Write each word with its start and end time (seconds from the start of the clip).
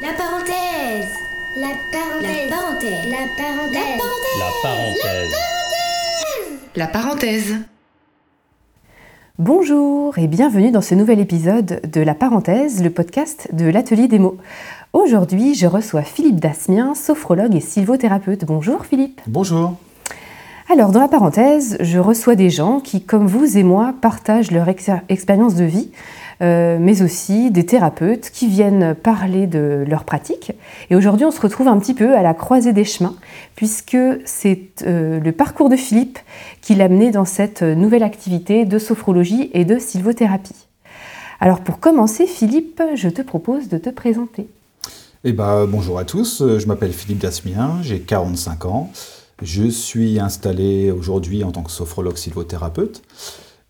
La 0.00 0.12
parenthèse. 0.12 1.08
La 1.56 1.68
parenthèse. 1.92 2.50
La 2.50 2.56
parenthèse. 2.56 3.10
La 3.10 3.26
parenthèse. 3.36 3.98
La 4.38 4.50
parenthèse. 4.62 5.30
La 5.30 5.32
parenthèse. 5.32 6.58
La 6.76 6.86
parenthèse. 6.86 7.54
Bonjour 9.38 10.18
et 10.18 10.26
bienvenue 10.26 10.70
dans 10.70 10.80
ce 10.80 10.94
nouvel 10.94 11.20
épisode 11.20 11.80
de 11.92 12.00
La 12.00 12.14
Parenthèse, 12.14 12.82
le 12.82 12.90
podcast 12.90 13.48
de 13.52 13.66
l'Atelier 13.68 14.08
des 14.08 14.18
mots. 14.18 14.36
Aujourd'hui, 14.92 15.54
je 15.54 15.66
reçois 15.66 16.02
Philippe 16.02 16.40
Dasmien, 16.40 16.94
sophrologue 16.94 17.54
et 17.54 17.60
sylvothérapeute. 17.60 18.44
Bonjour 18.44 18.84
Philippe. 18.84 19.20
Bonjour. 19.26 19.74
Alors, 20.70 20.90
dans 20.90 21.00
la 21.00 21.08
parenthèse, 21.08 21.76
je 21.80 21.98
reçois 21.98 22.34
des 22.34 22.50
gens 22.50 22.80
qui, 22.80 23.02
comme 23.02 23.26
vous 23.26 23.56
et 23.56 23.62
moi, 23.62 23.94
partagent 24.02 24.50
leur 24.50 24.68
ex- 24.68 24.90
expérience 25.08 25.54
de 25.54 25.64
vie, 25.64 25.90
mais 26.40 27.02
aussi 27.02 27.50
des 27.50 27.66
thérapeutes 27.66 28.30
qui 28.30 28.48
viennent 28.48 28.94
parler 28.94 29.46
de 29.46 29.84
leur 29.86 30.04
pratique. 30.04 30.52
Et 30.90 30.96
aujourd'hui, 30.96 31.26
on 31.26 31.30
se 31.30 31.40
retrouve 31.40 31.68
un 31.68 31.78
petit 31.78 31.94
peu 31.94 32.16
à 32.16 32.22
la 32.22 32.34
croisée 32.34 32.72
des 32.72 32.84
chemins, 32.84 33.16
puisque 33.56 33.96
c'est 34.24 34.82
euh, 34.86 35.20
le 35.20 35.32
parcours 35.32 35.68
de 35.68 35.76
Philippe 35.76 36.18
qui 36.60 36.74
l'a 36.74 36.88
mené 36.88 37.10
dans 37.10 37.24
cette 37.24 37.62
nouvelle 37.62 38.02
activité 38.02 38.64
de 38.64 38.78
sophrologie 38.78 39.50
et 39.52 39.64
de 39.64 39.78
sylvothérapie. 39.78 40.54
Alors, 41.40 41.60
pour 41.60 41.78
commencer, 41.78 42.26
Philippe, 42.26 42.82
je 42.94 43.08
te 43.08 43.22
propose 43.22 43.68
de 43.68 43.78
te 43.78 43.90
présenter. 43.90 44.48
Eh 45.24 45.32
ben, 45.32 45.66
bonjour 45.66 45.98
à 45.98 46.04
tous, 46.04 46.42
je 46.58 46.66
m'appelle 46.66 46.92
Philippe 46.92 47.18
Dasmien, 47.18 47.78
j'ai 47.82 48.00
45 48.00 48.66
ans. 48.66 48.90
Je 49.42 49.68
suis 49.68 50.18
installé 50.18 50.90
aujourd'hui 50.90 51.44
en 51.44 51.52
tant 51.52 51.62
que 51.62 51.70
sophrologue 51.70 52.16
sylvothérapeute. 52.16 53.02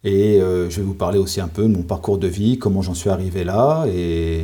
Et 0.04 0.40
euh, 0.40 0.70
je 0.70 0.76
vais 0.76 0.82
vous 0.82 0.94
parler 0.94 1.18
aussi 1.18 1.40
un 1.40 1.48
peu 1.48 1.62
de 1.62 1.68
mon 1.68 1.82
parcours 1.82 2.18
de 2.18 2.28
vie, 2.28 2.58
comment 2.58 2.82
j'en 2.82 2.94
suis 2.94 3.10
arrivé 3.10 3.44
là, 3.44 3.86
et, 3.92 4.40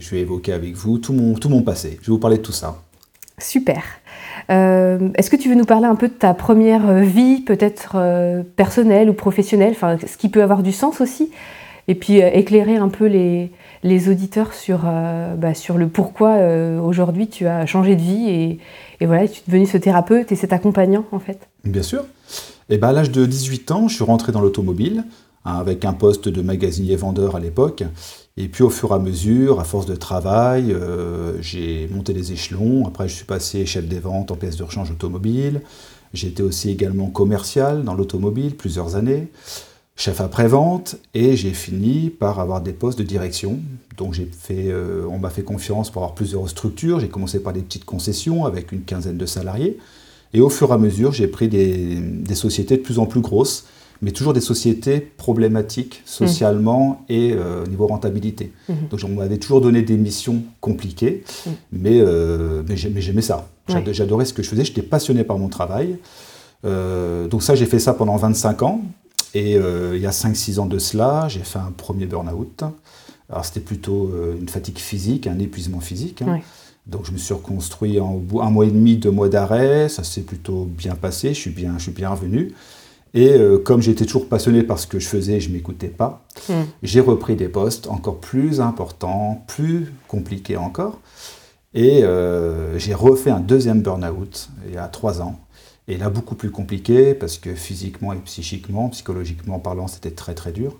je 0.00 0.10
vais 0.10 0.20
évoquer 0.20 0.52
avec 0.52 0.74
vous 0.74 0.98
tout 0.98 1.12
mon, 1.12 1.34
tout 1.34 1.48
mon 1.48 1.62
passé. 1.62 1.98
Je 2.00 2.06
vais 2.06 2.12
vous 2.12 2.18
parler 2.18 2.38
de 2.38 2.42
tout 2.42 2.52
ça. 2.52 2.82
Super. 3.38 3.82
Euh, 4.50 5.10
Est-ce 5.16 5.28
que 5.28 5.36
tu 5.36 5.48
veux 5.48 5.54
nous 5.54 5.64
parler 5.64 5.86
un 5.86 5.96
peu 5.96 6.08
de 6.08 6.14
ta 6.14 6.34
première 6.34 6.94
vie, 7.00 7.40
peut-être 7.40 7.96
euh, 7.96 8.42
personnelle 8.56 9.10
ou 9.10 9.12
professionnelle, 9.12 9.74
ce 9.74 10.16
qui 10.16 10.28
peut 10.28 10.42
avoir 10.42 10.62
du 10.62 10.72
sens 10.72 11.00
aussi, 11.00 11.30
et 11.88 11.94
puis 11.94 12.22
euh, 12.22 12.30
éclairer 12.32 12.76
un 12.76 12.88
peu 12.88 13.06
les, 13.06 13.50
les 13.82 14.08
auditeurs 14.08 14.54
sur, 14.54 14.80
euh, 14.84 15.34
bah, 15.34 15.54
sur 15.54 15.78
le 15.78 15.88
pourquoi 15.88 16.36
euh, 16.36 16.80
aujourd'hui 16.80 17.28
tu 17.28 17.46
as 17.46 17.66
changé 17.66 17.96
de 17.96 18.00
vie 18.00 18.28
et, 18.28 18.58
et 19.00 19.06
voilà, 19.06 19.28
tu 19.28 19.40
es 19.40 19.42
devenu 19.46 19.66
ce 19.66 19.76
thérapeute 19.76 20.32
et 20.32 20.36
cet 20.36 20.52
accompagnant 20.52 21.04
en 21.12 21.18
fait. 21.18 21.48
Bien 21.64 21.82
sûr. 21.82 22.04
Et 22.70 22.78
ben, 22.78 22.88
à 22.88 22.92
l'âge 22.92 23.10
de 23.10 23.24
18 23.24 23.70
ans, 23.70 23.88
je 23.88 23.94
suis 23.94 24.04
rentré 24.04 24.32
dans 24.32 24.40
l'automobile, 24.40 25.04
hein, 25.44 25.58
avec 25.58 25.84
un 25.84 25.94
poste 25.94 26.28
de 26.28 26.42
magasinier 26.42 26.96
vendeur 26.96 27.36
à 27.36 27.40
l'époque. 27.40 27.84
Et 28.36 28.48
puis 28.48 28.62
au 28.62 28.70
fur 28.70 28.92
et 28.92 28.94
à 28.94 28.98
mesure, 28.98 29.58
à 29.58 29.64
force 29.64 29.86
de 29.86 29.96
travail, 29.96 30.72
euh, 30.72 31.40
j'ai 31.40 31.88
monté 31.90 32.12
les 32.12 32.32
échelons. 32.32 32.86
Après, 32.86 33.08
je 33.08 33.14
suis 33.14 33.24
passé 33.24 33.66
chef 33.66 33.86
des 33.86 33.98
ventes 33.98 34.30
en 34.30 34.36
pièces 34.36 34.56
de 34.56 34.62
rechange 34.62 34.90
automobile. 34.90 35.62
J'ai 36.14 36.28
été 36.28 36.42
aussi 36.42 36.70
également 36.70 37.08
commercial 37.08 37.84
dans 37.84 37.94
l'automobile 37.94 38.56
plusieurs 38.56 38.96
années, 38.96 39.28
chef 39.98 40.20
après-vente, 40.20 40.96
et 41.12 41.36
j'ai 41.36 41.52
fini 41.52 42.08
par 42.08 42.38
avoir 42.38 42.60
des 42.60 42.72
postes 42.72 42.98
de 42.98 43.02
direction. 43.04 43.58
Donc 43.96 44.14
j'ai 44.14 44.26
fait, 44.32 44.68
euh, 44.68 45.04
on 45.10 45.18
m'a 45.18 45.28
fait 45.28 45.42
confiance 45.42 45.90
pour 45.90 46.02
avoir 46.02 46.14
plusieurs 46.14 46.48
structures. 46.48 47.00
J'ai 47.00 47.08
commencé 47.08 47.40
par 47.42 47.52
des 47.52 47.60
petites 47.62 47.84
concessions 47.84 48.46
avec 48.46 48.70
une 48.70 48.82
quinzaine 48.82 49.18
de 49.18 49.26
salariés. 49.26 49.76
Et 50.34 50.40
au 50.40 50.50
fur 50.50 50.70
et 50.70 50.74
à 50.74 50.78
mesure, 50.78 51.10
j'ai 51.12 51.26
pris 51.26 51.48
des, 51.48 51.96
des 51.96 52.34
sociétés 52.36 52.76
de 52.76 52.82
plus 52.82 53.00
en 53.00 53.06
plus 53.06 53.20
grosses, 53.20 53.64
mais 54.00 54.12
toujours 54.12 54.32
des 54.34 54.40
sociétés 54.40 55.00
problématiques 55.00 56.02
socialement 56.04 57.04
et 57.08 57.32
euh, 57.32 57.64
au 57.64 57.66
niveau 57.66 57.88
rentabilité. 57.88 58.52
Mhm. 58.68 58.76
Donc 58.92 59.00
on 59.04 59.08
m'avait 59.08 59.38
toujours 59.38 59.60
donné 59.60 59.82
des 59.82 59.96
missions 59.96 60.42
compliquées, 60.60 61.24
Mhm. 61.44 61.52
mais, 61.72 61.98
euh, 62.00 62.62
mais 62.68 62.76
j'ai- 62.76 62.90
mais 62.90 63.00
j'aimais 63.00 63.22
ça. 63.22 63.48
Ouais. 63.68 63.82
J'adorais 63.90 64.26
ce 64.26 64.32
que 64.32 64.44
je 64.44 64.48
faisais, 64.48 64.64
j'étais 64.64 64.82
passionné 64.82 65.24
par 65.24 65.38
mon 65.38 65.48
travail. 65.48 65.98
Euh, 66.64 67.26
donc 67.26 67.42
ça, 67.42 67.56
j'ai 67.56 67.66
fait 67.66 67.80
ça 67.80 67.94
pendant 67.94 68.16
25 68.16 68.62
ans. 68.62 68.82
Et 69.34 69.56
euh, 69.56 69.96
il 69.96 70.02
y 70.02 70.06
a 70.06 70.10
5-6 70.10 70.58
ans 70.58 70.66
de 70.66 70.78
cela, 70.78 71.26
j'ai 71.28 71.40
fait 71.40 71.58
un 71.58 71.72
premier 71.76 72.06
burn-out. 72.06 72.62
Alors 73.30 73.44
c'était 73.44 73.60
plutôt 73.60 74.10
euh, 74.14 74.36
une 74.40 74.48
fatigue 74.48 74.78
physique, 74.78 75.26
un 75.26 75.38
épuisement 75.38 75.80
physique. 75.80 76.22
hein. 76.22 76.26
Donc 76.86 77.04
je 77.04 77.12
me 77.12 77.18
suis 77.18 77.34
reconstruit 77.34 78.00
en 78.00 78.22
un 78.40 78.50
mois 78.50 78.64
et 78.64 78.70
demi, 78.70 78.96
deux 78.96 79.10
mois 79.10 79.28
d'arrêt. 79.28 79.90
Ça 79.90 80.02
s'est 80.04 80.22
plutôt 80.22 80.64
bien 80.64 80.94
passé. 80.94 81.34
Je 81.34 81.40
suis 81.40 81.50
bien, 81.50 81.74
je 81.76 81.82
suis 81.82 81.92
bien 81.92 82.08
revenu. 82.08 82.54
Et 83.12 83.30
euh, 83.32 83.58
comme 83.58 83.82
j'étais 83.82 84.06
toujours 84.06 84.26
passionné 84.28 84.62
par 84.62 84.78
ce 84.78 84.86
que 84.86 84.98
je 84.98 85.06
faisais, 85.06 85.40
je 85.40 85.50
m'écoutais 85.50 85.88
pas. 85.88 86.24
J'ai 86.82 87.00
repris 87.00 87.36
des 87.36 87.48
postes 87.48 87.88
encore 87.88 88.18
plus 88.20 88.60
importants, 88.62 89.44
plus 89.46 89.92
compliqués 90.08 90.56
encore. 90.56 90.98
Et 91.74 92.02
euh, 92.04 92.78
j'ai 92.78 92.94
refait 92.94 93.30
un 93.30 93.40
deuxième 93.40 93.82
burn-out 93.82 94.48
il 94.66 94.74
y 94.74 94.78
a 94.78 94.88
trois 94.88 95.20
ans. 95.20 95.38
Et 95.88 95.96
là, 95.96 96.10
beaucoup 96.10 96.34
plus 96.34 96.50
compliqué 96.50 97.14
parce 97.14 97.38
que 97.38 97.54
physiquement 97.54 98.12
et 98.12 98.18
psychiquement, 98.18 98.90
psychologiquement 98.90 99.58
parlant, 99.58 99.86
c'était 99.86 100.10
très 100.10 100.34
très 100.34 100.52
dur. 100.52 100.76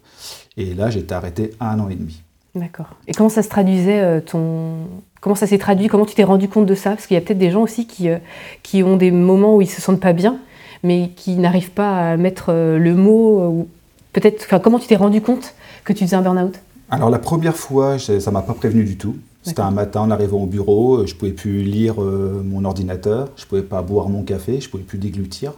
Et 0.58 0.74
là, 0.74 0.90
été 0.94 1.14
arrêté 1.14 1.52
un 1.60 1.80
an 1.80 1.88
et 1.88 1.94
demi. 1.94 2.22
D'accord. 2.54 2.88
Et 3.06 3.12
comment 3.12 3.30
ça 3.30 3.42
se 3.42 3.48
traduisait 3.48 4.00
euh, 4.00 4.20
ton... 4.20 4.86
Comment 5.20 5.34
ça 5.34 5.46
s'est 5.46 5.58
traduit? 5.58 5.88
Comment 5.88 6.04
tu 6.04 6.14
t'es 6.14 6.24
rendu 6.24 6.48
compte 6.48 6.66
de 6.66 6.74
ça? 6.74 6.90
Parce 6.90 7.06
qu'il 7.06 7.14
y 7.14 7.18
a 7.18 7.20
peut-être 7.22 7.38
des 7.38 7.50
gens 7.50 7.62
aussi 7.62 7.86
qui, 7.86 8.10
euh, 8.10 8.18
qui 8.62 8.82
ont 8.82 8.96
des 8.96 9.10
moments 9.10 9.56
où 9.56 9.62
ils 9.62 9.70
se 9.70 9.80
sentent 9.80 10.00
pas 10.00 10.12
bien, 10.12 10.38
mais 10.82 11.10
qui 11.16 11.36
n'arrivent 11.36 11.70
pas 11.70 12.12
à 12.12 12.16
mettre 12.16 12.46
euh, 12.50 12.78
le 12.78 12.94
mot. 12.94 13.48
ou 13.48 13.68
peut-être. 14.12 14.44
Enfin, 14.44 14.58
comment 14.58 14.78
tu 14.78 14.88
t'es 14.88 14.96
rendu 14.96 15.20
compte 15.20 15.54
que 15.84 15.92
tu 15.92 16.04
faisais 16.04 16.16
un 16.16 16.22
burn-out? 16.22 16.54
Alors 16.90 17.10
la 17.10 17.18
première 17.18 17.56
fois, 17.56 17.98
ça 17.98 18.30
m'a 18.30 18.42
pas 18.42 18.54
prévenu 18.54 18.84
du 18.84 18.96
tout. 18.96 19.16
C'était 19.42 19.62
un 19.62 19.70
matin 19.70 20.00
en 20.02 20.10
arrivant 20.10 20.42
au 20.42 20.46
bureau, 20.46 21.06
je 21.06 21.14
pouvais 21.14 21.32
plus 21.32 21.62
lire 21.62 22.02
euh, 22.02 22.42
mon 22.44 22.64
ordinateur, 22.64 23.28
je 23.36 23.46
pouvais 23.46 23.62
pas 23.62 23.80
boire 23.82 24.08
mon 24.08 24.22
café, 24.22 24.60
je 24.60 24.68
pouvais 24.68 24.82
plus 24.82 24.98
déglutir. 24.98 25.52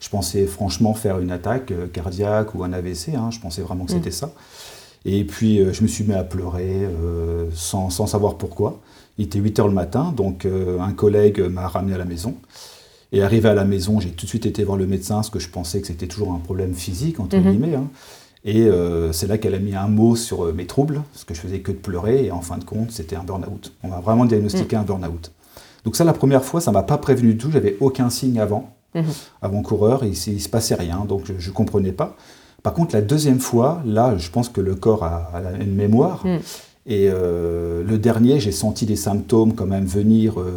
Je 0.00 0.08
pensais 0.10 0.44
franchement 0.46 0.92
faire 0.92 1.18
une 1.20 1.30
attaque 1.30 1.70
euh, 1.70 1.86
cardiaque 1.86 2.54
ou 2.54 2.64
un 2.64 2.72
AVC, 2.72 3.14
hein, 3.16 3.30
je 3.30 3.38
pensais 3.40 3.62
vraiment 3.62 3.86
que 3.86 3.92
Mm. 3.92 3.96
c'était 3.96 4.10
ça. 4.10 4.32
Et 5.06 5.24
puis 5.24 5.60
euh, 5.60 5.72
je 5.72 5.82
me 5.82 5.88
suis 5.88 6.04
mis 6.04 6.12
à 6.14 6.24
pleurer 6.24 6.80
euh, 6.84 7.46
sans, 7.54 7.88
sans 7.88 8.06
savoir 8.06 8.36
pourquoi. 8.36 8.80
Il 9.16 9.24
était 9.26 9.38
8 9.38 9.58
heures 9.60 9.68
le 9.68 9.74
matin, 9.74 10.12
donc 10.14 10.44
euh, 10.44 10.78
un 10.80 10.92
collègue 10.92 11.40
m'a 11.40 11.68
ramené 11.68 11.94
à 11.94 11.98
la 11.98 12.04
maison. 12.04 12.34
Et 13.12 13.22
arrivé 13.22 13.48
à 13.48 13.54
la 13.54 13.64
maison, 13.64 14.00
j'ai 14.00 14.10
tout 14.10 14.26
de 14.26 14.28
suite 14.28 14.44
été 14.44 14.64
voir 14.64 14.76
le 14.76 14.86
médecin, 14.88 15.14
parce 15.16 15.30
que 15.30 15.38
je 15.38 15.48
pensais 15.48 15.80
que 15.80 15.86
c'était 15.86 16.08
toujours 16.08 16.32
un 16.32 16.40
problème 16.40 16.74
physique, 16.74 17.20
entre 17.20 17.36
Mhm. 17.36 17.50
guillemets. 17.52 17.74
hein. 17.76 17.86
Et 18.46 18.62
euh, 18.66 19.10
c'est 19.12 19.26
là 19.26 19.38
qu'elle 19.38 19.54
a 19.54 19.58
mis 19.58 19.74
un 19.74 19.88
mot 19.88 20.16
sur 20.16 20.44
euh, 20.44 20.52
mes 20.52 20.66
troubles, 20.66 21.02
parce 21.12 21.24
que 21.24 21.32
je 21.34 21.40
faisais 21.40 21.60
que 21.60 21.72
de 21.72 21.76
pleurer, 21.78 22.26
et 22.26 22.30
en 22.30 22.42
fin 22.42 22.58
de 22.58 22.64
compte, 22.64 22.90
c'était 22.90 23.16
un 23.16 23.22
burn-out. 23.24 23.72
On 23.82 23.88
m'a 23.88 24.00
vraiment 24.00 24.26
diagnostiqué 24.26 24.76
un 24.76 24.82
burn-out. 24.82 25.32
Donc 25.84 25.96
ça, 25.96 26.04
la 26.04 26.12
première 26.12 26.44
fois, 26.44 26.60
ça 26.60 26.70
m'a 26.72 26.82
pas 26.82 26.98
prévenu 26.98 27.32
du 27.32 27.38
tout, 27.38 27.50
j'avais 27.50 27.76
aucun 27.80 28.10
signe 28.10 28.38
avant, 28.38 28.70
Mhm. 28.94 29.04
avant 29.42 29.62
coureur, 29.62 30.04
et 30.04 30.08
il, 30.08 30.32
il 30.34 30.40
se 30.42 30.48
passait 30.48 30.74
rien, 30.74 31.04
donc 31.08 31.22
je, 31.38 31.48
ne 31.50 31.54
comprenais 31.54 31.92
pas. 31.92 32.16
Par 32.62 32.74
contre, 32.74 32.94
la 32.94 33.02
deuxième 33.02 33.40
fois, 33.40 33.82
là, 33.86 34.14
je 34.18 34.30
pense 34.30 34.48
que 34.50 34.60
le 34.60 34.74
corps 34.74 35.04
a, 35.04 35.30
a 35.34 35.62
une 35.62 35.74
mémoire, 35.74 36.24
Mm. 36.26 36.36
et 36.86 37.08
euh, 37.10 37.82
le 37.82 37.98
dernier, 37.98 38.40
j'ai 38.40 38.52
senti 38.52 38.84
des 38.86 38.96
symptômes 38.96 39.54
quand 39.54 39.66
même 39.66 39.86
venir 39.86 40.38
euh, 40.38 40.52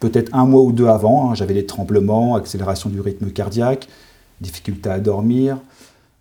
peut-être 0.00 0.34
un 0.34 0.44
mois 0.44 0.62
ou 0.62 0.72
deux 0.72 0.86
avant. 0.88 1.30
hein. 1.30 1.34
J'avais 1.34 1.54
des 1.54 1.66
tremblements, 1.66 2.34
accélération 2.36 2.90
du 2.90 3.00
rythme 3.00 3.30
cardiaque, 3.30 3.88
difficulté 4.42 4.88
à 4.90 5.00
dormir. 5.00 5.56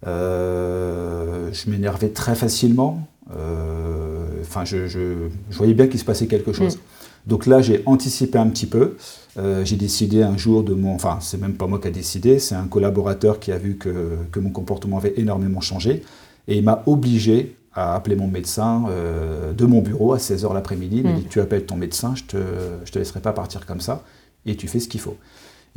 Euh, 0.06 1.50
je 1.52 1.70
m'énervais 1.70 2.10
très 2.10 2.36
facilement. 2.36 3.08
Euh, 3.36 4.04
Enfin, 4.42 4.64
je, 4.64 4.88
je- 4.88 5.28
je 5.50 5.58
voyais 5.58 5.74
bien 5.74 5.88
qu'il 5.88 6.00
se 6.00 6.06
passait 6.06 6.28
quelque 6.28 6.54
chose. 6.54 6.80
Donc 7.26 7.46
là, 7.48 7.62
j'ai 7.62 7.84
anticipé 7.86 8.38
un 8.38 8.48
petit 8.48 8.66
peu. 8.66 8.96
Euh, 9.38 9.66
j'ai 9.66 9.76
décidé 9.76 10.24
un 10.24 10.38
jour 10.38 10.64
de 10.64 10.74
mon... 10.74 10.96
Enfin, 10.96 11.18
c'est 11.20 11.40
même 11.42 11.56
pas 11.56 11.68
moi 11.68 11.80
qui 11.80 11.88
a 11.90 11.92
décidé, 11.92 12.40
c'est 12.40 12.56
un 12.56 12.68
collaborateur 12.68 13.40
qui 13.40 13.52
a 13.52 13.58
vu 13.58 13.76
que, 13.76 14.16
que 14.32 14.40
mon 14.40 14.52
comportement 14.52 14.98
avait 14.98 15.14
énormément 15.18 15.60
changé. 15.60 16.04
Et 16.48 16.58
il 16.58 16.64
m'a 16.64 16.82
obligé 16.86 17.58
à 17.74 17.94
appeler 17.96 18.16
mon 18.16 18.28
médecin 18.28 18.86
euh, 18.90 19.52
de 19.52 19.66
mon 19.66 19.82
bureau 19.82 20.14
à 20.14 20.18
16h 20.18 20.54
l'après-midi. 20.54 20.98
Il 21.00 21.04
m'a 21.04 21.12
Mm. 21.12 21.16
dit, 21.20 21.26
tu 21.30 21.42
appelles 21.42 21.66
ton 21.66 21.76
médecin, 21.76 22.16
je 22.16 22.24
te, 22.24 22.38
je 22.86 22.92
te 22.92 23.00
laisserai 23.00 23.20
pas 23.20 23.34
partir 23.34 23.66
comme 23.66 23.82
ça. 23.82 24.04
Et 24.46 24.56
tu 24.56 24.70
fais 24.70 24.80
ce 24.80 24.88
qu'il 24.88 25.02
faut. 25.02 25.18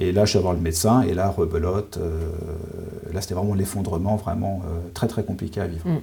Et 0.01 0.13
là, 0.13 0.25
je 0.25 0.31
suis 0.31 0.39
allé 0.39 0.45
voir 0.45 0.55
le 0.55 0.61
médecin, 0.61 1.03
et 1.03 1.13
là, 1.13 1.29
rebelote. 1.29 1.99
euh, 1.99 2.33
là, 3.13 3.21
c'était 3.21 3.35
vraiment 3.35 3.55
l'effondrement, 3.55 4.17
vraiment 4.17 4.63
euh, 4.65 4.89
très, 4.95 5.07
très 5.07 5.23
compliqué 5.23 5.61
à 5.61 5.67
vivre. 5.67 5.87
Mm. 5.87 6.01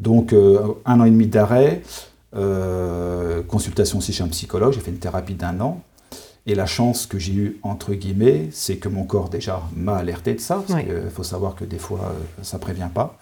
Donc, 0.00 0.32
euh, 0.32 0.58
un 0.84 1.00
an 1.00 1.04
et 1.04 1.10
demi 1.10 1.28
d'arrêt, 1.28 1.82
consultation 3.46 3.98
aussi 3.98 4.12
chez 4.12 4.24
un 4.24 4.28
psychologue, 4.28 4.72
j'ai 4.72 4.80
fait 4.80 4.90
une 4.90 4.98
thérapie 4.98 5.34
d'un 5.34 5.60
an. 5.60 5.80
Et 6.46 6.54
la 6.54 6.66
chance 6.66 7.06
que 7.06 7.18
j'ai 7.18 7.32
eue, 7.32 7.60
entre 7.62 7.94
guillemets, 7.94 8.48
c'est 8.50 8.76
que 8.76 8.88
mon 8.88 9.04
corps 9.04 9.28
déjà 9.28 9.62
m'a 9.76 9.96
alerté 9.96 10.34
de 10.34 10.40
ça, 10.40 10.62
parce 10.66 10.82
qu'il 10.82 11.10
faut 11.10 11.22
savoir 11.22 11.54
que 11.54 11.64
des 11.64 11.78
fois, 11.78 12.12
ça 12.42 12.56
ne 12.56 12.62
prévient 12.62 12.88
pas. 12.92 13.18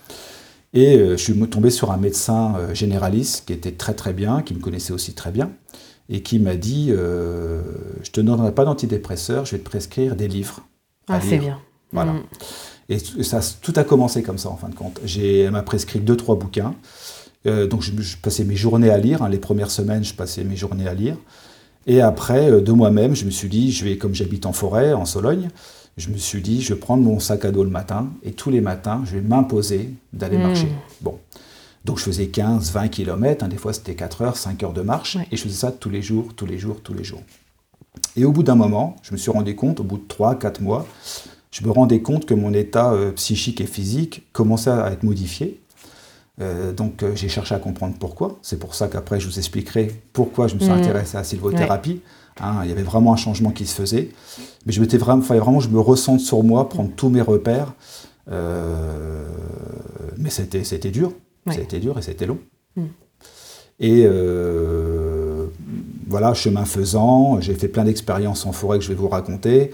Et 0.73 0.99
je 0.99 1.17
suis 1.17 1.39
tombé 1.49 1.71
sur 1.71 1.93
un 1.93 1.97
médecin 1.97 2.55
généraliste 2.73 3.47
qui 3.47 3.53
était 3.53 3.73
très 3.73 3.95
très 3.95 4.13
bien, 4.13 4.43
qui 4.43 4.55
me 4.55 4.61
connaissait 4.61 4.93
aussi 4.93 5.13
très 5.15 5.31
bien, 5.31 5.51
et 6.09 6.23
qui 6.23 6.39
m'a 6.39 6.57
dit 6.57 6.89
euh, 6.91 7.61
Je 8.03 8.11
te 8.11 8.21
donnerai 8.21 8.53
pas 8.53 8.65
d'antidépresseur, 8.65 9.45
je 9.45 9.53
vais 9.53 9.59
te 9.59 9.65
prescrire 9.69 10.17
des 10.17 10.29
livres. 10.29 10.61
Ah, 11.09 11.21
c'est 11.21 11.39
bien. 11.39 11.59
Voilà. 11.93 12.13
Mm. 12.13 12.23
Et 12.89 12.99
ça, 13.25 13.41
tout 13.63 13.73
a 13.77 13.85
commencé 13.85 14.23
comme 14.23 14.39
ça 14.39 14.49
en 14.49 14.57
fin 14.57 14.69
de 14.69 14.75
compte. 14.75 15.01
J'ai, 15.05 15.41
elle 15.41 15.51
m'a 15.51 15.63
prescrit 15.63 15.99
deux, 16.01 16.17
trois 16.17 16.37
bouquins. 16.37 16.75
Euh, 17.47 17.67
donc 17.67 17.83
je, 17.83 17.93
je 18.01 18.17
passais 18.17 18.45
mes 18.45 18.57
journées 18.57 18.91
à 18.91 18.99
lire. 18.99 19.23
hein. 19.23 19.29
Les 19.29 19.39
premières 19.39 19.71
semaines, 19.71 20.05
je 20.05 20.15
passais 20.15 20.45
mes 20.45 20.57
journées 20.57 20.87
à 20.89 20.95
lire. 20.95 21.17
Et 21.89 22.01
après, 22.01 22.51
euh, 22.51 22.61
de 22.61 22.73
moi-même, 22.73 23.15
je 23.17 23.25
me 23.25 23.31
suis 23.31 23.49
dit, 23.49 23.73
je 23.73 23.85
vais, 23.85 23.99
comme 23.99 24.15
j'habite 24.15 24.47
en 24.47 24.53
forêt, 24.53 24.93
en 24.93 25.05
Sologne, 25.05 25.49
je 25.97 26.11
me 26.11 26.17
suis 26.17 26.43
dit, 26.43 26.61
je 26.63 26.75
vais 26.75 26.79
prendre 26.81 27.03
mon 27.03 27.19
sac 27.21 27.45
à 27.45 27.51
dos 27.53 27.65
le 27.65 27.71
matin 27.71 28.09
et 28.23 28.33
tous 28.33 28.51
les 28.51 28.61
matins, 28.61 29.03
je 29.05 29.13
vais 29.17 29.21
m'imposer 29.21 29.91
d'aller 30.13 30.39
Mm. 30.39 30.43
marcher. 30.43 30.69
Bon. 31.01 31.19
Donc 31.87 31.99
je 31.99 32.03
faisais 32.03 32.27
15, 32.27 32.73
20 32.73 32.89
km, 32.89 33.47
des 33.47 33.57
fois 33.57 33.73
c'était 33.73 33.95
4 33.95 34.23
heures, 34.23 34.37
5 34.37 34.61
heures 34.65 34.73
de 34.73 34.83
marche, 34.83 35.15
Ouais. 35.17 35.29
et 35.31 35.37
je 35.37 35.43
faisais 35.45 35.55
ça 35.55 35.71
tous 35.71 35.89
les 35.89 36.03
jours, 36.03 36.35
tous 36.35 36.45
les 36.45 36.59
jours, 36.59 36.81
tous 36.83 36.93
les 36.95 37.05
jours. 37.05 37.23
Et 38.17 38.25
au 38.25 38.33
bout 38.33 38.43
d'un 38.43 38.57
moment, 38.57 38.97
je 39.03 39.13
me 39.13 39.17
suis 39.17 39.31
rendu 39.31 39.55
compte, 39.55 39.79
au 39.79 39.85
bout 39.85 39.99
de 39.99 40.07
3, 40.09 40.35
4 40.35 40.61
mois, 40.61 40.85
je 41.53 41.65
me 41.65 41.71
rendais 41.71 42.03
compte 42.03 42.27
que 42.27 42.35
mon 42.35 42.53
état 42.53 42.93
euh, 42.93 43.13
psychique 43.13 43.61
et 43.61 43.67
physique 43.67 44.27
commençait 44.33 44.71
à 44.71 44.91
être 44.91 45.05
modifié. 45.05 45.61
Euh, 46.41 46.73
donc 46.73 47.03
euh, 47.05 47.13
j'ai 47.15 47.29
cherché 47.29 47.55
à 47.55 47.59
comprendre 47.61 47.95
pourquoi. 48.01 48.37
C'est 48.43 48.59
pour 48.59 48.75
ça 48.75 48.89
qu'après 48.89 49.21
je 49.21 49.27
vous 49.29 49.39
expliquerai 49.39 49.95
pourquoi 50.13 50.49
je 50.49 50.57
me 50.57 50.61
suis 50.61 50.69
Mhm. 50.71 50.79
intéressé 50.79 51.17
à 51.17 51.21
la 51.21 51.25
sylvothérapie. 51.25 52.01
Hein, 52.41 52.61
il 52.65 52.69
y 52.69 52.73
avait 52.73 52.83
vraiment 52.83 53.13
un 53.15 53.17
changement 53.17 53.53
qui 53.53 53.65
se 53.65 53.75
faisait. 53.75 54.11
Mais 54.67 54.73
je 54.73 54.81
m'étais 54.83 54.99
vraiment, 54.99 55.23
fallait 55.23 55.41
vraiment 55.41 55.59
que 55.59 55.65
je 55.65 55.71
me 55.71 55.81
ressente 55.81 56.21
sur 56.21 56.43
moi, 56.43 56.69
prendre 56.69 56.91
tous 56.97 57.09
mes 57.11 57.23
repères. 57.23 57.73
Mais 60.19 60.31
c'était, 60.31 60.65
c'était 60.65 60.91
dur. 60.91 61.13
Ouais. 61.47 61.55
C'était 61.55 61.79
dur 61.81 61.99
et 61.99 62.03
c'était 62.03 62.27
long. 62.27 62.39
Et 63.79 64.05
euh, 64.07 65.47
voilà, 66.09 66.33
chemin 66.35 66.65
faisant, 66.65 67.41
j'ai 67.41 67.55
fait 67.55 67.69
plein 67.69 67.85
d'expériences 67.85 68.47
en 68.47 68.53
forêt 68.53 68.79
que 68.79 68.85
je 68.85 68.89
vais 68.89 68.95
vous 68.95 69.09
raconter. 69.09 69.71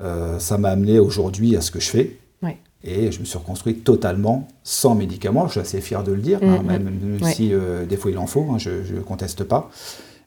Euh, 0.00 0.38
ça 0.38 0.56
m'a 0.58 0.70
amené 0.70 0.98
aujourd'hui 0.98 1.54
à 1.56 1.60
ce 1.60 1.70
que 1.70 1.78
je 1.80 1.88
fais. 1.90 2.16
Ouais. 2.42 2.58
Et 2.82 3.12
je 3.12 3.20
me 3.20 3.24
suis 3.24 3.36
reconstruit 3.38 3.76
totalement 3.80 4.48
sans 4.64 4.94
médicaments. 4.94 5.46
Je 5.46 5.52
suis 5.52 5.60
assez 5.60 5.80
fier 5.82 6.02
de 6.02 6.12
le 6.12 6.20
dire, 6.22 6.38
hein, 6.42 6.58
Mhm. 6.60 6.66
même, 6.66 6.82
même 6.84 7.22
Ouais. 7.22 7.32
si 7.32 7.52
euh, 7.52 7.84
des 7.84 7.96
fois 7.96 8.10
il 8.10 8.18
en 8.18 8.26
faut, 8.26 8.46
hein, 8.50 8.58
je 8.58 8.70
ne 8.94 9.00
conteste 9.00 9.44
pas. 9.44 9.70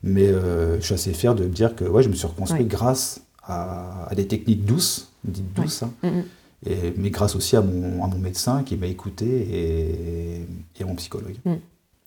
Mais 0.02 0.28
euh, 0.28 0.78
je 0.80 0.84
suis 0.84 0.94
assez 0.94 1.12
fier 1.12 1.34
de 1.34 1.42
me 1.44 1.48
dire 1.48 1.74
que 1.74 1.84
ouais, 1.84 2.02
je 2.04 2.08
me 2.08 2.14
suis 2.14 2.26
reconstruit 2.28 2.64
grâce 2.64 3.22
à, 3.42 4.06
à 4.08 4.14
des 4.14 4.26
techniques 4.28 4.64
douces, 4.64 5.10
dites 5.24 5.52
douces, 5.52 5.82
hein. 5.82 5.90
Et, 6.64 6.94
mais 6.96 7.10
grâce 7.10 7.36
aussi 7.36 7.56
à 7.56 7.60
mon, 7.62 8.02
à 8.04 8.06
mon 8.06 8.18
médecin 8.18 8.62
qui 8.64 8.76
m'a 8.76 8.86
écouté 8.86 9.26
et, 9.26 10.46
et 10.78 10.82
à 10.82 10.86
mon 10.86 10.94
psychologue. 10.94 11.34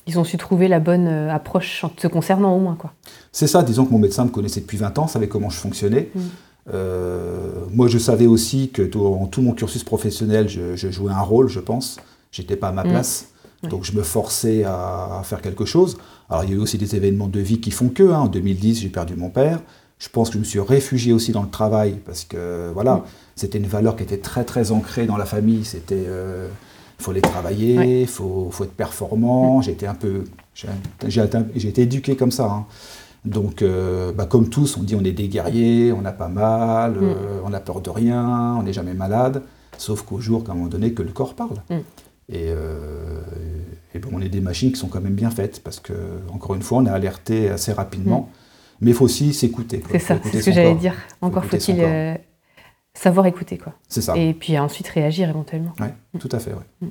Ils 0.08 0.18
ont 0.18 0.24
su 0.24 0.38
trouver 0.38 0.68
la 0.68 0.80
bonne 0.80 1.08
euh, 1.08 1.32
approche 1.32 1.84
en 1.84 1.90
te 1.90 2.08
concernant 2.08 2.56
au 2.56 2.60
moins. 2.60 2.76
Quoi. 2.76 2.94
C'est 3.32 3.46
ça, 3.48 3.62
disons 3.62 3.86
que 3.86 3.92
mon 3.92 4.00
médecin 4.00 4.26
me 4.26 4.30
connaissait 4.32 4.62
depuis 4.62 4.78
20 4.78 4.98
ans, 4.98 5.08
savait 5.08 5.28
comment 5.28 5.50
je 5.52 5.58
fonctionnais. 5.58 6.10
Mm. 6.16 6.20
Euh, 6.74 7.66
moi, 7.72 7.88
je 7.88 7.98
savais 7.98 8.28
aussi 8.28 8.70
que 8.70 8.82
dans 8.82 9.26
tout 9.28 9.42
mon 9.42 9.54
cursus 9.54 9.84
professionnel, 9.84 10.48
je, 10.50 10.76
je 10.76 10.90
jouais 10.90 11.12
un 11.12 11.22
rôle, 11.22 11.48
je 11.48 11.60
pense. 11.60 11.98
J'étais 12.32 12.56
pas 12.56 12.70
à 12.70 12.72
ma 12.72 12.84
Mm. 12.84 12.90
place. 12.90 13.28
Ouais. 13.64 13.70
Donc, 13.70 13.84
je 13.84 13.92
me 13.94 14.04
forçais 14.04 14.64
à, 14.64 15.20
à 15.20 15.24
faire 15.24 15.42
quelque 15.42 15.66
chose. 15.66 15.98
Alors, 16.30 16.44
il 16.44 16.50
y 16.52 16.54
a 16.54 16.56
eu 16.56 16.60
aussi 16.60 16.78
des 16.78 16.96
événements 16.96 17.28
de 17.28 17.40
vie 17.40 17.60
qui 17.60 17.72
font 17.72 17.90
que. 17.90 18.04
hein. 18.12 18.20
En 18.22 18.28
2010, 18.28 18.82
j'ai 18.82 18.90
perdu 18.90 19.16
mon 19.16 19.30
père. 19.30 19.62
Je 20.00 20.08
pense 20.10 20.30
que 20.30 20.36
je 20.36 20.40
me 20.40 20.44
suis 20.46 20.60
réfugié 20.62 21.12
aussi 21.14 21.32
dans 21.34 21.44
le 21.44 21.50
travail 21.50 22.00
parce 22.06 22.24
que, 22.24 22.72
voilà, 22.74 22.96
Mm. 22.96 23.04
c'était 23.36 23.58
une 23.58 23.68
valeur 23.68 23.96
qui 23.98 24.04
était 24.04 24.18
très, 24.18 24.46
très 24.46 24.72
ancrée 24.72 25.06
dans 25.06 25.18
la 25.18 25.26
famille. 25.26 25.66
C'était. 25.66 26.06
euh, 26.08 26.48
il 27.00 27.04
faut 27.04 27.12
aller 27.12 27.22
travailler, 27.22 28.02
il 28.02 28.08
faut, 28.08 28.50
faut 28.52 28.66
être 28.66 28.74
performant. 28.74 29.62
J'ai 29.62 29.72
été 29.72 29.88
un 29.88 29.94
peu. 29.96 30.24
J'ai 30.54 31.22
été, 31.70 31.82
éduqué 31.84 32.16
comme 32.18 32.32
ça. 32.32 32.46
hein. 32.52 32.66
Donc, 33.26 33.62
euh, 33.62 34.12
bah, 34.14 34.26
comme 34.26 34.50
tous, 34.50 34.76
on 34.78 34.84
dit 34.84 34.96
on 34.96 35.04
est 35.04 35.12
des 35.14 35.28
guerriers, 35.30 35.92
on 35.94 36.04
a 36.06 36.12
pas 36.12 36.28
mal, 36.30 36.92
Mm. 36.94 36.98
euh, 37.04 37.40
on 37.46 37.50
n'a 37.50 37.60
peur 37.60 37.80
de 37.82 37.90
rien, 37.90 38.56
on 38.60 38.64
n'est 38.64 38.74
jamais 38.74 38.94
malade, 38.94 39.44
sauf 39.78 40.02
qu'au 40.04 40.20
jour, 40.20 40.44
qu'à 40.44 40.52
un 40.54 40.56
moment 40.56 40.68
donné, 40.68 40.94
que 40.94 41.04
le 41.04 41.12
corps 41.12 41.36
parle. 41.36 41.58
Mm. 41.70 41.74
Et, 42.32 42.46
euh, 42.50 43.22
et 43.94 44.00
bon, 44.00 44.10
on 44.14 44.22
est 44.22 44.30
des 44.30 44.42
machines 44.42 44.72
qui 44.72 44.80
sont 44.80 44.88
quand 44.88 45.02
même 45.02 45.16
bien 45.16 45.32
faites, 45.32 45.62
parce 45.64 45.80
que, 45.80 45.94
encore 46.34 46.56
une 46.56 46.62
fois, 46.62 46.78
on 46.80 46.86
est 46.86 46.90
alerté 46.90 47.50
assez 47.50 47.74
rapidement, 47.74 48.30
mais 48.82 48.92
il 48.92 48.94
faut 48.94 49.06
aussi 49.06 49.34
s'écouter. 49.34 49.78
Mm. 49.78 49.82
C'est 49.92 50.00
ça, 50.00 50.18
c'est 50.24 50.42
ce 50.42 50.46
que 50.46 50.52
j'allais 50.52 50.76
dire. 50.76 50.94
Encore 51.22 51.46
faut-il 51.46 51.78
euh, 51.80 52.16
savoir 52.94 53.26
écouter. 53.26 53.58
Quoi. 53.58 53.74
C'est 53.88 54.02
ça, 54.02 54.16
Et 54.18 54.34
puis 54.34 54.58
ensuite 54.60 54.88
réagir 54.90 55.30
éventuellement. 55.30 55.74
Ouais, 55.80 55.94
tout 56.20 56.30
à 56.32 56.40
fait. 56.40 56.52
ouais. 56.52 56.90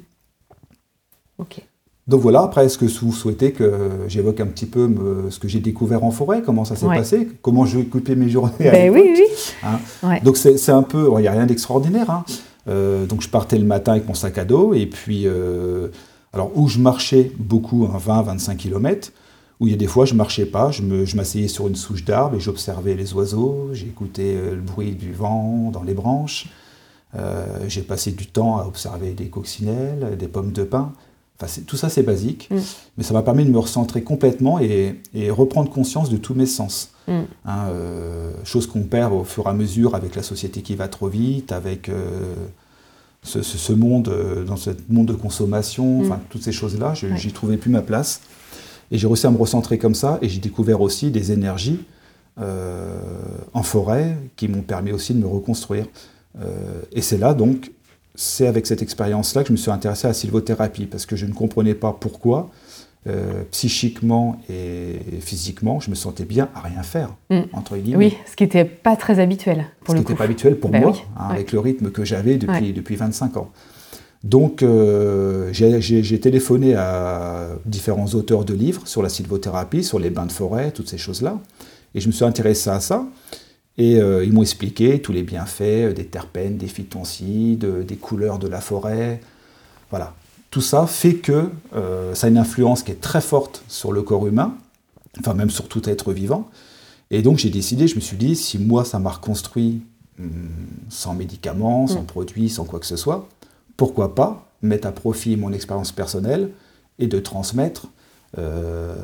Ok. 1.39 1.61
Donc 2.07 2.23
voilà, 2.23 2.41
après, 2.43 2.65
est-ce 2.65 2.79
que 2.79 2.87
vous 2.87 3.13
souhaitez 3.13 3.53
que 3.53 3.91
j'évoque 4.09 4.41
un 4.41 4.47
petit 4.47 4.65
peu 4.65 4.87
me- 4.89 5.31
ce 5.31 5.39
que 5.39 5.47
j'ai 5.47 5.61
découvert 5.61 6.05
en 6.05 6.11
forêt, 6.11 6.41
comment 6.43 6.65
ça 6.65 6.75
s'est 6.75 6.87
Ouais. 6.87 6.97
passé, 6.97 7.29
comment 7.43 7.67
je 7.67 7.79
occupé 7.81 8.17
mes 8.17 8.31
journées 8.31 8.67
à 8.69 8.73
Ben 8.73 8.91
oui, 8.91 9.03
oui. 9.15 9.23
Hein? 9.63 9.79
Ouais. 10.03 10.21
Donc 10.23 10.39
c'est 10.39 10.71
un 10.73 10.83
peu, 10.83 11.11
il 11.19 11.21
n'y 11.21 11.29
a 11.29 11.33
rien 11.33 11.45
d'extraordinaire. 11.45 12.09
hein. 12.11 12.25
Euh, 12.67 13.05
donc 13.07 13.21
je 13.23 13.29
partais 13.29 13.59
le 13.59 13.65
matin 13.67 13.93
avec 13.93 14.07
mon 14.09 14.15
sac 14.15 14.39
à 14.39 14.45
dos 14.47 14.73
et 14.75 14.87
puis, 14.87 15.25
euh, 15.27 15.89
alors 16.33 16.51
où 16.57 16.67
je 16.69 16.79
marchais 16.79 17.31
beaucoup, 17.39 17.87
hein, 17.93 17.99
20-25 17.99 18.57
km, 18.57 19.13
où 19.61 19.67
il 19.67 19.71
y 19.71 19.75
a 19.75 19.77
des 19.77 19.87
fois 19.87 20.05
je 20.05 20.15
marchais 20.15 20.47
pas, 20.47 20.71
je 20.71 20.83
m'asseyais 21.17 21.49
sur 21.49 21.67
une 21.69 21.75
souche 21.77 22.05
d'arbre 22.05 22.37
et 22.37 22.41
j'observais 22.41 22.95
les 22.95 23.13
oiseaux, 23.15 23.71
j'écoutais 23.73 24.35
euh, 24.37 24.55
le 24.55 24.61
bruit 24.61 24.93
du 24.93 25.13
vent 25.13 25.71
dans 25.73 25.83
les 25.83 25.95
branches, 25.95 26.47
Euh, 27.17 27.47
j'ai 27.69 27.81
passé 27.81 28.13
du 28.13 28.27
temps 28.27 28.59
à 28.59 28.67
observer 28.67 29.13
des 29.15 29.29
coccinelles, 29.31 30.17
des 30.19 30.29
pommes 30.29 30.53
de 30.53 30.63
pin. 30.63 30.93
Enfin, 31.41 31.63
tout 31.67 31.79
ça 31.79 31.89
c'est 31.89 32.03
basique, 32.03 32.49
Mm. 32.51 32.59
mais 32.99 33.03
ça 33.05 33.15
m'a 33.15 33.23
permis 33.23 33.47
de 33.47 33.51
me 33.51 33.59
recentrer 33.59 34.03
complètement 34.03 34.61
et, 34.61 35.01
et 35.15 35.31
reprendre 35.31 35.71
conscience 35.71 36.11
de 36.11 36.19
tous 36.19 36.35
mes 36.35 36.45
sens. 36.45 36.91
Mm. 37.07 37.13
Hein, 37.47 37.67
euh, 37.71 38.33
chose 38.45 38.67
qu'on 38.67 38.83
perd 38.83 39.15
au 39.15 39.25
fur 39.25 39.47
et 39.47 39.49
à 39.49 39.55
mesure 39.55 39.95
avec 39.95 40.17
la 40.17 40.23
société 40.23 40.61
qui 40.61 40.75
va 40.75 40.87
trop 40.89 41.09
vite, 41.09 41.51
avec 41.51 41.89
euh, 41.89 42.35
ce, 43.23 43.41
ce- 43.41 43.57
ce 43.57 43.73
monde, 43.73 44.13
dans 44.47 44.57
ce 44.59 44.71
monde 44.91 45.07
de 45.07 45.15
consommation, 45.15 46.01
Mm. 46.01 46.05
enfin 46.05 46.21
toutes 46.29 46.43
ces 46.43 46.53
choses-là, 46.53 46.93
je- 46.93 47.07
Ouais. 47.07 47.17
j'y 47.17 47.33
trouvais 47.33 47.57
plus 47.57 47.71
ma 47.71 47.81
place. 47.83 48.21
Et 48.91 48.99
j'ai 48.99 49.07
réussi 49.07 49.27
à 49.27 49.31
me 49.31 49.37
recentrer 49.37 49.79
comme 49.79 49.95
ça, 49.95 50.19
et 50.23 50.29
j'ai 50.29 50.41
découvert 50.41 50.81
aussi 50.81 51.11
des 51.11 51.33
énergies 51.33 51.81
euh, 52.41 52.97
en 53.53 53.63
forêt 53.63 54.17
qui 54.37 54.49
m'ont 54.49 54.63
permis 54.63 54.93
aussi 54.93 55.13
de 55.15 55.19
me 55.21 55.27
reconstruire. 55.27 55.87
Euh, 56.41 56.47
et 56.93 57.03
c'est 57.03 57.19
là 57.19 57.35
donc, 57.35 57.73
c'est 58.15 58.47
avec 58.47 58.67
cette 58.67 58.83
expérience-là 58.83 59.43
que 59.43 59.49
je 59.49 59.53
me 59.53 59.57
suis 59.57 59.71
intéressé 59.71 60.07
à 60.07 60.11
la 60.11 60.15
sylvothérapie, 60.15 60.87
parce 60.87 61.07
que 61.07 61.17
je 61.17 61.27
ne 61.27 61.33
comprenais 61.33 61.75
pas 61.75 61.93
pourquoi, 61.99 62.51
euh, 63.07 63.43
psychiquement 63.53 64.41
et 64.51 64.97
physiquement, 65.21 65.81
je 65.81 65.91
me 65.91 65.95
sentais 65.95 66.25
bien 66.25 66.49
à 66.55 66.61
rien 66.61 66.83
faire, 66.83 67.11
Mm. 67.31 67.41
entre 67.53 67.77
guillemets. 67.77 67.97
Oui, 68.07 68.17
ce 68.31 68.37
qui 68.37 68.45
n'était 68.45 68.65
pas 68.65 68.97
très 68.97 69.19
habituel 69.21 69.67
pour 69.85 69.93
Ce 69.95 69.99
le 69.99 70.05
qui 70.05 70.11
n'était 70.13 70.19
pas 70.19 70.25
habituel 70.25 70.59
pour 70.59 70.71
Bah 70.71 70.81
moi, 70.81 70.91
oui, 70.93 70.99
hein, 71.17 71.29
ouais. 71.29 71.35
avec 71.35 71.53
le 71.53 71.61
rythme 71.61 71.91
que 71.91 72.05
j'avais 72.05 72.37
depuis, 72.39 72.67
Ouais. 72.67 72.73
depuis 72.73 72.97
25 72.97 73.37
ans. 73.37 73.51
Donc, 74.25 74.63
euh, 74.63 75.51
j'ai- 75.53 76.21
téléphoné 76.21 76.75
à 76.75 77.49
différents 77.65 78.09
auteurs 78.15 78.45
de 78.45 78.53
livres 78.55 78.83
sur 78.87 79.03
la 79.03 79.09
sylvothérapie, 79.09 79.85
sur 79.85 79.99
les 79.99 80.11
bains 80.11 80.27
de 80.27 80.33
forêt, 80.33 80.73
toutes 80.73 80.89
ces 80.89 80.99
choses-là. 80.99 81.39
Et 81.95 82.01
je 82.01 82.09
me 82.09 82.13
suis 82.13 82.25
intéressé 82.25 82.69
à 82.71 82.81
ça. 82.81 83.07
Et 83.77 84.01
euh, 84.01 84.25
ils 84.25 84.33
m'ont 84.33 84.43
expliqué 84.43 85.01
tous 85.01 85.13
les 85.13 85.23
bienfaits 85.23 85.61
euh, 85.63 85.93
des 85.93 86.05
terpènes, 86.07 86.57
des 86.57 86.67
phytoncides, 86.67 87.65
des 87.87 87.97
couleurs 87.97 88.41
de 88.41 88.49
la 88.49 88.61
forêt. 88.61 89.21
Voilà. 89.91 90.15
Tout 90.51 90.61
ça 90.63 90.87
fait 90.87 91.15
que 91.15 91.49
euh, 91.77 92.15
ça 92.15 92.27
a 92.27 92.31
une 92.31 92.39
influence 92.39 92.83
qui 92.83 92.91
est 92.91 93.01
très 93.01 93.21
forte 93.21 93.63
sur 93.69 93.93
le 93.93 94.03
corps 94.03 94.27
humain, 94.27 94.55
enfin 95.21 95.35
même 95.35 95.51
sur 95.51 95.69
tout 95.69 95.89
être 95.89 96.13
vivant. 96.13 96.49
Et 97.11 97.23
donc 97.23 97.39
j'ai 97.39 97.51
décidé, 97.51 97.87
je 97.87 97.95
me 97.95 98.01
suis 98.01 98.17
dit, 98.17 98.35
si 98.35 98.59
moi 98.59 98.85
ça 98.85 98.99
m'a 98.99 99.11
reconstruit 99.11 99.83
hum, 100.19 100.31
sans 100.89 101.15
médicaments, 101.15 101.87
sans 101.87 102.03
Mm. 102.03 102.07
produits, 102.07 102.49
sans 102.49 102.65
quoi 102.65 102.81
que 102.81 102.87
ce 102.87 102.97
soit, 102.97 103.29
pourquoi 103.79 104.15
pas 104.15 104.51
mettre 104.61 104.87
à 104.87 104.93
profit 104.93 105.37
mon 105.37 105.53
expérience 105.53 105.93
personnelle 105.93 106.51
et 106.99 107.07
de 107.07 107.19
transmettre 107.19 107.87
euh, 108.37 108.95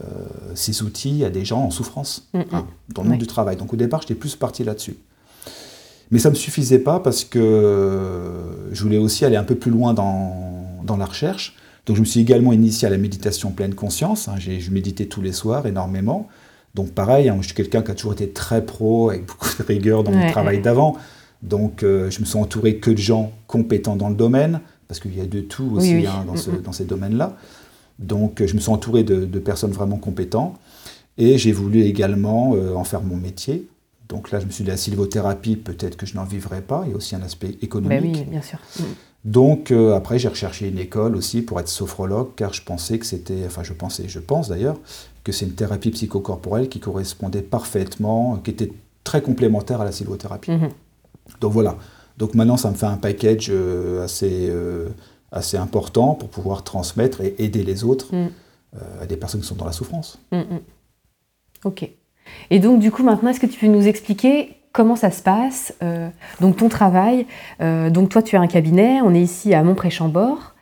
ces 0.55 0.83
outils 0.83 1.25
à 1.25 1.31
des 1.31 1.45
gens 1.47 1.63
en 1.63 1.71
souffrance 1.71 2.29
hein, 2.35 2.67
dans 2.93 3.03
le 3.05 3.09
monde 3.11 3.19
du 3.21 3.27
travail. 3.27 3.57
Donc 3.57 3.73
au 3.73 3.77
départ, 3.77 4.03
j'étais 4.03 4.15
plus 4.17 4.37
parti 4.37 4.65
là-dessus. 4.65 4.97
Mais 6.11 6.19
ça 6.19 6.29
ne 6.29 6.35
me 6.35 6.39
suffisait 6.39 6.81
pas 6.81 7.01
parce 7.01 7.25
que 7.25 8.69
je 8.73 8.83
voulais 8.83 8.99
aussi 8.99 9.25
aller 9.25 9.37
un 9.37 9.45
peu 9.45 9.55
plus 9.55 9.71
loin 9.71 9.95
dans, 9.95 10.67
dans 10.85 10.97
la 10.99 11.07
recherche. 11.07 11.57
Donc 11.87 11.97
je 11.97 12.01
me 12.01 12.07
suis 12.07 12.21
également 12.21 12.53
initié 12.53 12.87
à 12.89 12.91
la 12.91 12.99
méditation 12.99 13.53
pleine 13.53 13.75
conscience. 13.75 14.29
hein. 14.29 14.35
J'ai- 14.39 14.61
je 14.61 14.71
méditais 14.71 15.07
tous 15.07 15.23
les 15.23 15.33
soirs 15.33 15.67
énormément. 15.67 16.29
Donc 16.75 16.91
pareil, 16.91 17.29
hein, 17.29 17.37
je 17.41 17.47
suis 17.47 17.55
quelqu'un 17.55 17.83
qui 17.83 17.91
a 17.93 17.95
toujours 17.95 18.15
été 18.15 18.29
très 18.31 18.65
pro, 18.67 19.11
avec 19.11 19.27
beaucoup 19.27 19.49
de 19.59 19.63
rigueur 19.63 20.03
dans 20.03 20.11
mon 20.11 20.31
travail 20.31 20.57
ouais. 20.57 20.63
d'avant. 20.63 20.97
Donc 21.45 21.83
euh, 21.83 22.11
je 22.11 22.21
me 22.21 22.25
suis 22.25 22.39
entouré 22.39 22.77
que 22.79 22.91
de 22.91 22.97
gens 22.99 23.31
compétents 23.47 23.97
dans 23.97 24.09
le 24.09 24.17
domaine, 24.17 24.61
parce 24.89 24.99
qu'il 25.01 25.17
y 25.17 25.21
a 25.21 25.27
de 25.27 25.41
tout 25.41 25.71
aussi 25.77 25.95
oui. 25.95 26.07
hein, 26.07 26.25
dans, 26.27 26.37
ce- 26.37 26.51
Mm, 26.51 26.55
mm. 26.59 26.63
dans 26.63 26.73
ces 26.73 26.85
domaines-là. 26.85 27.37
Donc 27.99 28.41
euh, 28.41 28.47
je 28.47 28.55
me 28.55 28.61
suis 28.61 28.71
entouré 28.71 29.05
de, 29.05 29.25
de 29.25 29.39
personnes 29.39 29.71
vraiment 29.73 29.97
compétentes. 29.99 30.57
Et 31.17 31.39
j'ai 31.39 31.53
voulu 31.53 31.83
également 31.83 32.55
euh, 32.57 32.75
en 32.75 32.83
faire 32.83 33.03
mon 33.03 33.17
métier. 33.17 33.69
Donc 34.09 34.33
là, 34.33 34.41
je 34.41 34.47
me 34.47 34.51
suis 34.51 34.65
dit, 34.65 34.71
la 34.71 34.77
sylvothérapie, 34.77 35.55
peut-être 35.57 35.97
que 35.97 36.07
je 36.07 36.17
n'en 36.17 36.25
vivrai 36.25 36.61
pas. 36.61 36.83
Il 36.87 36.91
y 36.91 36.93
a 36.93 36.97
aussi 36.97 37.15
un 37.15 37.23
aspect 37.23 37.49
Bah 37.51 37.57
économique. 37.63 38.17
oui, 38.17 38.25
bien 38.25 38.43
sûr. 38.43 38.59
Mm. 38.81 38.83
Donc 39.25 39.71
euh, 39.71 39.95
après, 39.95 40.19
j'ai 40.19 40.29
recherché 40.29 40.69
une 40.69 40.79
école 40.79 41.15
aussi 41.17 41.41
pour 41.43 41.61
être 41.61 41.69
sophrologue, 41.69 42.31
car 42.37 42.53
je 42.53 42.63
pensais 42.63 42.99
que 42.99 43.07
c'était, 43.07 43.43
enfin 43.47 43.63
je 43.63 43.73
pensais, 43.73 44.05
je 44.09 44.19
pense 44.19 44.49
d'ailleurs, 44.49 44.77
que 45.23 45.33
c'est 45.33 45.47
une 45.47 45.53
thérapie 45.55 45.91
psychocorporelle 45.91 46.69
qui 46.69 46.81
correspondait 46.81 47.41
parfaitement, 47.41 48.37
qui 48.45 48.51
était 48.51 48.71
très 49.05 49.23
complémentaire 49.23 49.81
à 49.81 49.85
la 49.85 49.93
sylvothérapie. 49.93 50.51
Mhm. 50.51 50.69
Donc 51.41 51.53
voilà. 51.53 51.77
Donc 52.19 52.35
maintenant, 52.35 52.57
ça 52.57 52.71
me 52.71 52.75
fait 52.77 52.87
un 52.87 52.97
package 52.97 53.49
euh, 53.51 54.05
assez, 54.05 54.47
euh, 54.49 54.89
assez 55.33 55.57
important 55.57 56.15
pour 56.15 56.29
pouvoir 56.29 56.63
transmettre 56.63 57.21
et 57.21 57.35
aider 57.39 57.63
les 57.65 57.83
autres 57.85 58.15
Mm. 58.15 58.29
euh, 58.77 59.03
à 59.03 59.07
des 59.07 59.17
personnes 59.17 59.41
qui 59.41 59.47
sont 59.47 59.57
dans 59.57 59.65
la 59.67 59.73
souffrance. 59.73 60.19
Mm, 60.33 60.39
mm. 60.39 60.61
Ok. 61.65 61.91
Et 62.51 62.59
donc, 62.59 62.79
du 62.81 62.91
coup, 62.91 63.03
maintenant, 63.03 63.31
est-ce 63.31 63.41
que 63.41 63.47
tu 63.47 63.59
peux 63.59 63.67
nous 63.67 63.87
expliquer 63.89 64.57
comment 64.73 64.97
ça 64.97 65.11
se 65.11 65.23
passe 65.23 65.75
euh, 65.83 66.09
Donc, 66.41 66.57
ton 66.57 66.69
travail. 66.69 67.27
euh, 67.61 67.91
donc, 67.91 68.09
toi, 68.11 68.23
tu 68.23 68.37
as 68.37 68.41
un 68.41 68.47
cabinet. 68.47 69.01
On 69.03 69.13
est 69.15 69.21
ici 69.23 69.55
à 69.55 69.63
Montpré-Chambord. 69.63 70.55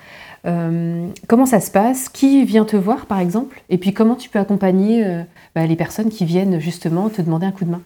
Euh, 0.45 1.07
comment 1.29 1.47
ça 1.47 1.61
se 1.61 1.71
passe? 1.71 2.09
Qui 2.09 2.45
vient 2.45 2.65
te 2.65 2.77
voir, 2.77 3.07
par 3.07 3.21
exemple? 3.21 3.63
Et 3.69 3.79
puis, 3.79 3.93
comment 3.95 4.15
tu 4.17 4.29
peux 4.29 4.39
accompagner 4.39 5.23
bah, 5.55 5.67
les 5.67 5.77
personnes 5.77 6.09
qui 6.09 6.25
viennent 6.25 6.59
justement 6.61 7.09
te 7.11 7.23
demander 7.23 7.47
un 7.47 7.53
coup 7.53 7.65
de 7.65 7.71
main? 7.71 7.83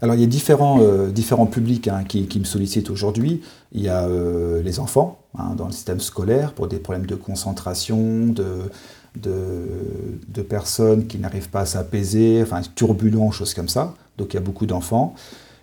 Alors 0.00 0.14
il 0.14 0.20
y 0.20 0.24
a 0.24 0.26
différents, 0.26 0.80
euh, 0.80 1.10
différents 1.10 1.46
publics 1.46 1.88
hein, 1.88 2.04
qui, 2.04 2.38
me 2.38 2.44
sollicitent 2.44 2.90
aujourd'hui. 2.90 3.42
Il 3.72 3.82
y 3.82 3.88
a 3.88 4.06
euh, 4.06 4.62
les 4.62 4.80
enfants 4.80 5.20
hein, 5.38 5.54
dans 5.56 5.66
le 5.66 5.72
système 5.72 6.00
scolaire 6.00 6.52
pour 6.52 6.68
des 6.68 6.78
problèmes 6.78 7.06
de 7.06 7.14
concentration, 7.14 8.34
de 8.34 10.42
personnes 10.48 11.06
qui 11.06 11.18
n'arrivent 11.18 11.50
pas 11.50 11.60
à 11.60 11.66
s'apaiser, 11.66 12.42
enfin 12.42 12.60
turbulents, 12.74 13.30
choses 13.30 13.54
comme 13.54 13.68
ça. 13.68 13.94
Donc 14.18 14.34
il 14.34 14.36
y 14.36 14.38
a 14.38 14.42
beaucoup 14.42 14.66
d'enfants. 14.66 15.14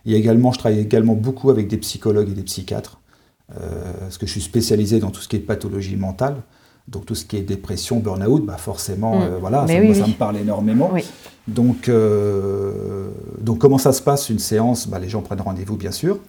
Il 0.06 0.12
y 0.12 0.16
a 0.16 0.18
également, 0.18 0.52
je 0.52 0.60
travaille 0.60 0.80
également 0.80 1.16
beaucoup 1.16 1.50
avec 1.50 1.68
des 1.68 1.78
psychologues 1.78 2.30
et 2.30 2.34
des 2.34 2.44
psychiatres, 2.44 3.00
euh, 3.52 3.94
parce 4.00 4.18
que 4.18 4.26
je 4.26 4.32
suis 4.32 4.42
spécialisé 4.42 5.00
dans 5.00 5.12
tout 5.12 5.22
ce 5.22 5.28
qui 5.28 5.36
est 5.36 5.40
pathologie 5.40 5.96
mentale. 5.96 6.38
Donc 6.92 7.06
tout 7.06 7.14
ce 7.16 7.24
qui 7.24 7.38
est 7.38 7.42
dépression, 7.42 8.00
burn-out, 8.00 8.44
bah 8.46 8.58
forcément, 8.58 9.20
Mm. 9.20 9.22
euh, 9.24 9.38
voilà, 9.40 9.68
ça, 9.68 9.74
oui, 9.74 9.80
moi, 9.88 9.96
oui. 9.96 10.02
ça 10.02 10.08
me 10.08 10.14
parle 10.14 10.38
énormément. 10.38 10.90
Oui. 10.92 11.06
Donc, 11.48 11.88
euh, 11.90 13.10
donc 13.42 13.60
comment 13.60 13.78
ça 13.78 13.94
se 13.94 14.02
passe 14.02 14.30
une 14.30 14.40
séance? 14.40 14.88
Bah, 14.88 15.00
Les 15.00 15.10
gens 15.10 15.22
prennent 15.22 15.42
rendez-vous 15.42 15.78
bien 15.78 15.92
sûr. 15.92 16.20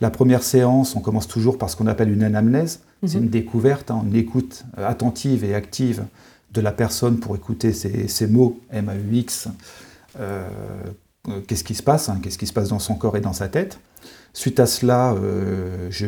La 0.00 0.10
première 0.10 0.42
séance, 0.42 0.94
on 0.96 1.00
commence 1.00 1.26
toujours 1.28 1.56
par 1.58 1.70
ce 1.70 1.76
qu'on 1.76 1.86
appelle 1.86 2.10
une 2.12 2.22
anamnèse. 2.22 2.80
C'est 3.06 3.16
Mhm. 3.18 3.24
une 3.24 3.30
découverte, 3.30 3.90
hein, 3.90 4.02
une 4.06 4.16
écoute 4.16 4.64
euh, 4.78 4.86
attentive 4.88 5.44
et 5.44 5.54
active 5.54 6.04
de 6.52 6.60
la 6.60 6.72
personne 6.72 7.18
pour 7.18 7.36
écouter 7.36 7.72
ses, 7.72 8.08
ses 8.08 8.26
mots 8.26 8.58
M-A-U-X. 8.72 9.48
Euh, 10.20 10.46
Qu'est-ce 11.48 11.64
qui 11.64 11.74
se 11.74 11.82
passe 11.82 12.08
hein, 12.08 12.20
Qu'est-ce 12.22 12.38
qui 12.38 12.46
se 12.46 12.52
passe 12.52 12.68
dans 12.68 12.78
son 12.78 12.94
corps 12.94 13.16
et 13.16 13.20
dans 13.20 13.32
sa 13.32 13.48
tête 13.48 13.80
Suite 14.32 14.60
à 14.60 14.66
cela, 14.66 15.14
je, 15.90 16.06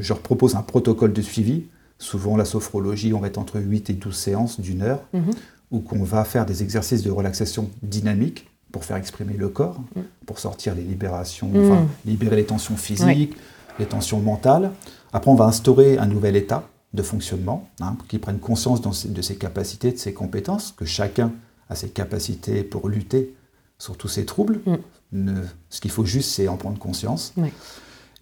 je 0.00 0.08
leur 0.08 0.18
propose 0.20 0.56
un 0.56 0.62
protocole 0.62 1.12
de 1.14 1.22
suivi. 1.22 1.64
Souvent, 1.98 2.36
la 2.36 2.44
sophrologie, 2.44 3.12
on 3.12 3.20
va 3.20 3.26
être 3.26 3.38
entre 3.38 3.58
8 3.60 3.90
et 3.90 3.92
12 3.94 4.14
séances 4.16 4.60
d'une 4.60 4.82
heure 4.82 5.02
Mhm. 5.12 5.30
où 5.70 5.80
qu'on 5.80 6.02
va 6.04 6.24
faire 6.24 6.46
des 6.46 6.62
exercices 6.62 7.02
de 7.02 7.10
relaxation 7.10 7.70
dynamique 7.82 8.48
pour 8.72 8.84
faire 8.84 8.96
exprimer 8.96 9.34
le 9.34 9.48
corps, 9.48 9.80
Mm. 9.96 10.00
pour 10.26 10.38
sortir 10.38 10.74
les 10.74 10.82
libérations, 10.82 11.48
Mm. 11.48 11.64
enfin, 11.72 11.86
libérer 12.06 12.36
les 12.36 12.44
tensions 12.44 12.76
physiques, 12.76 13.36
les 13.78 13.86
tensions 13.86 14.20
mentales. 14.20 14.70
Après, 15.12 15.30
on 15.30 15.34
va 15.34 15.46
instaurer 15.46 15.98
un 15.98 16.06
nouvel 16.06 16.36
état 16.36 16.68
de 16.94 17.02
fonctionnement, 17.02 17.68
hein, 17.80 17.94
pour 17.98 18.06
qu'ils 18.06 18.20
prennent 18.20 18.38
conscience 18.38 18.80
dans 18.80 18.92
ses- 18.92 19.08
de 19.08 19.20
ses 19.22 19.36
capacités, 19.36 19.92
de 19.92 19.98
ses 19.98 20.12
compétences, 20.12 20.72
que 20.76 20.84
chacun 20.84 21.32
a 21.68 21.74
ses 21.74 21.88
capacités 21.88 22.62
pour 22.62 22.88
lutter 22.88 23.34
sur 23.78 23.96
tous 23.96 24.08
ces 24.08 24.24
troubles. 24.24 24.60
Mm. 24.66 24.74
Ne- 25.12 25.42
ce 25.70 25.80
qu'il 25.80 25.90
faut 25.90 26.04
juste, 26.04 26.30
c'est 26.30 26.48
en 26.48 26.56
prendre 26.56 26.78
conscience. 26.78 27.32
Ouais. 27.36 27.52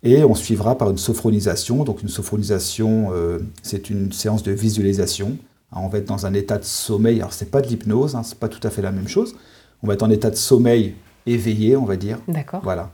Et 0.06 0.24
on 0.24 0.36
suivra 0.36 0.78
par 0.78 0.88
une 0.88 0.98
sophronisation. 0.98 1.82
Donc 1.82 2.02
une 2.02 2.08
sophronisation, 2.08 3.08
euh, 3.12 3.40
c'est 3.62 3.90
une 3.90 4.12
séance 4.12 4.44
de 4.44 4.52
visualisation. 4.52 5.36
Hein, 5.72 5.80
On 5.82 5.88
va 5.88 5.98
être 5.98 6.06
dans 6.06 6.26
un 6.26 6.32
état 6.32 6.58
de 6.58 6.64
sommeil. 6.64 7.18
Alors 7.18 7.32
c'est 7.32 7.50
pas 7.50 7.60
de 7.60 7.66
l'hypnose, 7.66 8.14
hein, 8.14 8.22
c'est 8.22 8.38
pas 8.38 8.48
tout 8.48 8.64
à 8.64 8.70
fait 8.70 8.82
la 8.82 8.92
même 8.92 9.08
chose. 9.08 9.34
On 9.82 9.88
va 9.88 9.94
être 9.94 10.04
en 10.04 10.10
état 10.10 10.30
de 10.30 10.36
sommeil 10.36 10.94
éveillé, 11.26 11.76
on 11.76 11.84
va 11.84 11.96
dire. 11.96 12.18
D'accord. 12.28 12.60
Voilà. 12.62 12.92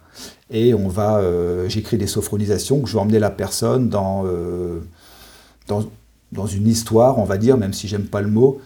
Et 0.51 0.73
on 0.73 0.89
va, 0.89 1.19
euh, 1.19 1.69
j'écris 1.69 1.99
des 1.99 2.07
sophronisations 2.07 2.81
que 2.81 2.89
je 2.89 2.95
vais 2.95 3.01
emmener 3.01 3.19
la 3.19 3.31
personne 3.31 3.91
dans, 3.91 4.23
euh, 4.25 4.81
dans, 5.69 5.85
dans 6.33 6.47
une 6.47 6.67
histoire, 6.67 7.19
on 7.19 7.25
va 7.25 7.37
dire, 7.37 7.59
même 7.59 7.75
si 7.75 7.89
j'aime 7.89 8.07
pas 8.07 8.23
le 8.23 8.29
mot, 8.29 8.59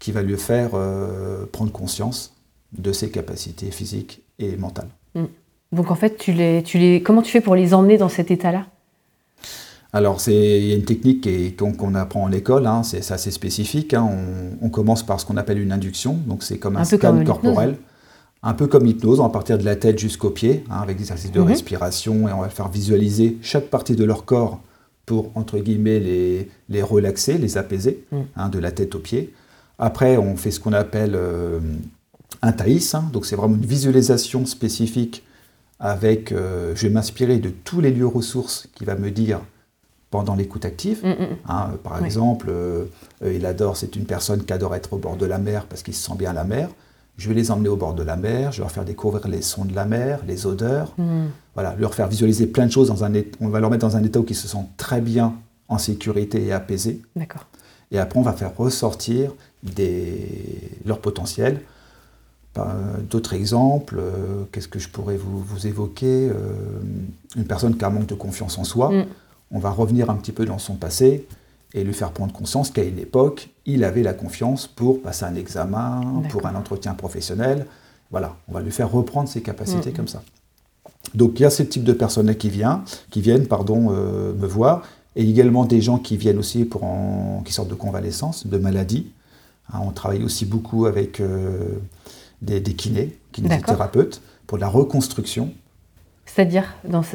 qui 0.00 0.10
va 0.10 0.22
lui 0.22 0.36
faire 0.36 0.70
euh, 0.74 1.46
prendre 1.46 1.70
conscience 1.70 2.34
de 2.76 2.92
ses 2.92 3.10
capacités 3.10 3.70
physiques 3.70 4.22
et 4.40 4.56
mentales. 4.56 4.90
Donc, 5.72 5.90
en 5.90 5.94
fait, 5.94 6.16
tu 6.18 6.32
les, 6.32 6.62
tu 6.62 6.78
les, 6.78 7.02
comment 7.02 7.22
tu 7.22 7.30
fais 7.30 7.40
pour 7.40 7.54
les 7.54 7.72
emmener 7.74 7.96
dans 7.98 8.08
cet 8.08 8.30
état-là? 8.30 8.66
Alors, 9.94 10.20
c'est- 10.20 10.60
il 10.60 10.66
y 10.68 10.72
a 10.72 10.76
une 10.76 10.84
technique 10.84 11.56
qu'on 11.56 11.94
apprend 11.94 12.22
en 12.22 12.32
école, 12.32 12.66
hein, 12.66 12.82
c'est 12.82 13.10
assez 13.12 13.30
spécifique. 13.30 13.94
hein. 13.94 14.08
On, 14.10 14.66
on 14.66 14.70
commence 14.70 15.02
par 15.04 15.20
ce 15.20 15.26
qu'on 15.26 15.36
appelle 15.36 15.58
une 15.58 15.72
induction, 15.72 16.14
donc 16.26 16.42
c'est 16.42 16.58
comme 16.58 16.76
un, 16.76 16.84
scan 16.84 17.22
corporel, 17.24 17.76
un 18.42 18.54
peu 18.54 18.66
comme 18.66 18.84
l'hypnose, 18.84 19.20
on 19.20 19.24
va 19.24 19.28
partir 19.28 19.58
de 19.58 19.64
la 19.64 19.76
tête 19.76 19.98
jusqu'aux 19.98 20.30
pieds, 20.30 20.64
hein, 20.70 20.80
avec 20.82 20.96
des 20.96 21.02
exercices 21.04 21.30
de 21.32 21.40
Mhm. 21.40 21.46
respiration, 21.48 22.28
et 22.28 22.32
on 22.32 22.40
va 22.40 22.48
faire 22.48 22.68
visualiser 22.68 23.36
chaque 23.42 23.66
partie 23.68 23.94
de 23.94 24.04
leur 24.04 24.24
corps 24.24 24.60
pour, 25.04 25.30
entre 25.34 25.58
guillemets, 25.58 26.00
les, 26.00 26.48
les 26.70 26.82
relaxer, 26.82 27.36
les 27.38 27.58
apaiser, 27.58 28.04
hein, 28.36 28.48
de 28.48 28.58
la 28.58 28.72
tête 28.72 28.94
aux 28.94 28.98
pieds. 29.00 29.32
Après, 29.78 30.16
on 30.16 30.36
fait 30.36 30.50
ce 30.50 30.60
qu'on 30.60 30.72
appelle 30.72 31.12
euh, 31.14 31.60
un 32.40 32.52
taïs, 32.52 32.94
hein, 32.94 33.04
donc 33.12 33.26
c'est 33.26 33.36
vraiment 33.36 33.56
une 33.56 33.66
visualisation 33.66 34.46
spécifique 34.46 35.22
avec, 35.82 36.30
euh, 36.32 36.72
je 36.76 36.86
vais 36.86 36.92
m'inspirer 36.92 37.38
de 37.38 37.50
tous 37.50 37.80
les 37.80 37.90
lieux 37.90 38.06
ressources 38.06 38.68
qui 38.74 38.84
va 38.84 38.94
me 38.94 39.10
dire 39.10 39.40
pendant 40.10 40.36
l'écoute 40.36 40.64
active. 40.64 41.00
Mm, 41.04 41.08
mm. 41.10 41.26
Hein, 41.48 41.70
par 41.82 41.98
Oui. 42.00 42.06
exemple, 42.06 42.46
euh, 42.50 42.84
euh, 43.24 43.32
il 43.34 43.44
adore, 43.44 43.76
c'est 43.76 43.96
une 43.96 44.04
personne 44.04 44.44
qui 44.44 44.52
adore 44.52 44.74
être 44.76 44.92
au 44.92 44.98
bord 44.98 45.16
de 45.16 45.26
la 45.26 45.38
mer 45.38 45.66
parce 45.66 45.82
qu'il 45.82 45.94
se 45.94 46.06
sent 46.06 46.16
bien 46.16 46.30
à 46.30 46.34
la 46.34 46.44
mer. 46.44 46.68
Je 47.18 47.28
vais 47.28 47.34
les 47.34 47.50
emmener 47.50 47.68
au 47.68 47.76
bord 47.76 47.94
de 47.94 48.02
la 48.04 48.16
mer, 48.16 48.52
je 48.52 48.58
vais 48.58 48.62
leur 48.62 48.70
faire 48.70 48.84
découvrir 48.84 49.26
les 49.28 49.42
sons 49.42 49.64
de 49.64 49.74
la 49.74 49.84
mer, 49.84 50.20
les 50.26 50.46
odeurs, 50.46 50.94
Mm. 50.98 51.24
voilà, 51.54 51.74
leur 51.78 51.94
faire 51.94 52.06
visualiser 52.08 52.46
plein 52.46 52.66
de 52.66 52.72
choses. 52.72 52.88
Dans 52.88 53.02
un, 53.04 53.12
on 53.40 53.48
va 53.48 53.58
leur 53.60 53.68
mettre 53.70 53.84
dans 53.86 53.96
un 53.96 54.04
état 54.04 54.20
où 54.20 54.26
ils 54.28 54.36
se 54.36 54.46
sentent 54.48 54.70
très 54.76 55.00
bien 55.00 55.34
en 55.68 55.78
sécurité 55.78 56.44
et 56.46 56.52
apaisés. 56.52 57.02
D'accord. 57.16 57.46
Et 57.90 57.98
après, 57.98 58.18
on 58.20 58.22
va 58.22 58.32
faire 58.32 58.56
ressortir 58.56 59.32
des, 59.62 60.70
leur 60.86 61.00
potentiel. 61.00 61.60
D'autres 63.10 63.32
exemples, 63.32 63.96
euh, 63.98 64.44
qu'est-ce 64.52 64.68
que 64.68 64.78
je 64.78 64.88
pourrais 64.90 65.16
vous, 65.16 65.38
vous 65.40 65.66
évoquer 65.66 66.28
Euh, 66.28 66.34
Une 67.36 67.44
personne 67.46 67.74
qui 67.76 67.84
a 67.84 67.88
un 67.88 67.90
manque 67.90 68.06
de 68.08 68.14
confiance 68.14 68.58
en 68.58 68.64
soi, 68.64 68.90
Mm. 68.90 69.04
on 69.52 69.58
va 69.58 69.70
revenir 69.70 70.10
un 70.10 70.16
petit 70.16 70.32
peu 70.32 70.44
dans 70.44 70.58
son 70.58 70.74
passé 70.74 71.26
et 71.72 71.82
lui 71.82 71.94
faire 71.94 72.10
prendre 72.10 72.32
conscience 72.34 72.70
qu'à 72.70 72.82
une 72.84 72.98
époque, 72.98 73.48
il 73.64 73.84
avait 73.84 74.02
la 74.02 74.12
confiance 74.12 74.66
pour 74.66 75.00
passer 75.00 75.24
un 75.24 75.34
examen, 75.34 76.22
pour 76.28 76.44
un 76.46 76.54
entretien 76.54 76.92
professionnel. 76.92 77.66
Voilà, 78.10 78.36
on 78.48 78.52
va 78.52 78.60
lui 78.60 78.70
faire 78.70 78.90
reprendre 78.92 79.30
ses 79.30 79.40
capacités 79.40 79.90
Mm. 79.90 79.94
comme 79.94 80.08
ça. 80.08 80.22
Donc 81.14 81.40
il 81.40 81.44
y 81.44 81.46
a 81.46 81.50
ce 81.50 81.62
type 81.62 81.84
de 81.84 81.94
personnes 81.94 82.34
qui, 82.34 82.50
vient, 82.50 82.84
qui 83.10 83.22
viennent 83.22 83.46
pardon, 83.46 83.88
euh, 83.92 84.34
me 84.34 84.46
voir, 84.46 84.82
et 85.16 85.26
également 85.28 85.64
des 85.64 85.80
gens 85.80 85.98
qui 85.98 86.18
viennent 86.18 86.38
aussi 86.38 86.66
pour 86.66 86.84
en- 86.84 87.42
qui 87.46 87.52
sortent 87.54 87.68
de 87.70 87.74
convalescence, 87.74 88.46
de 88.46 88.58
maladie. 88.58 89.06
Hein, 89.72 89.78
on 89.82 89.90
travaille 89.92 90.22
aussi 90.22 90.44
beaucoup 90.44 90.84
avec 90.84 91.20
des, 92.42 92.60
des 92.60 92.74
kinés, 92.74 93.16
kinésithérapeutes, 93.32 94.20
pour 94.46 94.58
la 94.58 94.68
reconstruction. 94.68 95.52
C'est-à-dire, 96.26 96.64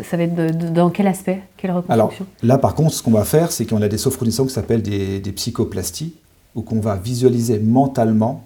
ça 0.04 0.18
va 0.18 0.24
être 0.24 0.36
de- 0.36 0.50
de- 0.50 0.70
dans 0.70 0.90
quel 0.90 1.08
aspect? 1.08 1.42
Quelle 1.58 1.72
Alors 1.72 1.84
reconstruction? 2.10 2.26
là, 2.44 2.58
par 2.58 2.76
contre, 2.76 2.94
ce 2.94 3.04
qu'on 3.04 3.12
va 3.12 3.24
faire, 3.24 3.52
c'est 3.52 3.66
qu'on 3.66 3.82
a 3.82 3.88
des 3.88 3.98
sophronisations 3.98 4.46
qui 4.46 4.54
s'appellent 4.54 4.82
des, 4.82 5.20
des 5.20 5.32
psychoplasties, 5.32 6.16
où 6.56 6.62
qu'on 6.62 6.80
va 6.80 6.96
visualiser 6.96 7.60
mentalement, 7.60 8.44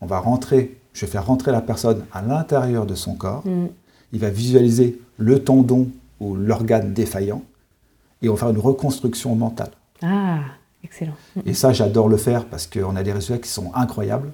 on 0.00 0.06
va 0.06 0.18
rentrer, 0.18 0.76
je 0.92 1.06
vais 1.06 1.10
faire 1.12 1.26
rentrer 1.26 1.52
la 1.52 1.60
personne 1.60 2.04
à 2.12 2.22
l'intérieur 2.22 2.86
de 2.86 2.94
son 2.94 3.14
corps, 3.14 3.46
Mm. 3.46 3.66
il 4.12 4.18
va 4.20 4.30
visualiser 4.30 4.98
le 5.18 5.42
tendon 5.42 5.88
ou 6.20 6.34
l'organe 6.34 6.92
défaillant, 6.92 7.42
et 8.22 8.28
on 8.28 8.34
va 8.34 8.38
faire 8.38 8.50
une 8.50 8.58
reconstruction 8.58 9.34
mentale. 9.34 9.70
Ah, 10.02 10.40
excellent. 10.84 11.14
Mm. 11.36 11.40
Et 11.46 11.54
ça, 11.54 11.72
j'adore 11.72 12.08
le 12.08 12.16
faire 12.16 12.44
parce 12.46 12.66
qu'on 12.66 12.96
a 12.96 13.02
des 13.02 13.12
résultats 13.12 13.38
qui 13.42 13.48
sont 13.50 13.70
incroyables. 13.74 14.30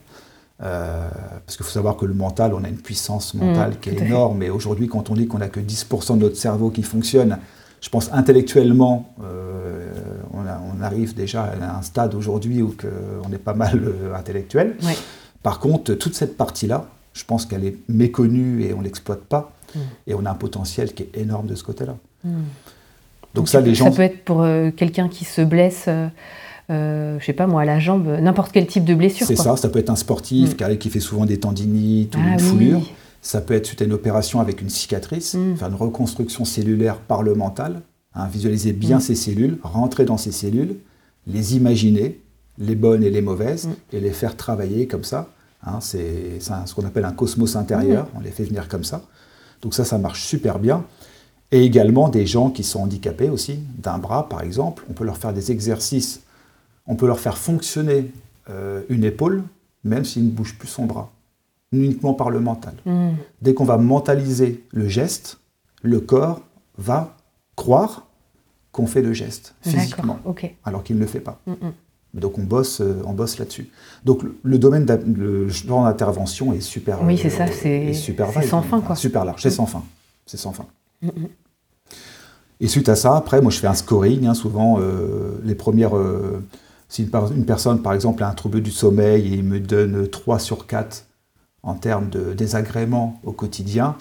Euh, 0.62 1.08
parce 1.44 1.56
qu'il 1.56 1.64
faut 1.66 1.72
savoir 1.72 1.96
que 1.96 2.06
le 2.06 2.14
mental, 2.14 2.54
on 2.54 2.62
a 2.62 2.68
une 2.68 2.76
puissance 2.76 3.34
mentale 3.34 3.70
Mm, 3.72 3.76
qui 3.80 3.90
tout 3.90 4.02
est 4.02 4.06
énorme. 4.06 4.42
Et 4.44 4.50
aujourd'hui, 4.50 4.86
quand 4.86 5.10
on 5.10 5.14
dit 5.14 5.26
qu'on 5.26 5.38
n'a 5.38 5.48
que 5.48 5.58
10% 5.60 6.16
de 6.16 6.20
notre 6.22 6.36
cerveau 6.36 6.70
qui 6.70 6.82
fonctionne, 6.84 7.38
je 7.80 7.88
pense 7.88 8.12
intellectuellement, 8.12 9.12
euh, 9.24 9.90
on, 10.32 10.46
a- 10.46 10.60
on 10.78 10.80
arrive 10.82 11.14
déjà 11.16 11.42
à 11.44 11.78
un 11.78 11.82
stade 11.82 12.14
aujourd'hui 12.14 12.62
où 12.62 12.74
on 13.28 13.32
est 13.32 13.38
pas 13.38 13.54
mal 13.54 13.80
euh, 13.82 14.14
intellectuel. 14.14 14.76
Ouais. 14.84 14.96
Par 15.42 15.58
contre, 15.58 15.94
toute 15.94 16.14
cette 16.14 16.36
partie-là, 16.36 16.86
je 17.12 17.24
pense 17.24 17.44
qu'elle 17.44 17.64
est 17.64 17.76
méconnue 17.88 18.62
et 18.62 18.72
on 18.72 18.80
l'exploite 18.82 19.22
pas. 19.24 19.50
Mm. 19.74 19.78
Et 20.06 20.14
on 20.14 20.24
a 20.26 20.30
un 20.30 20.34
potentiel 20.34 20.92
qui 20.94 21.02
est 21.02 21.16
énorme 21.18 21.48
de 21.48 21.56
ce 21.56 21.64
côté-là. 21.64 21.96
Mm. 22.22 22.30
Donc, 23.34 23.48
ça, 23.48 23.60
les 23.60 23.74
gens... 23.74 23.86
Ça 23.86 23.96
peut 23.96 24.02
être 24.02 24.24
pour 24.24 24.46
quelqu'un 24.76 25.08
qui 25.08 25.24
se 25.24 25.40
blesse, 25.42 25.88
euh, 26.70 27.18
je 27.20 27.24
sais 27.24 27.32
pas 27.32 27.46
moi, 27.46 27.62
à 27.62 27.64
la 27.64 27.78
jambe, 27.78 28.06
n'importe 28.20 28.52
quel 28.52 28.66
type 28.66 28.84
de 28.84 28.94
blessure. 28.94 29.26
C'est 29.26 29.36
ça, 29.36 29.56
ça 29.56 29.68
peut 29.68 29.78
être 29.78 29.90
un 29.90 29.96
sportif 29.96 30.54
Mm. 30.58 30.76
qui, 30.78 30.90
fait 30.90 31.00
souvent 31.00 31.24
des 31.26 31.38
tendinites 31.38 32.14
ou 32.14 32.18
Ah 32.22 32.28
une 32.34 32.40
oui. 32.40 32.42
foulure. 32.42 32.80
Ça 33.20 33.40
peut 33.40 33.54
être 33.54 33.66
suite 33.66 33.82
à 33.82 33.84
une 33.84 33.92
opération 33.92 34.40
avec 34.40 34.60
une 34.62 34.68
cicatrice, 34.70 35.34
Mm. 35.34 35.56
faire 35.56 35.68
une 35.68 35.74
reconstruction 35.74 36.44
cellulaire 36.44 36.96
par 36.98 37.22
le 37.22 37.34
mental, 37.34 37.82
hein, 38.14 38.26
visualiser 38.28 38.72
bien 38.72 38.98
Mm. 38.98 39.00
ces 39.00 39.14
cellules, 39.14 39.58
rentrer 39.62 40.04
dans 40.04 40.16
ces 40.16 40.32
cellules, 40.32 40.76
les 41.26 41.56
imaginer, 41.56 42.20
les 42.58 42.74
bonnes 42.74 43.02
et 43.04 43.10
les 43.10 43.22
mauvaises, 43.22 43.66
Mm. 43.66 43.96
et 43.96 44.00
les 44.00 44.10
faire 44.10 44.36
travailler 44.36 44.86
comme 44.86 45.04
ça. 45.04 45.28
hein. 45.64 45.78
c'est 45.80 46.40
ce 46.40 46.74
qu'on 46.74 46.84
appelle 46.84 47.04
un 47.04 47.12
cosmos 47.12 47.54
intérieur, 47.54 48.08
on 48.16 48.20
les 48.20 48.30
fait 48.32 48.42
venir 48.42 48.66
comme 48.66 48.82
ça. 48.82 49.02
Donc 49.62 49.74
ça, 49.74 49.84
ça 49.84 49.96
marche 49.96 50.24
super 50.24 50.58
bien. 50.58 50.84
Et 51.52 51.62
également 51.64 52.08
des 52.08 52.26
gens 52.26 52.50
qui 52.50 52.64
sont 52.64 52.80
handicapés 52.80 53.28
aussi, 53.28 53.60
d'un 53.78 53.98
bras 53.98 54.28
par 54.28 54.42
exemple, 54.42 54.82
on 54.90 54.92
peut 54.92 55.04
leur 55.04 55.18
faire 55.18 55.32
des 55.32 55.52
exercices, 55.52 56.22
on 56.86 56.96
peut 56.96 57.06
leur 57.06 57.20
faire 57.20 57.38
fonctionner 57.38 58.10
euh, 58.50 58.82
une 58.88 59.04
épaule 59.04 59.42
même 59.84 60.04
s'il 60.04 60.26
ne 60.26 60.30
bouge 60.30 60.56
plus 60.58 60.68
son 60.68 60.84
bras, 60.86 61.10
uniquement 61.72 62.14
par 62.14 62.30
le 62.30 62.38
mental. 62.38 62.74
Mm. 62.86 63.10
Dès 63.40 63.52
qu'on 63.54 63.64
va 63.64 63.78
mentaliser 63.78 64.64
le 64.70 64.86
geste, 64.86 65.40
le 65.82 65.98
corps 65.98 66.40
va 66.78 67.16
croire 67.56 68.06
qu'on 68.70 68.86
fait 68.86 69.02
le 69.02 69.12
geste 69.12 69.54
physiquement, 69.62 70.18
alors 70.64 70.84
qu'il 70.84 70.96
ne 70.96 71.00
le 71.00 71.06
fait 71.08 71.18
pas. 71.20 71.40
Mm, 71.46 71.52
mm. 71.52 71.72
Donc 72.14 72.38
on 72.38 72.42
bosse, 72.44 72.80
euh, 72.80 73.02
on 73.06 73.12
bosse 73.12 73.38
là-dessus. 73.38 73.70
Donc 74.04 74.22
le- 74.22 74.36
le 74.42 74.58
domaine, 74.58 74.84
d'a- 74.84 74.98
le 74.98 75.48
genre 75.48 75.84
d'intervention 75.84 76.52
est 76.52 76.60
super. 76.60 77.02
Oui, 77.02 77.14
euh, 77.14 77.18
c'est 77.22 77.30
ça, 77.30 77.46
c'est- 77.48 77.86
est 77.86 77.92
super 77.94 78.28
c'est 78.28 78.34
vague, 78.34 78.44
sans 78.48 78.62
fin, 78.62 78.80
quoi. 78.80 78.94
Super 78.94 79.24
large, 79.24 79.42
c'est 79.42 79.50
sans 79.50 79.66
fin, 79.66 79.82
c'est 80.26 80.36
sans 80.36 80.52
fin. 80.52 80.66
Et 82.60 82.68
suite 82.68 82.88
à 82.88 82.94
ça, 82.94 83.16
après, 83.16 83.40
moi 83.42 83.50
je 83.50 83.58
fais 83.58 83.66
un 83.66 83.74
scoring. 83.74 84.26
hein, 84.26 84.34
souvent, 84.34 84.78
euh, 84.78 85.40
les 85.42 85.54
premières, 85.56 85.96
euh, 85.96 86.44
si 86.92 87.04
une, 87.04 87.46
personne, 87.46 87.80
par 87.80 87.94
exemple, 87.94 88.22
a 88.22 88.28
un 88.28 88.34
trouble 88.34 88.60
du 88.60 88.70
sommeil 88.70 89.32
et 89.32 89.36
il 89.36 89.44
me 89.44 89.58
donne 89.58 90.06
3 90.06 90.38
sur 90.38 90.66
4 90.66 91.06
en 91.62 91.74
termes 91.74 92.10
de 92.10 92.34
désagréments 92.34 93.18
au 93.24 93.32
quotidien, 93.32 93.96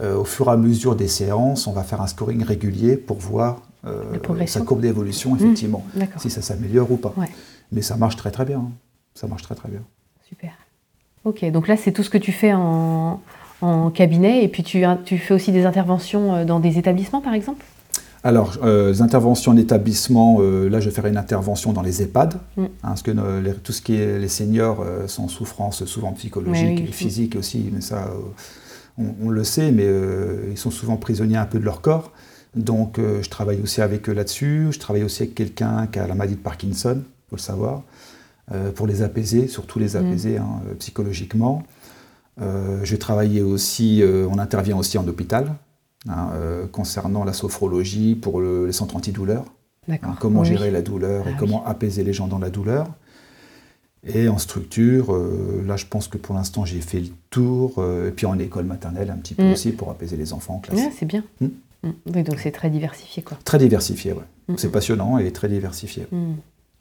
euh, 0.00 0.16
au 0.16 0.24
fur 0.24 0.46
et 0.46 0.52
à 0.52 0.56
mesure 0.56 0.94
des 0.94 1.08
séances, 1.08 1.66
on 1.66 1.72
va 1.72 1.82
faire 1.82 2.00
un 2.00 2.06
scoring 2.06 2.44
régulier 2.44 2.96
pour 2.96 3.18
voir 3.18 3.62
euh, 3.84 4.04
sa 4.46 4.60
courbe 4.60 4.82
d'évolution, 4.82 5.34
effectivement, 5.34 5.84
D'accord, 5.96 6.22
si 6.22 6.30
ça 6.30 6.40
s'améliore 6.40 6.92
ou 6.92 6.98
pas. 6.98 7.12
Ouais. 7.16 7.30
Mais 7.72 7.82
ça 7.82 7.96
marche 7.96 8.14
très 8.14 8.30
très 8.30 8.44
bien. 8.44 8.58
hein. 8.58 8.70
Ça 9.14 9.26
marche 9.26 9.42
très 9.42 9.56
très 9.56 9.68
bien. 9.68 9.80
super. 10.28 10.52
Ok, 11.24 11.44
donc 11.50 11.66
là, 11.66 11.76
c'est 11.76 11.90
tout 11.90 12.04
ce 12.04 12.10
que 12.10 12.18
tu 12.18 12.30
fais 12.30 12.52
en, 12.54 13.20
en 13.60 13.90
cabinet, 13.90 14.44
et 14.44 14.48
puis 14.48 14.62
tu, 14.62 14.84
tu 15.04 15.18
fais 15.18 15.34
aussi 15.34 15.50
des 15.50 15.66
interventions 15.66 16.32
euh, 16.36 16.44
dans 16.44 16.60
des 16.60 16.78
établissements, 16.78 17.20
par 17.20 17.34
exemple? 17.34 17.64
Alors, 18.26 18.54
euh, 18.64 18.90
les 18.90 19.02
interventions 19.02 19.52
en 19.52 19.56
établissement, 19.56 20.38
euh, 20.40 20.68
là 20.68 20.80
je 20.80 20.90
ferai 20.90 21.10
une 21.10 21.16
intervention 21.16 21.72
dans 21.72 21.82
les 21.82 22.02
EHPAD, 22.02 22.34
Mm. 22.56 22.62
hein, 22.64 22.68
parce 22.82 23.02
que 23.02 23.12
euh, 23.12 23.40
les- 23.40 23.54
tout 23.54 23.70
ce 23.72 23.80
qui 23.80 23.94
est 23.94 24.18
les 24.18 24.26
seniors 24.28 24.80
euh, 24.80 25.06
sont 25.06 25.24
en 25.24 25.28
souffrance 25.28 25.84
souvent 25.84 26.12
psychologique 26.12 26.78
Oui, 26.80 26.88
et 26.88 26.92
physique 26.92 27.36
aussi, 27.36 27.70
mais 27.72 27.80
ça 27.80 27.98
euh, 28.08 28.18
on, 28.98 29.26
on 29.26 29.30
le 29.30 29.44
sait, 29.44 29.70
mais 29.70 29.84
euh, 29.86 30.48
ils 30.50 30.58
sont 30.58 30.72
souvent 30.72 30.96
prisonniers 30.96 31.36
un 31.36 31.46
peu 31.46 31.60
de 31.60 31.64
leur 31.64 31.80
corps. 31.82 32.10
Donc 32.56 32.98
euh, 32.98 33.22
je 33.22 33.30
travaille 33.30 33.60
aussi 33.62 33.80
avec 33.80 34.08
eux 34.08 34.12
là-dessus, 34.12 34.68
je 34.72 34.78
travaille 34.80 35.04
aussi 35.04 35.22
avec 35.22 35.34
quelqu'un 35.36 35.86
qui 35.86 35.98
a 36.00 36.06
la 36.08 36.14
maladie 36.16 36.34
de 36.36 36.40
Parkinson, 36.40 36.96
il 36.98 37.30
faut 37.30 37.36
le 37.36 37.40
savoir, 37.52 37.82
euh, 38.52 38.72
pour 38.72 38.88
les 38.88 39.02
apaiser, 39.02 39.46
surtout 39.46 39.78
les 39.78 39.94
apaiser 39.94 40.38
hein, 40.38 40.48
euh, 40.68 40.74
psychologiquement. 40.74 41.62
Euh, 42.42 42.80
je 42.82 42.90
vais 42.90 42.98
travailler 42.98 43.42
aussi, 43.42 44.02
euh, 44.02 44.26
on 44.28 44.38
intervient 44.38 44.76
aussi 44.76 44.98
en 44.98 45.06
hôpital, 45.06 45.54
hein, 46.08 46.30
euh, 46.34 46.66
concernant 46.66 47.24
la 47.24 47.32
sophrologie 47.32 48.14
pour 48.14 48.40
le- 48.40 48.66
les 48.66 48.72
centres 48.72 48.96
antidouleurs. 48.96 49.44
Hein, 49.88 49.98
comment 50.20 50.40
Oui, 50.40 50.46
gérer 50.48 50.66
oui. 50.66 50.72
la 50.72 50.82
douleur 50.82 51.22
Ah 51.26 51.28
et 51.30 51.32
oui. 51.32 51.38
comment 51.38 51.64
apaiser 51.64 52.02
les 52.02 52.12
gens 52.12 52.26
dans 52.26 52.38
la 52.40 52.50
douleur. 52.50 52.88
Et 54.06 54.28
en 54.28 54.38
structure, 54.38 55.12
euh, 55.14 55.64
là 55.66 55.76
je 55.76 55.86
pense 55.86 56.06
que 56.06 56.16
pour 56.16 56.34
l'instant 56.34 56.64
j'ai 56.64 56.80
fait 56.80 57.00
le 57.00 57.08
tour, 57.30 57.74
euh, 57.78 58.08
et 58.08 58.12
puis 58.12 58.26
en 58.26 58.38
école 58.38 58.64
maternelle 58.64 59.10
un 59.10 59.16
petit 59.16 59.34
peu 59.34 59.42
Mm. 59.44 59.52
aussi 59.52 59.72
pour 59.72 59.90
apaiser 59.90 60.16
les 60.16 60.32
enfants 60.32 60.54
en 60.56 60.58
classe. 60.58 60.78
Ouais, 60.78 60.92
c'est 60.96 61.06
bien. 61.06 61.24
Mm. 61.40 61.46
Mm. 61.82 61.90
Oui, 62.14 62.22
donc 62.22 62.38
c'est 62.40 62.52
très 62.52 62.70
diversifié, 62.70 63.22
quoi. 63.22 63.36
Très 63.44 63.58
diversifié. 63.58 64.14
Mm, 64.48 64.54
C'est 64.56 64.70
passionnant 64.70 65.18
et 65.18 65.32
très 65.32 65.48
diversifié. 65.48 66.06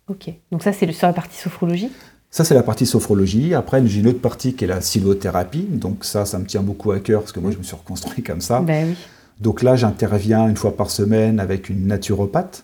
Ok, 0.07 0.31
donc 0.51 0.61
ça, 0.61 0.71
c'est 0.71 0.91
sur 0.91 1.07
la 1.07 1.13
partie 1.13 1.37
sophrologie? 1.37 1.89
Ça 2.29 2.43
c'est 2.43 2.53
la 2.53 2.63
partie 2.63 2.85
sophrologie. 2.85 3.53
Après 3.53 3.85
j'ai 3.87 4.01
une 4.01 4.07
autre 4.07 4.19
partie 4.19 4.53
qui 4.55 4.65
est 4.65 4.67
la 4.67 4.81
sylvothérapie. 4.81 5.63
Donc 5.71 6.03
ça, 6.03 6.25
ça 6.25 6.37
me 6.37 6.45
tient 6.45 6.61
beaucoup 6.61 6.91
à 6.91 6.99
cœur 6.99 7.21
parce 7.21 7.31
que 7.31 7.39
moi 7.39 7.49
je 7.51 7.57
me 7.57 7.63
suis 7.63 7.75
reconstruit 7.77 8.23
comme 8.23 8.41
ça. 8.41 8.59
Ben 8.59 8.89
oui. 8.89 8.95
Donc 9.39 9.63
là, 9.63 9.75
j'interviens 9.75 10.47
une 10.47 10.57
fois 10.57 10.75
par 10.75 10.89
semaine 10.89 11.39
avec 11.39 11.69
une 11.69 11.87
naturopathe 11.87 12.63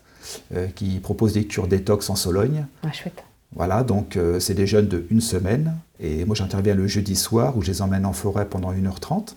euh, 0.56 0.68
qui 0.68 1.00
propose 1.00 1.34
des 1.34 1.46
cures 1.46 1.68
détox 1.68 2.10
en 2.10 2.16
Sologne. 2.16 2.66
Ah, 2.84 2.92
chouette. 2.92 3.24
Voilà, 3.54 3.84
donc 3.84 4.16
euh, 4.16 4.40
c'est 4.40 4.54
des 4.54 4.68
jeunes 4.68 4.88
de 4.88 5.06
une 5.10 5.22
semaine. 5.22 5.76
Et 6.00 6.24
moi, 6.26 6.36
j'interviens 6.36 6.76
le 6.76 6.88
jeudi 6.88 7.16
soir 7.16 7.58
où 7.58 7.62
je 7.62 7.72
les 7.72 7.82
emmène 7.82 8.06
en 8.06 8.14
forêt 8.14 8.46
pendant 8.46 8.72
1h30, 8.72 9.36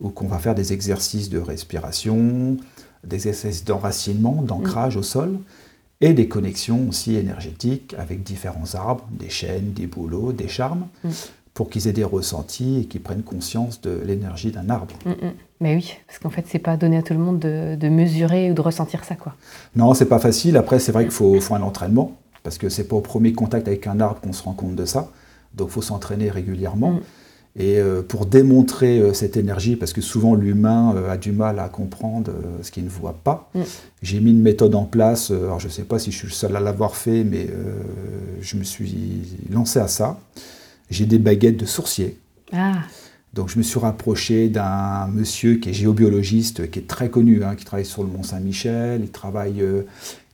où 0.00 0.10
qu'on 0.10 0.26
va 0.26 0.38
faire 0.38 0.54
des 0.54 0.72
exercices 0.72 1.30
de 1.30 1.38
respiration, 1.38 2.58
des 3.04 3.28
exercices 3.28 3.64
d'enracinement, 3.64 4.42
d'ancrage 4.42 4.96
au 4.96 5.02
sol, 5.02 5.38
et 6.02 6.12
des 6.12 6.28
connexions 6.28 6.88
aussi 6.88 7.16
énergétiques 7.16 7.94
avec 7.98 8.22
différents 8.22 8.74
arbres, 8.74 9.06
des 9.10 9.28
chênes, 9.30 9.72
des 9.72 9.86
bouleaux, 9.86 10.32
des 10.32 10.48
charmes, 10.48 10.86
Mm. 11.04 11.08
Pour 11.54 11.68
qu'ils 11.68 11.88
aient 11.88 11.92
des 11.92 12.04
ressentis 12.04 12.80
et 12.80 12.84
qu'ils 12.84 13.02
prennent 13.02 13.22
conscience 13.22 13.80
de 13.80 14.00
l'énergie 14.04 14.50
d'un 14.50 14.70
arbre. 14.70 14.94
Mm, 15.04 15.10
mm. 15.10 15.32
Mais 15.60 15.74
oui, 15.74 15.94
parce 16.06 16.18
qu'en 16.18 16.30
fait, 16.30 16.44
c'est 16.48 16.58
pas 16.58 16.76
donné 16.76 16.96
à 16.96 17.02
tout 17.02 17.12
le 17.12 17.18
monde 17.18 17.38
de, 17.38 17.76
de 17.76 17.88
mesurer 17.88 18.50
ou 18.50 18.54
de 18.54 18.60
ressentir 18.60 19.04
ça, 19.04 19.14
quoi. 19.14 19.34
Non, 19.76 19.92
c'est 19.94 20.06
pas 20.06 20.18
facile. 20.18 20.56
Après, 20.56 20.78
c'est 20.78 20.92
vrai 20.92 21.04
qu'il 21.04 21.12
faut, 21.12 21.38
faut 21.40 21.54
un 21.54 21.62
entraînement, 21.62 22.16
parce 22.42 22.56
que 22.56 22.68
c'est 22.68 22.84
pas 22.84 22.96
au 22.96 23.00
premier 23.00 23.32
contact 23.32 23.68
avec 23.68 23.86
un 23.86 24.00
arbre 24.00 24.20
qu'on 24.20 24.32
se 24.32 24.42
rend 24.42 24.54
compte 24.54 24.74
de 24.74 24.84
ça. 24.86 25.10
Donc, 25.54 25.68
il 25.68 25.72
faut 25.72 25.82
s'entraîner 25.82 26.30
régulièrement. 26.30 26.92
Mm. 26.92 27.00
Et 27.56 27.78
euh, 27.78 28.02
pour 28.02 28.26
démontrer 28.26 29.00
euh, 29.00 29.12
cette 29.12 29.36
énergie, 29.36 29.74
parce 29.74 29.92
que 29.92 30.00
souvent 30.00 30.36
l'humain 30.36 30.94
euh, 30.94 31.10
a 31.10 31.16
du 31.16 31.32
mal 31.32 31.58
à 31.58 31.68
comprendre 31.68 32.30
ce 32.62 32.70
qu'il 32.70 32.84
ne 32.84 32.88
voit 32.88 33.18
pas, 33.24 33.50
j'ai 34.02 34.20
mis 34.20 34.30
une 34.30 34.40
méthode 34.40 34.74
en 34.74 34.84
place. 34.84 35.30
alors, 35.30 35.58
je 35.58 35.66
ne 35.66 35.72
sais 35.72 35.82
pas 35.82 35.98
si 35.98 36.12
je 36.12 36.16
suis 36.16 36.28
le 36.28 36.32
seul 36.32 36.54
à 36.54 36.60
l'avoir 36.60 36.94
fait, 36.94 37.24
mais 37.24 37.48
je 38.40 38.56
me 38.56 38.62
suis 38.62 39.22
lancé 39.50 39.80
à 39.80 39.88
ça. 39.88 40.18
J'ai 40.90 41.06
des 41.06 41.18
baguettes 41.18 41.56
de 41.56 41.66
sourcier. 41.66 42.18
Ah, 42.52 42.80
Donc 43.32 43.48
je 43.48 43.58
me 43.58 43.62
suis 43.62 43.78
rapproché 43.78 44.48
d'un 44.48 45.06
monsieur 45.08 45.54
qui 45.56 45.70
est 45.70 45.72
géobiologiste, 45.72 46.70
qui 46.70 46.80
est 46.80 46.86
très 46.88 47.08
connu, 47.10 47.44
hein, 47.44 47.54
qui 47.54 47.64
travaille 47.64 47.86
sur 47.86 48.02
le 48.02 48.08
Mont 48.08 48.24
Saint-Michel. 48.24 49.00
Il 49.04 49.10
travaille, 49.10 49.62
euh, 49.62 49.82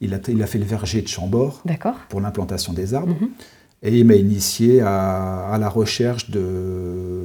il, 0.01 0.15
a, 0.15 0.19
il 0.29 0.43
a 0.43 0.47
fait 0.47 0.59
le 0.59 0.65
verger 0.65 1.03
de 1.03 1.09
Chambord 1.09 1.63
pour 2.09 2.21
l'implantation 2.23 2.73
des 2.73 2.95
arbres. 2.95 3.15
Mhm. 3.21 3.29
Et 3.83 3.99
il 3.99 4.07
m'a 4.07 4.15
initié 4.15 4.81
à, 4.81 5.47
à 5.49 5.59
la 5.59 5.69
recherche 5.69 6.31
de 6.31 7.21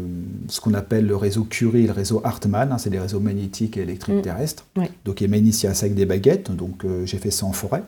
ce 0.50 0.60
qu'on 0.60 0.74
appelle 0.74 1.08
le 1.08 1.16
réseau 1.16 1.46
Curie, 1.46 1.88
le 1.88 1.94
réseau 1.94 2.22
Hartmann, 2.26 2.72
hein, 2.74 2.78
c'est 2.78 2.90
des 2.90 3.00
réseaux 3.00 3.22
magnétiques 3.22 3.78
et 3.78 3.82
électriques 3.82 4.18
Mm. 4.18 4.22
terrestres. 4.22 4.66
Oui. 4.76 4.86
Donc 5.06 5.22
il 5.22 5.30
m'a 5.30 5.38
initié 5.38 5.70
à 5.70 5.74
ça 5.74 5.86
avec 5.86 5.96
des 5.96 6.06
baguettes, 6.06 6.52
donc 6.52 6.84
euh, 6.84 7.06
j'ai 7.06 7.18
fait 7.18 7.32
ça 7.32 7.46
en 7.46 7.54
forêt. 7.54 7.84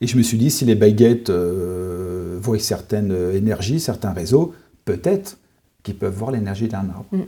Et 0.00 0.06
je 0.06 0.16
me 0.16 0.22
suis 0.22 0.38
dit, 0.38 0.50
si 0.50 0.64
les 0.64 0.74
baguettes 0.74 1.30
euh, 1.30 2.38
voient 2.40 2.58
certaines 2.58 3.12
énergies, 3.34 3.80
certains 3.80 4.12
réseaux, 4.12 4.54
peut-être 4.84 5.38
qu'ils 5.82 5.96
peuvent 5.96 6.14
voir 6.14 6.30
l'énergie 6.30 6.68
d'un 6.68 6.88
arbre. 6.90 7.06
Mm. 7.12 7.20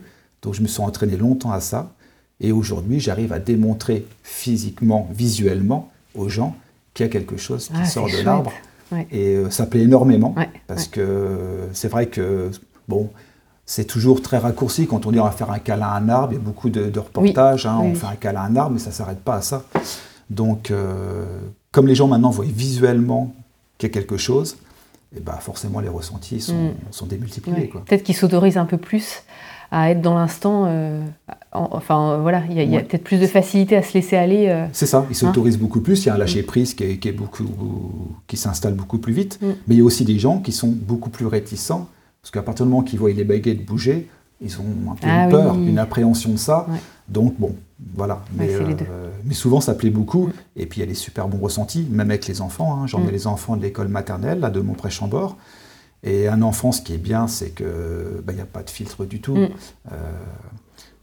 Donc 0.43 0.55
je 0.55 0.63
me 0.63 0.69
suis 0.69 0.83
entraîné 0.83 1.17
longtemps 1.17 1.53
à 1.53 1.61
ça. 1.61 1.93
Et 2.41 2.53
aujourd'hui, 2.53 3.01
j'arrive 3.01 3.33
à 3.33 3.39
démontrer 3.41 4.07
physiquement, 4.23 5.09
visuellement 5.13 5.91
aux 6.15 6.29
gens 6.29 6.55
qu'il 6.95 7.05
y 7.07 7.09
a 7.09 7.13
quelque 7.13 7.37
chose 7.37 7.67
qui 7.69 7.73
Ah, 7.77 7.85
sort 7.85 8.07
de 8.07 8.23
l'arbre. 8.25 8.53
Ouais. 8.93 9.07
Et 9.11 9.35
euh, 9.37 9.51
ça 9.51 9.67
plaît 9.67 9.81
énormément 9.83 10.35
Ouais, 10.37 10.49
parce 10.67 10.85
ouais. 10.85 10.91
que 10.93 11.39
c'est 11.73 11.89
vrai 11.89 12.07
que, 12.07 12.51
bon, 12.87 13.11
c'est 13.67 13.85
toujours 13.85 14.23
très 14.23 14.39
raccourci 14.39 14.87
quand 14.87 15.05
on 15.07 15.13
dit 15.13 15.21
on 15.21 15.25
va 15.25 15.31
faire 15.31 15.51
un 15.51 15.59
câlin 15.59 15.89
à 15.89 15.97
un 15.97 16.09
arbre. 16.09 16.33
Il 16.33 16.37
y 16.37 16.39
a 16.39 16.43
beaucoup 16.43 16.71
de, 16.71 16.89
de 16.89 16.99
reportages, 16.99 17.67
hein, 17.67 17.79
oui, 17.83 17.91
on 17.93 17.95
fait 17.95 18.07
un 18.07 18.17
câlin 18.17 18.41
à 18.41 18.45
un 18.45 18.57
arbre, 18.57 18.73
mais 18.75 18.79
ça 18.79 18.91
ne 18.91 18.95
s'arrête 18.95 19.21
pas 19.21 19.35
à 19.37 19.43
ça. 19.43 19.65
Donc, 20.31 20.71
euh, 20.71 21.27
comme 21.73 21.87
les 21.87 21.95
gens 21.95 22.09
maintenant 22.09 22.31
voient 22.31 22.45
visuellement 22.47 23.35
qu'il 23.79 23.89
y 23.89 23.93
a 23.93 23.95
quelque 23.95 24.17
chose, 24.17 24.57
et 25.17 25.21
ben 25.21 25.35
forcément 25.35 25.81
les 25.81 25.89
ressentis 25.89 26.41
sont, 26.41 26.55
Mm. 26.55 26.71
sont 26.91 27.07
démultipliés. 27.07 27.71
Peut-être 27.87 28.03
qu'ils 28.03 28.17
s'autorisent 28.17 28.57
un 28.59 28.65
peu 28.67 28.77
plus 28.79 29.23
à 29.71 29.91
être 29.91 30.01
dans 30.01 30.15
l'instant. 30.15 30.65
euh, 30.67 31.03
en- 31.53 31.69
enfin, 31.73 32.19
voilà, 32.21 32.43
il 32.51 32.57
y 32.71 32.77
a, 32.77 32.81
peut-être 32.81 33.05
plus 33.05 33.19
de 33.21 33.27
facilité 33.27 33.77
à 33.77 33.83
se 33.83 33.93
laisser 33.95 34.17
aller. 34.17 34.49
euh. 34.49 34.67
C'est 34.73 34.87
ça, 34.87 35.07
ils 35.09 35.13
Hein 35.13 35.15
s'autorisent 35.15 35.59
beaucoup 35.59 35.81
plus, 35.81 36.05
il 36.05 36.09
y 36.09 36.11
a 36.11 36.15
un 36.15 36.19
lâcher-prise 36.19 36.75
qui, 36.75 36.85
est- 36.85 36.99
qui, 36.99 37.09
est 37.09 37.13
beaucoup, 37.13 37.47
qui 38.27 38.37
s'installe 38.37 38.75
beaucoup 38.75 38.99
plus 38.99 39.13
vite, 39.13 39.39
Mm. 39.41 39.47
mais 39.67 39.75
il 39.75 39.79
y 39.79 39.81
a 39.81 39.85
aussi 39.85 40.05
des 40.05 40.19
gens 40.19 40.39
qui 40.41 40.53
sont 40.53 40.69
beaucoup 40.69 41.11
plus 41.11 41.27
réticents, 41.27 41.89
parce 42.23 42.31
qu'à 42.31 42.43
partir 42.43 42.67
du 42.67 42.73
moment 42.73 42.83
qu'ils 42.83 42.99
voient 42.99 43.11
les 43.13 43.25
baguettes 43.25 43.65
bouger, 43.65 44.09
ils 44.41 44.59
ont 44.61 44.93
un 44.93 44.95
peu 44.95 45.07
Ah 45.09 45.25
une 45.25 45.31
peur, 45.31 45.57
oui. 45.57 45.69
une 45.69 45.79
appréhension 45.79 46.33
de 46.33 46.37
ça. 46.37 46.67
Ouais. 46.71 46.79
Donc 47.09 47.35
bon, 47.39 47.55
voilà. 47.95 48.23
Mais, 48.35 48.59
deux. 48.59 48.77
mais 49.25 49.35
souvent 49.35 49.61
ça 49.61 49.75
plaît 49.75 49.91
beaucoup, 49.91 50.31
et 50.57 50.67
puis 50.67 50.81
il 50.81 50.85
y 50.85 50.85
a 50.85 50.87
des 50.89 50.95
super 50.95 51.29
bons 51.29 51.39
ressentis, 51.39 51.87
même 51.91 52.11
avec 52.11 52.27
les 52.27 52.41
enfants. 52.41 52.79
hein. 52.81 52.87
J'en 52.87 53.07
ai 53.07 53.11
les 53.11 53.27
enfants 53.27 53.57
de 53.57 53.63
l'école 53.63 53.89
maternelle, 53.89 54.41
là, 54.41 54.51
de 54.51 54.61
mon 54.61 54.77
Chambord. 54.89 55.37
Et 56.05 56.29
un 56.29 56.43
enfant, 56.43 56.71
ce 56.71 56.81
qui 56.81 56.95
est 56.95 56.99
bien, 56.99 57.27
c'est 57.27 57.51
qu'il 57.51 57.67
n'y 58.33 58.41
a 58.41 58.47
pas 58.47 58.63
de 58.63 58.71
filtre 58.71 59.05
du 59.05 59.21
tout. 59.21 59.35
Mm. 59.37 59.49
Euh, 59.93 59.95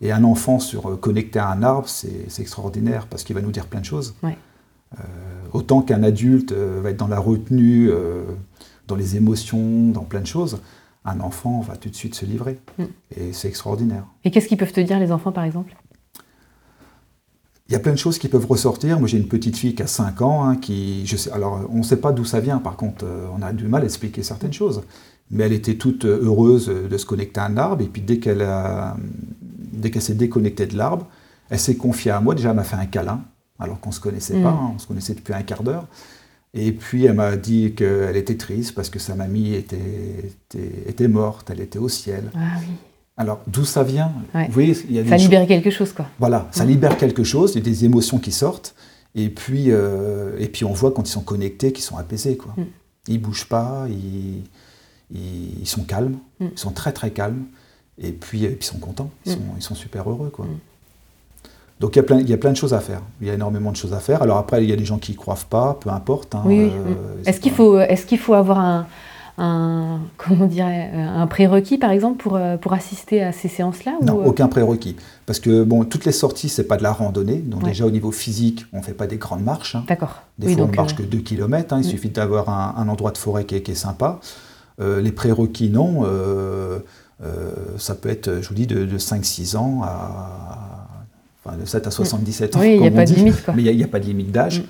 et 0.01 0.11
un 0.11 0.23
enfant 0.23 0.59
sur, 0.59 0.89
euh, 0.89 0.95
connecté 0.95 1.39
à 1.39 1.49
un 1.49 1.63
arbre, 1.63 1.87
c'est 1.87 2.39
extraordinaire 2.39 3.07
parce 3.07 3.23
qu'il 3.23 3.35
va 3.35 3.41
nous 3.41 3.51
dire 3.51 3.65
plein 3.67 3.79
de 3.81 3.85
choses. 3.85 4.15
Euh, 4.23 5.03
autant 5.51 5.81
qu'un 5.81 6.03
adulte 6.03 6.51
euh, 6.51 6.79
va 6.81 6.91
être 6.91 6.97
dans 6.97 7.07
la 7.07 7.19
retenue, 7.19 7.89
euh, 7.89 8.23
dans 8.87 8.95
les 8.95 9.17
émotions, 9.17 9.89
dans 9.89 10.03
plein 10.03 10.21
de 10.21 10.27
choses, 10.27 10.59
un 11.05 11.19
enfant 11.19 11.61
va 11.61 11.75
tout 11.77 11.89
de 11.89 11.95
suite 11.95 12.15
se 12.15 12.25
livrer. 12.25 12.59
Mm. 12.77 12.83
Et 13.17 13.33
c'est 13.33 13.47
extraordinaire. 13.47 14.05
Et 14.23 14.31
qu'est-ce 14.31 14.47
qu'ils 14.47 14.57
peuvent 14.57 14.71
te 14.73 14.81
dire, 14.81 14.99
les 14.99 15.11
enfants, 15.11 15.31
par 15.31 15.43
exemple? 15.43 15.75
Il 17.67 17.73
y 17.73 17.75
a 17.75 17.79
plein 17.79 17.93
de 17.93 17.97
choses 17.97 18.19
qui 18.19 18.27
peuvent 18.27 18.45
ressortir. 18.45 18.99
Moi, 18.99 19.07
j'ai 19.07 19.17
une 19.17 19.27
petite 19.27 19.57
fille 19.57 19.73
qui 19.73 19.81
a 19.81 19.87
5 19.87 20.21
ans, 20.21 20.43
hein, 20.45 20.55
qui, 20.55 21.05
je 21.07 21.17
sais, 21.17 21.31
alors 21.31 21.61
on 21.71 21.77
ne 21.79 21.83
sait 21.83 21.97
pas 21.97 22.11
d'où 22.11 22.23
ça 22.23 22.39
vient, 22.39 22.59
par 22.59 22.75
contre, 22.75 23.05
euh, 23.05 23.27
on 23.35 23.41
a 23.41 23.53
du 23.53 23.67
mal 23.67 23.81
à 23.81 23.85
expliquer 23.85 24.21
certaines 24.21 24.53
choses. 24.53 24.83
Mais 25.31 25.45
elle 25.45 25.53
était 25.53 25.73
toute 25.75 26.05
euh, 26.05 26.19
heureuse 26.23 26.69
euh, 26.69 26.87
de 26.87 26.97
se 26.97 27.07
connecter 27.07 27.39
à 27.39 27.45
un 27.45 27.57
arbre, 27.57 27.81
et 27.83 27.87
puis 27.87 28.03
dès 28.03 28.19
qu'elle 28.19 28.43
a- 28.43 28.95
dès 29.41 29.89
qu'elle 29.89 30.03
s'est 30.03 30.13
déconnectée 30.13 30.67
de 30.67 30.77
l'arbre, 30.77 31.07
elle 31.49 31.57
s'est 31.59 31.75
confiée 31.75 32.11
à 32.11 32.21
moi. 32.21 32.35
Déjà, 32.35 32.51
elle 32.51 32.55
m'a 32.55 32.63
fait 32.63 32.75
un 32.75 32.85
câlin, 32.85 33.21
alors 33.57 33.79
qu'on 33.79 33.89
ne 33.89 33.95
se 33.95 33.99
connaissait 33.99 34.37
Mm. 34.37 34.43
pas, 34.43 34.49
hein, 34.49 34.71
on 34.75 34.77
se 34.79 34.85
connaissait 34.85 35.15
depuis 35.15 35.33
un 35.33 35.41
quart 35.41 35.63
d'heure. 35.63 35.87
Et 36.57 36.71
puis 36.71 37.05
elle 37.05 37.13
m'a 37.15 37.35
dit 37.35 37.73
qu'elle 37.75 38.15
était 38.15 38.37
triste 38.37 38.73
parce 38.75 38.89
que 38.89 38.97
sa 38.97 39.13
mamie 39.13 39.53
était, 39.53 39.77
était, 39.77 40.89
était 40.89 41.07
morte, 41.09 41.49
elle 41.51 41.59
était 41.59 41.79
au 41.79 41.89
ciel. 41.89 42.31
Ah 42.33 42.39
oui. 42.61 42.73
Alors 43.17 43.41
d'où 43.47 43.65
ça 43.65 43.83
vient? 43.83 44.11
Ouais. 44.33 44.47
Vous 44.47 44.53
voyez, 44.53 44.75
il 44.89 44.95
y 44.95 44.99
a 44.99 45.03
des 45.03 45.09
Ça 45.09 45.17
libérait 45.17 45.47
quelque 45.47 45.69
chose, 45.69 45.91
quoi. 45.93 46.07
Voilà, 46.19 46.47
ça 46.51 46.63
libère 46.65 46.97
quelque 46.97 47.23
chose, 47.23 47.51
il 47.55 47.57
y 47.57 47.61
a 47.61 47.63
des 47.63 47.83
émotions 47.85 48.19
qui 48.19 48.31
sortent, 48.31 48.73
et 49.15 49.29
puis, 49.29 49.65
euh, 49.69 50.37
et 50.39 50.47
puis 50.47 50.63
on 50.65 50.73
voit 50.73 50.91
quand 50.91 51.07
ils 51.07 51.11
sont 51.11 51.21
connectés 51.23 51.71
qu'ils 51.73 51.83
sont 51.83 51.97
apaisés. 51.97 52.35
Quoi. 52.37 52.53
Mm. 52.57 52.63
Ils 53.07 53.21
bougent 53.21 53.47
pas, 53.49 53.85
ils, 53.89 54.43
ils, 55.13 55.59
ils 55.61 55.67
sont 55.67 55.83
calmes, 55.83 56.17
Mm. 56.39 56.45
ils 56.53 56.59
sont 56.59 56.71
très 56.71 56.91
très 56.93 57.11
calmes, 57.11 57.43
et 57.97 58.11
puis, 58.11 58.43
et 58.43 58.49
puis 58.49 58.57
ils 58.61 58.63
sont 58.65 58.79
contents, 58.79 59.11
ils, 59.25 59.31
Mm. 59.31 59.35
sont, 59.35 59.41
ils 59.57 59.61
sont 59.63 59.75
super 59.75 60.09
heureux. 60.09 60.29
Quoi. 60.29 60.47
Donc 61.81 61.95
il 61.95 61.99
y, 61.99 61.99
a 61.99 62.03
plein, 62.03 62.19
il 62.19 62.29
y 62.29 62.33
a 62.33 62.37
plein 62.37 62.51
de 62.51 62.57
choses 62.57 62.73
à 62.73 62.79
faire, 62.79 63.01
il 63.21 63.27
y 63.27 63.29
a 63.29 63.33
énormément 63.33 63.71
de 63.71 63.75
choses 63.75 63.93
à 63.93 63.99
faire. 63.99 64.21
Alors 64.21 64.37
après, 64.37 64.63
il 64.63 64.69
y 64.69 64.73
a 64.73 64.77
des 64.77 64.85
gens 64.85 64.97
qui 64.97 65.11
y 65.11 65.15
croient 65.15 65.37
pas, 65.49 65.77
peu 65.81 65.89
importe. 65.89 66.33
hein, 66.33 66.41
Oui, 66.45 66.61
oui. 66.63 66.71
euh, 66.73 66.93
Est-ce 67.25 67.39
qu'il 67.41 67.51
faut, 67.51 67.77
est 67.79 68.05
qu'il 68.05 68.17
faut 68.17 68.33
avoir 68.33 68.59
un, 68.59 68.87
un, 69.37 69.99
comment 70.17 70.45
dirais, 70.45 70.89
un 70.93 71.27
prérequis, 71.27 71.77
par 71.77 71.91
exemple, 71.91 72.23
pour, 72.23 72.37
euh, 72.37 72.55
pour 72.55 72.71
assister 72.71 73.21
à 73.21 73.33
ces 73.33 73.49
séances-là 73.49 73.97
Non, 74.01 74.13
ou, 74.15 74.21
euh, 74.21 74.25
aucun 74.27 74.47
prérequis. 74.47 74.95
Parce 75.25 75.41
que 75.41 75.63
bon, 75.65 75.83
toutes 75.83 76.05
les 76.05 76.13
sorties, 76.13 76.47
c'est 76.47 76.63
pas 76.63 76.77
de 76.77 76.83
la 76.83 76.93
randonnée. 76.93 77.39
Donc 77.39 77.63
Ouais. 77.63 77.69
déjà 77.69 77.85
au 77.85 77.91
niveau 77.91 78.11
physique, 78.11 78.65
on 78.71 78.81
fait 78.81 78.93
pas 78.93 79.07
des 79.07 79.17
grandes 79.17 79.43
marches. 79.43 79.75
hein. 79.75 79.83
D'accord. 79.87 80.21
Des 80.39 80.47
Oui, 80.47 80.53
fois, 80.53 80.63
donc, 80.63 80.73
on 80.73 80.77
marche 80.77 80.93
euh, 80.93 80.97
que 80.97 81.03
2 81.03 81.17
km. 81.17 81.75
il 81.77 81.79
mm. 81.79 81.83
suffit 81.83 82.09
d'avoir 82.09 82.47
un, 82.49 82.75
un 82.77 82.87
endroit 82.87 83.11
de 83.11 83.17
forêt 83.17 83.43
qui 83.43 83.55
est, 83.55 83.61
qui 83.61 83.71
est 83.71 83.75
sympa. 83.75 84.19
Euh, 84.79 85.01
les 85.01 85.11
prérequis, 85.11 85.69
non. 85.69 86.03
euh, 86.05 86.79
euh, 87.23 87.51
ça 87.77 87.95
peut 87.95 88.09
être, 88.09 88.41
je 88.41 88.47
vous 88.47 88.55
dis, 88.55 88.67
de, 88.67 88.97
5-6 88.97 89.57
ans 89.57 89.81
à. 89.83 90.64
Enfin, 91.45 91.57
de 91.57 91.65
7 91.65 91.87
à 91.87 91.91
77 91.91 92.55
ans. 92.55 92.59
Mm. 92.59 92.61
Oui, 92.61 92.73
il 92.75 92.81
n'y 92.81 92.87
a 92.87 92.91
pas 92.91 93.05
de 93.05 93.13
limite. 93.13 93.43
Mais 93.55 93.63
il 93.63 93.77
n'y 93.77 93.83
a, 93.83 93.87
pas 93.87 93.99
de 93.99 94.05
limite 94.05 94.31
d'âge. 94.31 94.61
Mm. 94.61 94.63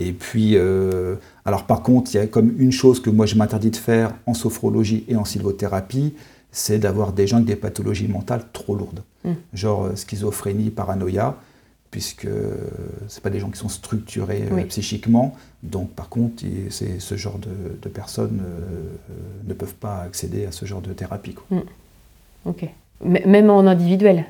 Et 0.00 0.12
puis, 0.12 0.52
euh, 0.56 1.14
alors 1.44 1.64
par 1.64 1.82
contre, 1.82 2.10
il 2.14 2.18
y 2.18 2.20
a 2.20 2.26
comme 2.26 2.54
une 2.58 2.72
chose 2.72 3.00
que 3.00 3.10
moi 3.10 3.24
je 3.26 3.34
m'interdis 3.36 3.70
de 3.70 3.76
faire 3.76 4.12
en 4.26 4.34
sophrologie 4.34 5.04
et 5.08 5.16
en 5.16 5.24
sylvothérapie, 5.24 6.14
c'est 6.52 6.78
d'avoir 6.78 7.12
des 7.12 7.26
gens 7.26 7.36
avec 7.36 7.48
des 7.48 7.56
pathologies 7.56 8.08
mentales 8.08 8.42
trop 8.52 8.74
lourdes. 8.74 9.02
Mm. 9.24 9.30
Genre 9.54 9.84
euh, 9.86 9.96
schizophrénie, 9.96 10.70
paranoïa, 10.70 11.36
puisque 11.90 12.26
euh, 12.26 12.54
c'est 13.08 13.22
pas 13.22 13.30
des 13.30 13.40
gens 13.40 13.48
qui 13.48 13.58
sont 13.58 13.70
structurés 13.70 14.42
euh, 14.50 14.54
Oui. 14.56 14.64
psychiquement. 14.66 15.34
Donc 15.62 15.90
par 15.92 16.10
contre, 16.10 16.44
il- 16.44 16.70
c'est- 16.70 17.00
ce 17.00 17.16
genre 17.16 17.38
de, 17.38 17.48
de 17.80 17.88
personnes 17.88 18.42
ne 19.46 19.54
peuvent 19.54 19.74
pas 19.74 20.02
accéder 20.02 20.44
à 20.44 20.52
ce 20.52 20.66
genre 20.66 20.82
de 20.82 20.92
thérapie. 20.92 21.32
quoi. 21.34 21.58
Ok. 22.44 22.64
M- 23.04 23.18
Même 23.26 23.48
en 23.50 23.60
individuel. 23.66 24.26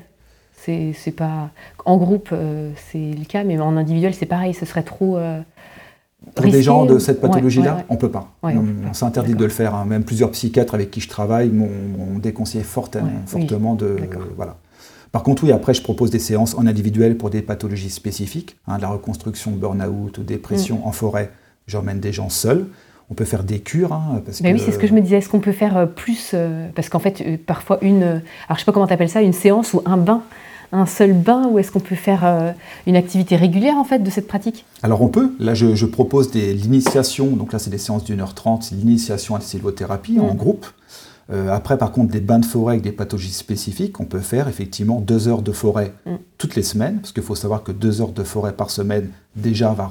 C'est 0.65 0.93
c'est 0.93 1.11
pas. 1.11 1.49
En 1.85 1.97
groupe, 1.97 2.29
euh, 2.31 2.71
c'est 2.91 3.13
le 3.17 3.25
cas, 3.25 3.43
mais 3.43 3.59
en 3.59 3.77
individuel, 3.77 4.13
c'est 4.13 4.25
pareil. 4.25 4.53
Ce 4.53 4.65
serait 4.65 4.83
trop. 4.83 5.17
euh, 5.17 5.39
Pour 6.35 6.45
des 6.47 6.61
gens 6.61 6.85
de 6.85 6.99
cette 6.99 7.21
pathologie-là, 7.21 7.71
ouais, 7.75 7.77
ouais. 7.79 7.85
on 7.89 7.95
peut 7.95 8.11
pas. 8.11 8.29
Ouais, 8.43 8.53
on 8.55 8.59
on 8.59 8.65
peut 8.65 8.71
pas. 8.73 8.87
on 8.89 8.93
s'interdit 8.93 9.33
de 9.35 9.43
le 9.43 9.49
faire. 9.49 9.73
hein. 9.73 9.85
Même 9.85 10.03
plusieurs 10.03 10.31
psychiatres 10.31 10.75
avec 10.75 10.91
qui 10.91 10.99
je 11.01 11.07
travaille 11.09 11.49
m'ont 11.49 12.19
déconseillé 12.21 12.63
fortement, 12.63 13.07
oui. 13.07 13.39
fortement 13.41 13.75
de. 13.75 13.97
Voilà. 14.35 14.57
Par 15.11 15.23
contre, 15.23 15.43
oui, 15.43 15.51
après, 15.51 15.73
je 15.73 15.81
propose 15.81 16.11
des 16.11 16.19
séances 16.19 16.55
en 16.55 16.67
individuel 16.67 17.17
pour 17.17 17.29
des 17.31 17.41
pathologies 17.41 17.89
spécifiques, 17.89 18.57
hein, 18.67 18.77
de 18.77 18.83
la 18.83 18.89
reconstruction, 18.89 19.51
burn-out, 19.51 20.17
ou 20.19 20.23
dépression 20.23 20.77
Mm. 20.83 20.87
en 20.87 20.91
forêt. 20.91 21.31
J'emmène 21.67 21.99
des 21.99 22.11
gens 22.13 22.29
seuls. 22.29 22.67
On 23.09 23.15
peut 23.15 23.25
faire 23.25 23.43
des 23.43 23.59
cures. 23.59 23.91
hein, 23.93 24.21
parce 24.23 24.39
Ben 24.43 24.53
que, 24.53 24.59
oui, 24.59 24.63
c'est 24.63 24.71
ce 24.71 24.77
que 24.77 24.85
je 24.85 24.93
me 24.93 25.01
disais. 25.01 25.17
Est-ce 25.17 25.29
qu'on 25.29 25.39
peut 25.39 25.51
faire 25.51 25.77
euh, 25.77 25.85
plus 25.87 26.31
euh, 26.35 26.67
Parce 26.75 26.89
qu'en 26.89 26.99
fait, 26.99 27.37
parfois, 27.43 27.79
une. 27.81 28.03
Alors, 28.03 28.21
je 28.53 28.59
sais 28.59 28.65
pas 28.65 28.71
comment 28.71 28.85
tu 28.85 28.93
appelles 28.93 29.09
ça, 29.09 29.21
une 29.23 29.33
séance 29.33 29.73
ou 29.73 29.81
un 29.85 29.97
bain 29.97 30.21
Un 30.71 30.85
seul 30.85 31.13
bain 31.13 31.47
Ou 31.49 31.57
est-ce 31.59 31.71
qu'on 31.71 31.79
peut 31.79 31.95
faire 31.95 32.21
euh, 32.25 32.51
une 32.87 32.95
activité 32.95 33.35
régulière, 33.35 33.75
en 33.77 33.83
fait, 33.83 33.99
de 33.99 34.09
cette 34.09 34.27
pratique? 34.27 34.65
Alors 34.83 35.01
on 35.01 35.07
peut, 35.07 35.33
là 35.39 35.53
je, 35.53 35.75
je 35.75 35.85
propose 35.85 36.31
des- 36.31 36.53
l'initiation, 36.53 37.27
donc 37.27 37.51
là 37.53 37.59
c'est 37.59 37.69
des 37.71 37.77
séances 37.77 38.03
d'une 38.03 38.21
heure 38.21 38.33
trente, 38.35 38.69
l'initiation 38.71 39.35
à 39.35 39.39
la 39.39 39.43
sylvothérapie 39.45 40.19
en 40.19 40.33
Mm. 40.33 40.37
groupe. 40.37 40.65
Euh, 41.31 41.51
après 41.53 41.77
par 41.77 41.91
contre 41.91 42.11
des 42.11 42.21
bains 42.21 42.39
de 42.39 42.45
forêt 42.45 42.73
avec 42.73 42.83
des 42.83 42.91
pathologies 42.91 43.31
spécifiques, 43.33 43.99
on 43.99 44.05
peut 44.05 44.19
faire 44.19 44.47
effectivement 44.47 44.99
deux 44.99 45.27
heures 45.27 45.41
de 45.43 45.51
forêt 45.51 45.93
Mm. 46.05 46.15
toutes 46.37 46.55
les 46.55 46.63
semaines, 46.63 46.99
parce 46.99 47.11
qu'il 47.11 47.23
faut 47.23 47.35
savoir 47.35 47.63
que 47.63 47.71
deux 47.71 48.01
heures 48.01 48.11
de 48.13 48.23
forêt 48.23 48.53
par 48.53 48.69
semaine 48.71 49.09
déjà 49.35 49.73
va 49.73 49.89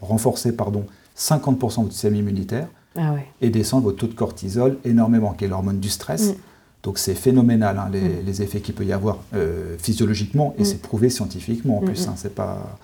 renforcer 0.00 0.52
pardon, 0.52 0.84
50% 1.16 1.80
de 1.80 1.84
votre 1.86 1.92
système 1.92 2.14
immunitaire 2.14 2.68
Ah 2.96 3.12
ouais. 3.12 3.26
et 3.40 3.50
descendre 3.50 3.84
votre 3.84 3.98
taux 3.98 4.06
de 4.06 4.14
cortisol 4.14 4.78
énormément, 4.84 5.32
qui 5.32 5.44
est 5.44 5.48
l'hormone 5.48 5.80
du 5.80 5.88
stress. 5.90 6.30
Mm. 6.30 6.34
Donc 6.82 6.98
c'est 6.98 7.14
phénoménal 7.14 7.78
hein, 7.78 7.88
les, 7.92 8.00
Mm. 8.00 8.24
les 8.26 8.42
effets 8.42 8.60
qu'il 8.60 8.74
peut 8.74 8.84
y 8.84 8.92
avoir 8.92 9.18
euh, 9.34 9.76
physiologiquement 9.78 10.54
et 10.58 10.62
Mm. 10.62 10.64
c'est 10.64 10.80
prouvé 10.82 11.10
scientifiquement 11.10 11.78
en 11.78 11.82
Mm, 11.82 11.86
plus. 11.86 12.06
hein, 12.08 12.14
c'est 12.16 12.34
pas 12.34 12.78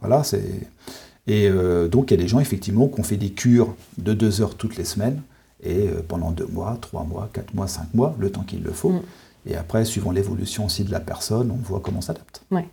voilà 0.00 0.22
c'est 0.24 0.42
et 1.26 1.46
euh, 1.48 1.88
donc 1.88 2.10
il 2.10 2.14
y 2.14 2.18
a 2.18 2.22
des 2.22 2.28
gens 2.28 2.40
effectivement 2.40 2.88
qui 2.88 2.98
ont 3.00 3.04
fait 3.04 3.16
des 3.16 3.30
cures 3.30 3.74
de 3.98 4.14
deux 4.14 4.40
heures 4.40 4.54
toutes 4.56 4.76
les 4.76 4.84
semaines 4.84 5.20
et 5.62 5.88
euh, 5.88 6.02
pendant 6.06 6.30
deux 6.30 6.46
mois, 6.46 6.78
trois 6.80 7.04
mois, 7.04 7.28
quatre 7.32 7.52
mois, 7.54 7.66
cinq 7.68 7.92
mois, 7.94 8.14
le 8.18 8.30
temps 8.30 8.42
qu'il 8.42 8.62
le 8.62 8.70
faut. 8.72 8.92
Et 9.46 9.56
après, 9.56 9.84
suivant 9.84 10.10
l'évolution 10.12 10.66
aussi 10.66 10.84
de 10.84 10.90
la 10.92 11.00
personne, 11.00 11.50
on 11.50 11.56
voit 11.56 11.80
comment 11.80 11.98
on 11.98 12.02
s'adapte. 12.02 12.42
Ouais. 12.50 12.68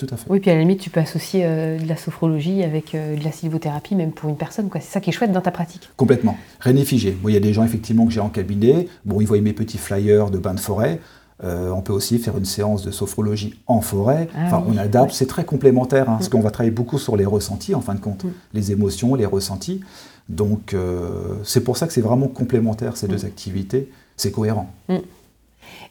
Tout 0.00 0.06
à 0.14 0.16
fait. 0.16 0.24
Oui, 0.30 0.40
puis 0.40 0.50
à 0.50 0.54
la 0.54 0.60
limite, 0.60 0.80
tu 0.80 0.88
peux 0.88 0.98
associer 1.00 1.42
euh, 1.44 1.78
de 1.78 1.86
la 1.86 1.94
sophrologie 1.96 2.62
avec 2.62 2.94
euh, 2.94 3.16
de 3.18 3.22
la 3.22 3.32
sylvothérapie, 3.32 3.94
même 3.94 4.12
pour 4.12 4.30
une 4.30 4.36
personne. 4.36 4.70
quoi. 4.70 4.80
C'est 4.80 4.90
ça 4.90 4.98
qui 5.00 5.10
est 5.10 5.12
chouette 5.12 5.30
dans 5.30 5.42
ta 5.42 5.50
pratique. 5.50 5.90
Complètement. 5.98 6.38
Rien 6.60 6.72
n'est 6.72 6.86
figé. 6.86 7.10
Bon, 7.10 7.28
il 7.28 7.34
y 7.34 7.36
a 7.36 7.40
des 7.40 7.52
gens 7.52 7.64
effectivement 7.64 8.06
que 8.06 8.12
j'ai 8.12 8.20
en 8.20 8.30
cabinet. 8.30 8.88
Bon, 9.04 9.20
ils 9.20 9.26
voient 9.26 9.38
mes 9.42 9.52
petits 9.52 9.76
flyers 9.76 10.30
de 10.30 10.38
bain 10.38 10.54
de 10.54 10.60
forêt. 10.60 11.00
Euh, 11.44 11.70
on 11.70 11.82
peut 11.82 11.92
aussi 11.92 12.18
faire 12.18 12.38
une 12.38 12.46
séance 12.46 12.82
de 12.82 12.90
sophrologie 12.90 13.60
en 13.66 13.82
forêt. 13.82 14.28
Ah 14.34 14.44
enfin, 14.46 14.64
oui, 14.66 14.74
on 14.76 14.78
adapte. 14.78 15.10
ouais. 15.10 15.16
C'est 15.18 15.26
très 15.26 15.44
complémentaire, 15.44 16.08
hein, 16.08 16.14
parce 16.16 16.28
Mm. 16.28 16.32
qu'on 16.32 16.40
va 16.40 16.50
travailler 16.50 16.70
beaucoup 16.74 16.98
sur 16.98 17.16
les 17.16 17.26
ressentis, 17.26 17.74
en 17.74 17.82
fin 17.82 17.94
de 17.94 18.00
compte, 18.00 18.24
Mm. 18.24 18.28
les 18.54 18.72
émotions, 18.72 19.14
les 19.14 19.26
ressentis. 19.26 19.82
Donc, 20.30 20.72
euh, 20.72 21.08
c'est 21.44 21.62
pour 21.62 21.76
ça 21.76 21.86
que 21.86 21.92
c'est 21.92 22.00
vraiment 22.00 22.28
complémentaire 22.28 22.96
ces 22.96 23.06
Mm. 23.06 23.10
deux 23.10 23.24
activités. 23.26 23.90
C'est 24.16 24.30
cohérent. 24.32 24.70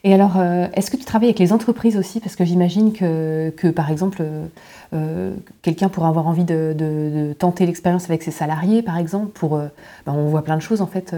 Et 0.02 0.14
alors, 0.14 0.38
euh, 0.38 0.66
est-ce 0.74 0.90
que 0.90 0.96
tu 0.96 1.04
travailles 1.04 1.28
avec 1.28 1.38
les 1.38 1.52
entreprises 1.52 1.96
aussi? 1.96 2.20
Parce 2.20 2.34
que 2.34 2.44
j'imagine 2.44 2.92
que, 2.92 3.52
que, 3.56 3.68
par 3.68 3.90
exemple, 3.90 4.18
euh, 4.22 4.46
euh, 4.94 5.34
quelqu'un 5.60 5.88
pourrait 5.88 6.08
avoir 6.08 6.26
envie 6.26 6.44
de, 6.44 7.34
tenter 7.38 7.66
l'expérience 7.66 8.04
avec 8.04 8.22
ses 8.22 8.30
salariés, 8.30 8.82
par 8.82 8.96
exemple. 8.96 9.28
Pour, 9.32 9.58
ben, 9.58 9.72
on 10.12 10.28
voit 10.28 10.42
plein 10.42 10.56
de 10.56 10.62
choses, 10.62 10.80
en 10.80 10.86
fait. 10.86 11.14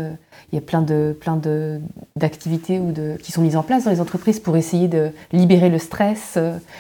Il 0.53 0.57
y 0.57 0.59
a 0.59 0.61
plein 0.61 0.83
de 0.83 1.17
plein 1.19 1.41
d'activités 2.17 2.79
de, 2.79 3.17
qui 3.23 3.33
sont 3.33 3.43
mises 3.43 3.57
en 3.57 3.63
place 3.63 3.85
dans 3.85 3.91
les 3.91 4.01
entreprises 4.01 4.41
pour 4.41 4.57
essayer 4.57 4.89
de 4.89 5.11
libérer 5.33 5.71
le 5.71 5.79
stress, 5.79 6.39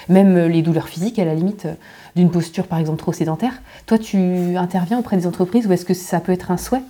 même 0.08 0.36
les 0.46 0.62
douleurs 0.62 0.88
physiques, 0.88 1.18
à 1.18 1.24
la 1.24 1.34
limite, 1.34 1.68
d'une 2.16 2.30
posture, 2.30 2.66
par 2.66 2.78
exemple, 2.78 2.98
trop 2.98 3.12
sédentaire. 3.12 3.62
Toi, 3.86 3.98
tu 3.98 4.56
interviens 4.56 4.98
auprès 4.98 5.16
des 5.16 5.26
entreprises 5.26 5.66
ou 5.66 5.72
est-ce 5.72 5.84
que 5.84 5.94
ça 5.94 6.20
peut 6.20 6.32
être 6.32 6.50
un 6.50 6.56
souhait? 6.56 6.82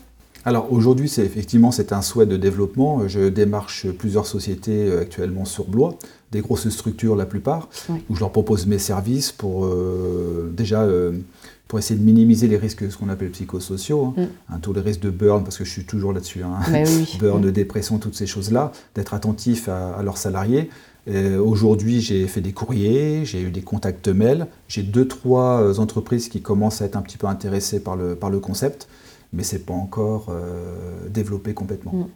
Alors 0.44 0.72
aujourd'hui, 0.72 1.08
c'est 1.08 1.24
effectivement 1.24 1.70
c'est 1.70 1.92
un 1.92 2.02
souhait 2.02 2.26
de 2.26 2.36
développement. 2.36 3.06
Je 3.06 3.28
démarche 3.28 3.86
plusieurs 3.90 4.26
sociétés 4.26 4.88
euh, 4.88 5.00
actuellement 5.02 5.44
sur 5.44 5.64
Blois, 5.66 5.96
des 6.32 6.40
grosses 6.40 6.68
structures 6.68 7.14
la 7.14 7.26
plupart, 7.26 7.68
Oui. 7.88 8.00
où 8.10 8.14
je 8.16 8.20
leur 8.20 8.32
propose 8.32 8.66
mes 8.66 8.78
services 8.78 9.30
pour 9.30 9.66
euh, 9.66 10.52
déjà 10.56 10.82
euh, 10.82 11.12
pour 11.68 11.78
essayer 11.78 11.98
de 11.98 12.04
minimiser 12.04 12.48
les 12.48 12.56
risques 12.58 12.90
ce 12.90 12.98
qu'on 12.98 13.08
appelle 13.08 13.30
psychosociaux, 13.30 14.06
hein, 14.06 14.14
Mm. 14.16 14.26
hein, 14.54 14.58
tous 14.60 14.72
les 14.72 14.80
risques 14.80 15.00
de 15.00 15.10
burn 15.10 15.42
parce 15.44 15.56
que 15.56 15.64
je 15.64 15.70
suis 15.70 15.84
toujours 15.84 16.12
là-dessus. 16.12 16.42
hein. 16.42 16.58
Ben 16.70 16.86
oui, 16.86 17.16
burn, 17.20 17.46
Mm. 17.46 17.50
dépression, 17.52 17.98
toutes 17.98 18.14
ces 18.16 18.26
choses-là, 18.26 18.72
d'être 18.94 19.14
attentif 19.14 19.68
à, 19.68 19.94
à 19.94 20.02
leurs 20.02 20.18
salariés. 20.18 20.68
Euh, 21.08 21.38
Aujourd'hui, 21.40 22.00
j'ai 22.00 22.26
fait 22.28 22.40
des 22.42 22.52
courriers, 22.52 23.24
j'ai 23.24 23.40
eu 23.42 23.50
des 23.50 23.62
contacts 23.62 24.08
mails, 24.08 24.46
j'ai 24.68 24.82
deux, 24.82 25.06
trois 25.08 25.60
euh, 25.62 25.74
entreprises 25.78 26.28
qui 26.28 26.42
commencent 26.42 26.82
à 26.82 26.84
être 26.84 26.96
un 26.96 27.02
petit 27.02 27.16
peu 27.16 27.26
intéressées 27.26 27.80
par 27.80 27.96
le, 27.96 28.14
par 28.16 28.28
le 28.30 28.38
concept, 28.38 28.86
mais 29.32 29.42
c'est 29.42 29.60
pas 29.60 29.74
encore 29.74 30.26
euh, 30.30 31.08
développé 31.08 31.54
complètement. 31.54 31.92
Mm. 31.92 32.06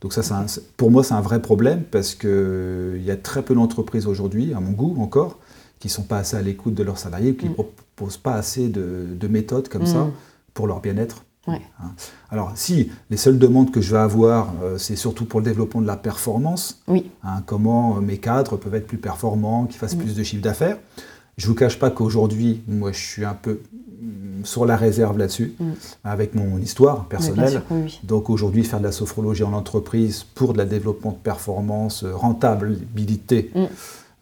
Donc 0.00 0.12
ça, 0.12 0.22
un- 0.36 0.46
pour 0.76 0.90
moi, 0.90 1.04
c'est 1.04 1.14
un 1.14 1.20
vrai 1.20 1.40
problème 1.40 1.82
parce 1.90 2.14
qu'il 2.14 3.02
y 3.04 3.10
a 3.10 3.16
très 3.16 3.42
peu 3.42 3.54
d'entreprises 3.54 4.06
aujourd'hui, 4.06 4.52
à 4.54 4.60
mon 4.60 4.72
goût 4.72 4.96
encore, 5.00 5.38
qui 5.78 5.88
sont 5.88 6.02
pas 6.02 6.18
assez 6.18 6.36
à 6.36 6.42
l'écoute 6.42 6.74
de 6.74 6.82
leurs 6.82 6.98
salariés, 6.98 7.34
qui 7.36 7.46
ne 7.46 7.50
Mm. 7.50 7.54
proposent 7.54 8.16
pas 8.16 8.34
assez 8.34 8.68
de, 8.68 9.06
de 9.18 9.28
méthodes 9.28 9.68
comme 9.68 9.86
ça 9.86 10.04
Mm. 10.04 10.12
pour 10.54 10.66
leur 10.66 10.80
bien-être. 10.80 11.24
Ouais. 11.48 11.60
Hein. 11.82 11.90
Alors, 12.30 12.52
si 12.54 12.90
les 13.10 13.16
seules 13.16 13.38
demandes 13.38 13.72
que 13.72 13.80
je 13.80 13.90
vais 13.92 13.98
avoir, 14.00 14.52
euh, 14.62 14.78
c'est 14.78 14.94
surtout 14.94 15.24
pour 15.24 15.40
le 15.40 15.44
développement 15.44 15.80
de 15.82 15.86
la 15.88 15.96
performance, 15.96 16.80
Oui. 16.86 17.10
hein, 17.24 17.42
comment 17.46 17.96
euh, 17.96 18.00
mes 18.00 18.18
cadres 18.18 18.56
peuvent 18.56 18.74
être 18.76 18.86
plus 18.86 18.98
performants, 18.98 19.66
qu'ils 19.66 19.78
fassent 19.78 19.96
plus 19.96 20.14
de 20.14 20.22
chiffre 20.22 20.42
d'affaires. 20.42 20.78
Je 21.38 21.48
vous 21.48 21.54
cache 21.56 21.78
pas 21.80 21.90
qu'aujourd'hui, 21.90 22.62
moi, 22.68 22.92
je 22.92 23.00
suis 23.00 23.24
un 23.24 23.34
peu 23.34 23.58
sur 24.44 24.66
la 24.66 24.76
réserve 24.76 25.18
là-dessus, 25.18 25.54
Mm. 25.58 25.64
avec 26.04 26.34
mon 26.34 26.58
histoire 26.58 27.06
personnelle. 27.06 27.50
sûr, 27.50 27.62
oui, 27.70 27.80
oui. 27.84 28.00
Donc 28.04 28.30
aujourd'hui, 28.30 28.64
faire 28.64 28.78
de 28.80 28.84
la 28.84 28.92
sophrologie 28.92 29.42
en 29.44 29.52
entreprise 29.52 30.24
pour 30.34 30.52
de 30.52 30.58
la 30.58 30.64
développement 30.66 31.12
de 31.12 31.16
performance, 31.16 32.04
euh, 32.04 32.14
rentabilité, 32.14 33.50
Mm. 33.54 33.64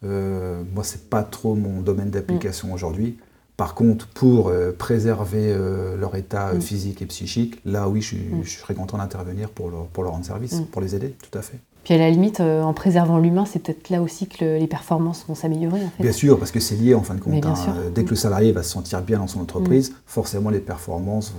euh, 0.05 0.63
moi, 0.73 0.83
c'est 0.83 1.09
pas 1.09 1.23
trop 1.23 1.55
mon 1.55 1.81
domaine 1.81 2.09
d'application 2.09 2.73
aujourd'hui. 2.73 3.17
Par 3.57 3.75
contre, 3.75 4.07
pour 4.07 4.47
euh, 4.49 4.71
préserver 4.71 5.53
euh, 5.53 5.95
leur 5.95 6.15
état 6.15 6.53
Mm. 6.53 6.61
physique 6.61 7.01
et 7.01 7.05
psychique, 7.05 7.59
là 7.65 7.87
oui, 7.89 8.01
je, 8.01 8.15
Mm. 8.15 8.43
serais 8.43 8.73
content 8.73 8.97
d'intervenir 8.97 9.49
pour 9.49 9.69
leur, 9.69 9.85
pour 9.87 10.03
leur 10.03 10.13
rendre 10.13 10.25
service, 10.25 10.53
Mm. 10.61 10.65
pour 10.65 10.81
les 10.81 10.95
aider, 10.95 11.15
tout 11.29 11.37
à 11.37 11.41
fait. 11.43 11.59
Puis 11.83 11.93
à 11.95 11.97
la 11.97 12.09
limite, 12.11 12.39
euh, 12.41 12.61
en 12.61 12.73
préservant 12.73 13.17
l'humain, 13.17 13.45
c'est 13.45 13.59
peut-être 13.59 13.89
là 13.89 14.01
aussi 14.03 14.27
que 14.27 14.45
le- 14.45 14.57
les 14.57 14.67
performances 14.67 15.25
vont 15.27 15.33
s'améliorer. 15.35 15.83
En 15.83 15.89
fait. 15.89 16.03
Bien 16.03 16.11
sûr, 16.11 16.37
parce 16.37 16.51
que 16.51 16.59
c'est 16.59 16.75
lié 16.75 16.93
en 16.93 17.01
fin 17.01 17.15
de 17.15 17.19
compte. 17.21 17.43
Hein. 17.45 17.55
Euh, 17.75 17.89
Dès 17.89 18.03
que 18.03 18.11
le 18.11 18.15
salarié 18.15 18.51
va 18.51 18.61
se 18.61 18.69
sentir 18.69 19.01
bien 19.01 19.17
dans 19.17 19.27
son 19.27 19.39
entreprise, 19.41 19.93
forcément 20.05 20.51
les 20.51 20.59
performances 20.59 21.33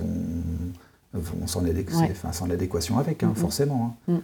vont, 1.13 1.21
vont 1.21 1.45
adé- 1.61 1.85
Ouais. 1.93 2.47
l'adéquation 2.49 2.97
avec, 2.99 3.23
hein, 3.23 3.31
forcément. 3.35 3.95
hein. 4.09 4.13
Mm. 4.13 4.17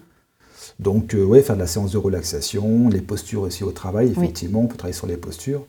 Donc, 0.79 1.13
euh, 1.13 1.23
ouais, 1.23 1.41
faire 1.41 1.55
de 1.55 1.61
la 1.61 1.67
séance 1.67 1.91
de 1.91 1.97
relaxation, 1.97 2.89
les 2.89 3.01
postures 3.01 3.43
aussi 3.43 3.63
au 3.63 3.71
travail, 3.71 4.07
Oui. 4.07 4.23
effectivement, 4.23 4.59
on 4.61 4.67
peut 4.67 4.75
travailler 4.77 4.97
sur 4.97 5.07
les 5.07 5.17
postures. 5.17 5.63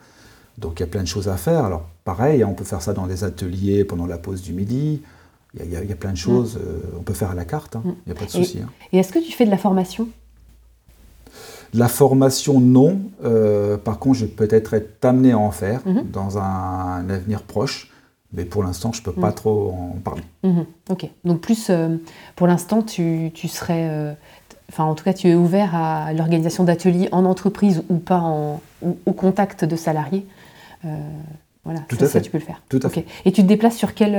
Donc, 0.59 0.81
il 0.81 0.81
y 0.81 0.85
a 0.85 0.89
plein 0.89 1.03
de 1.03 1.09
choses 1.09 1.29
à 1.29 1.37
faire. 1.37 1.65
Alors, 1.65 1.85
pareil, 2.05 2.43
on 2.45 2.55
peut 2.55 2.65
faire 2.65 2.83
ça 2.83 2.93
dans 2.93 3.07
des 3.07 3.23
ateliers 3.25 3.85
pendant 3.85 4.07
la 4.07 4.19
pause 4.19 4.43
du 4.43 4.53
midi. 4.53 5.01
Il 5.55 5.71
y 5.71 5.77
a, 5.77 5.83
y 5.83 5.91
y 5.91 5.95
plein 5.95 6.13
de 6.13 6.17
choses. 6.17 6.59
euh, 6.61 6.81
on 6.99 7.03
peut 7.03 7.15
faire 7.15 7.31
à 7.31 7.35
la 7.35 7.45
carte. 7.45 7.77
Mm. 7.77 7.81
il 7.85 8.13
n'y 8.13 8.13
a 8.13 8.15
pas 8.21 8.27
de 8.27 8.31
souci. 8.31 8.59
Et 8.93 8.99
est-ce 8.99 9.13
que 9.13 9.19
tu 9.25 9.33
fais 9.33 9.47
de 9.47 9.51
la 9.51 9.59
formation? 9.59 10.09
La 11.75 11.89
formation, 11.89 12.61
non. 12.61 12.99
Euh, 13.25 13.77
par 13.77 13.99
contre, 13.99 14.19
je 14.19 14.25
vais 14.25 14.31
peut-être 14.33 14.75
être 14.75 15.05
amené 15.05 15.33
à 15.33 15.39
en 15.39 15.51
faire 15.51 15.81
Mhm. 15.87 16.05
dans 16.13 16.39
un, 16.39 17.09
avenir 17.11 17.43
proche. 17.43 17.91
Mais 18.33 18.45
pour 18.45 18.63
l'instant, 18.63 18.93
je 18.93 19.01
ne 19.01 19.05
peux 19.05 19.13
pas 19.13 19.29
Mhm. 19.31 19.35
trop 19.35 19.71
en 19.73 19.97
parler. 20.05 20.23
Mhm, 20.45 20.65
Ok. 20.91 21.09
Donc 21.25 21.41
plus, 21.41 21.69
euh, 21.71 21.97
pour 22.37 22.47
l'instant, 22.47 22.83
tu, 22.83 23.31
tu 23.35 23.49
serais... 23.49 23.89
euh, 23.91 24.13
Enfin, 24.73 24.85
en 24.85 24.95
tout 24.95 25.03
cas, 25.03 25.13
tu 25.13 25.29
es 25.29 25.35
ouvert 25.35 25.75
à 25.75 26.13
l'organisation 26.13 26.63
d'ateliers 26.63 27.09
en 27.11 27.25
entreprise 27.25 27.83
ou 27.91 27.97
pas 27.97 28.21
en, 28.21 28.61
ou 28.83 28.97
au 29.05 29.13
contact 29.13 29.65
de 29.65 29.75
salariés. 29.75 30.25
Voilà, 31.65 31.81
Tout 31.89 31.97
ça, 31.97 32.05
à 32.05 32.07
ça, 32.07 32.13
fait. 32.15 32.21
tu 32.23 32.31
peux 32.31 32.39
le 32.39 32.45
faire. 32.45 32.63
Tout 32.69 32.79
à 32.85 32.89
fait. 32.89 33.05
Et 33.25 33.33
tu 33.33 33.43
te 33.43 33.49
déplaces 33.49 33.77
sur 33.77 33.95
quel, 33.95 34.13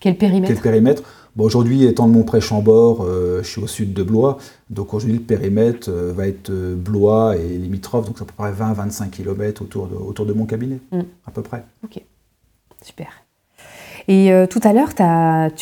quel 0.00 0.16
périmètre? 0.18 0.52
Quel 0.52 0.60
périmètre? 0.62 1.02
Bon, 1.36 1.44
Aujourd'hui, 1.44 1.84
étant 1.84 2.08
de 2.08 2.12
mon 2.12 2.22
pré-Chambord, 2.22 3.02
euh, 3.02 3.42
je 3.42 3.48
suis 3.48 3.60
au 3.60 3.66
sud 3.66 3.92
de 3.92 4.02
Blois. 4.02 4.38
Donc 4.70 4.94
aujourd'hui, 4.94 5.18
le 5.18 5.22
périmètre 5.22 5.88
euh, 5.90 6.12
va 6.14 6.26
être 6.26 6.50
euh, 6.50 6.74
Blois 6.74 7.36
et 7.36 7.58
limitrophe. 7.58 8.06
Donc 8.06 8.16
c'est 8.18 8.24
à 8.24 8.26
peu 8.26 8.34
près 8.36 8.52
20-25 8.52 9.10
km 9.10 9.62
autour 9.62 9.86
de, 9.86 9.94
autour 9.94 10.26
de 10.26 10.32
mon 10.32 10.46
cabinet, 10.46 10.78
Mm. 10.90 11.00
à 11.26 11.30
peu 11.30 11.42
près. 11.42 11.64
Super. 12.82 13.08
Et 14.08 14.32
tout 14.50 14.58
à 14.64 14.72
l'heure, 14.72 14.96
tu 14.96 15.02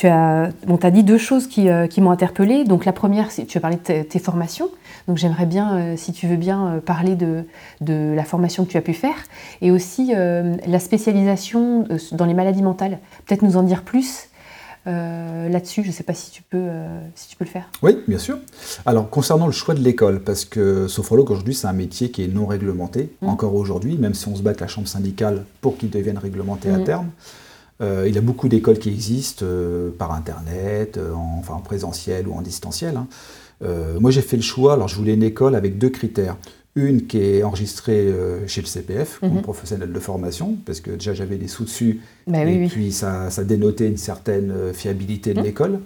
as, 0.07 0.51
bon, 0.67 0.77
as 0.83 0.91
dit 0.91 1.05
deux 1.05 1.19
choses 1.19 1.47
qui, 1.47 1.69
qui 1.91 2.01
m'ont 2.01 2.11
interpellée. 2.11 2.65
Donc 2.65 2.87
la 2.87 2.95
première, 2.95 3.29
tu 3.29 3.59
as 3.59 3.61
parlé 3.61 3.77
de 3.77 4.03
tes, 4.03 4.19
formations. 4.19 4.71
Donc 5.07 5.19
j'aimerais 5.19 5.45
bien, 5.45 5.95
si 5.99 6.15
tu 6.15 6.27
veux 6.27 6.37
bien, 6.39 6.81
parler 6.87 7.17
de, 7.17 7.45
de 7.83 8.15
la 8.15 8.25
formation 8.25 8.65
que 8.65 8.71
tu 8.71 8.79
as 8.79 8.81
pu 8.81 8.95
faire 8.95 9.17
et 9.61 9.71
aussi 9.71 10.15
la 10.15 10.79
spécialisation 10.79 11.87
dans 12.13 12.25
les 12.25 12.33
maladies 12.33 12.63
mentales. 12.63 12.99
Peut-être 13.27 13.43
nous 13.43 13.59
en 13.59 13.63
dire 13.63 13.83
plus 13.83 14.30
euh, 14.87 15.49
là-dessus. 15.49 15.83
Je 15.83 15.89
ne 15.89 15.93
sais 15.93 16.03
pas 16.03 16.15
si 16.15 16.31
tu, 16.31 16.43
peux, 16.43 16.57
euh, 16.59 17.01
si 17.15 17.29
tu 17.29 17.37
peux 17.37 17.45
le 17.45 17.51
faire. 17.51 17.69
Oui, 17.83 17.99
bien 18.09 18.19
sûr. 18.19 18.39
Alors, 18.87 19.09
concernant 19.11 19.47
le 19.47 19.53
choix 19.53 19.75
de 19.75 19.81
l'école, 19.81 20.21
parce 20.21 20.45
que 20.45 20.89
sophrologue 20.89 21.31
aujourd'hui, 21.31 21.55
c'est 21.55 21.67
un 21.67 21.73
métier 21.73 22.11
qui 22.11 22.25
est 22.25 22.29
non 22.29 22.47
réglementé, 22.47 23.11
Mm. 23.23 23.29
encore 23.29 23.55
aujourd'hui, 23.55 23.97
même 23.99 24.15
si 24.15 24.29
on 24.29 24.37
se 24.37 24.43
bat 24.43 24.51
avec 24.51 24.61
la 24.61 24.69
chambre 24.69 24.89
syndicale 24.89 25.45
pour 25.61 25.77
qu'il 25.77 25.91
devienne 25.91 26.19
réglementé 26.19 26.71
à 26.71 26.79
Mm. 26.79 26.85
terme. 26.85 27.11
Euh, 27.83 28.05
il 28.07 28.15
y 28.15 28.19
a 28.19 28.23
beaucoup 28.23 28.49
d'écoles 28.49 28.79
qui 28.79 28.91
existent 28.91 29.47
par 29.99 30.13
Internet, 30.13 30.99
en, 30.99 31.39
enfin 31.39 31.55
en 31.55 31.61
présentiel 31.61 32.29
ou 32.29 32.35
en 32.35 32.43
distanciel. 32.43 32.97
hein. 32.97 33.07
Moi, 34.01 34.11
j'ai 34.11 34.23
fait 34.23 34.37
le 34.37 34.43
choix, 34.43 34.73
alors 34.73 34.89
je 34.89 34.97
voulais 34.97 35.13
une 35.13 35.23
école 35.23 35.55
avec 35.55 35.77
deux 35.77 35.91
critères. 35.91 36.37
Une 36.77 37.07
qui 37.09 37.19
est 37.19 37.43
enregistrée 37.43 38.07
euh, 38.07 38.47
chez 38.47 38.61
le 38.61 38.67
CPF, 38.69 39.19
comme 39.19 39.35
Mhm. 39.35 39.43
professionnel 39.43 39.93
de 39.93 39.99
formation, 39.99 40.57
parce 40.65 40.81
que 40.81 40.93
déjà 40.93 41.15
j'avais 41.15 41.37
des 41.37 41.49
sous 41.49 41.65
dessus, 41.65 42.01
Bah 42.29 42.43
et 42.43 42.47
oui, 42.47 42.59
oui. 42.63 42.69
puis 42.69 42.93
ça, 42.93 43.29
ça 43.31 43.43
dénotait 43.43 43.89
une 43.89 43.97
certaine 43.97 44.53
euh, 44.53 44.73
fiabilité 44.73 45.35
de 45.35 45.41
Mhm. 45.41 45.45
l'école. 45.45 45.81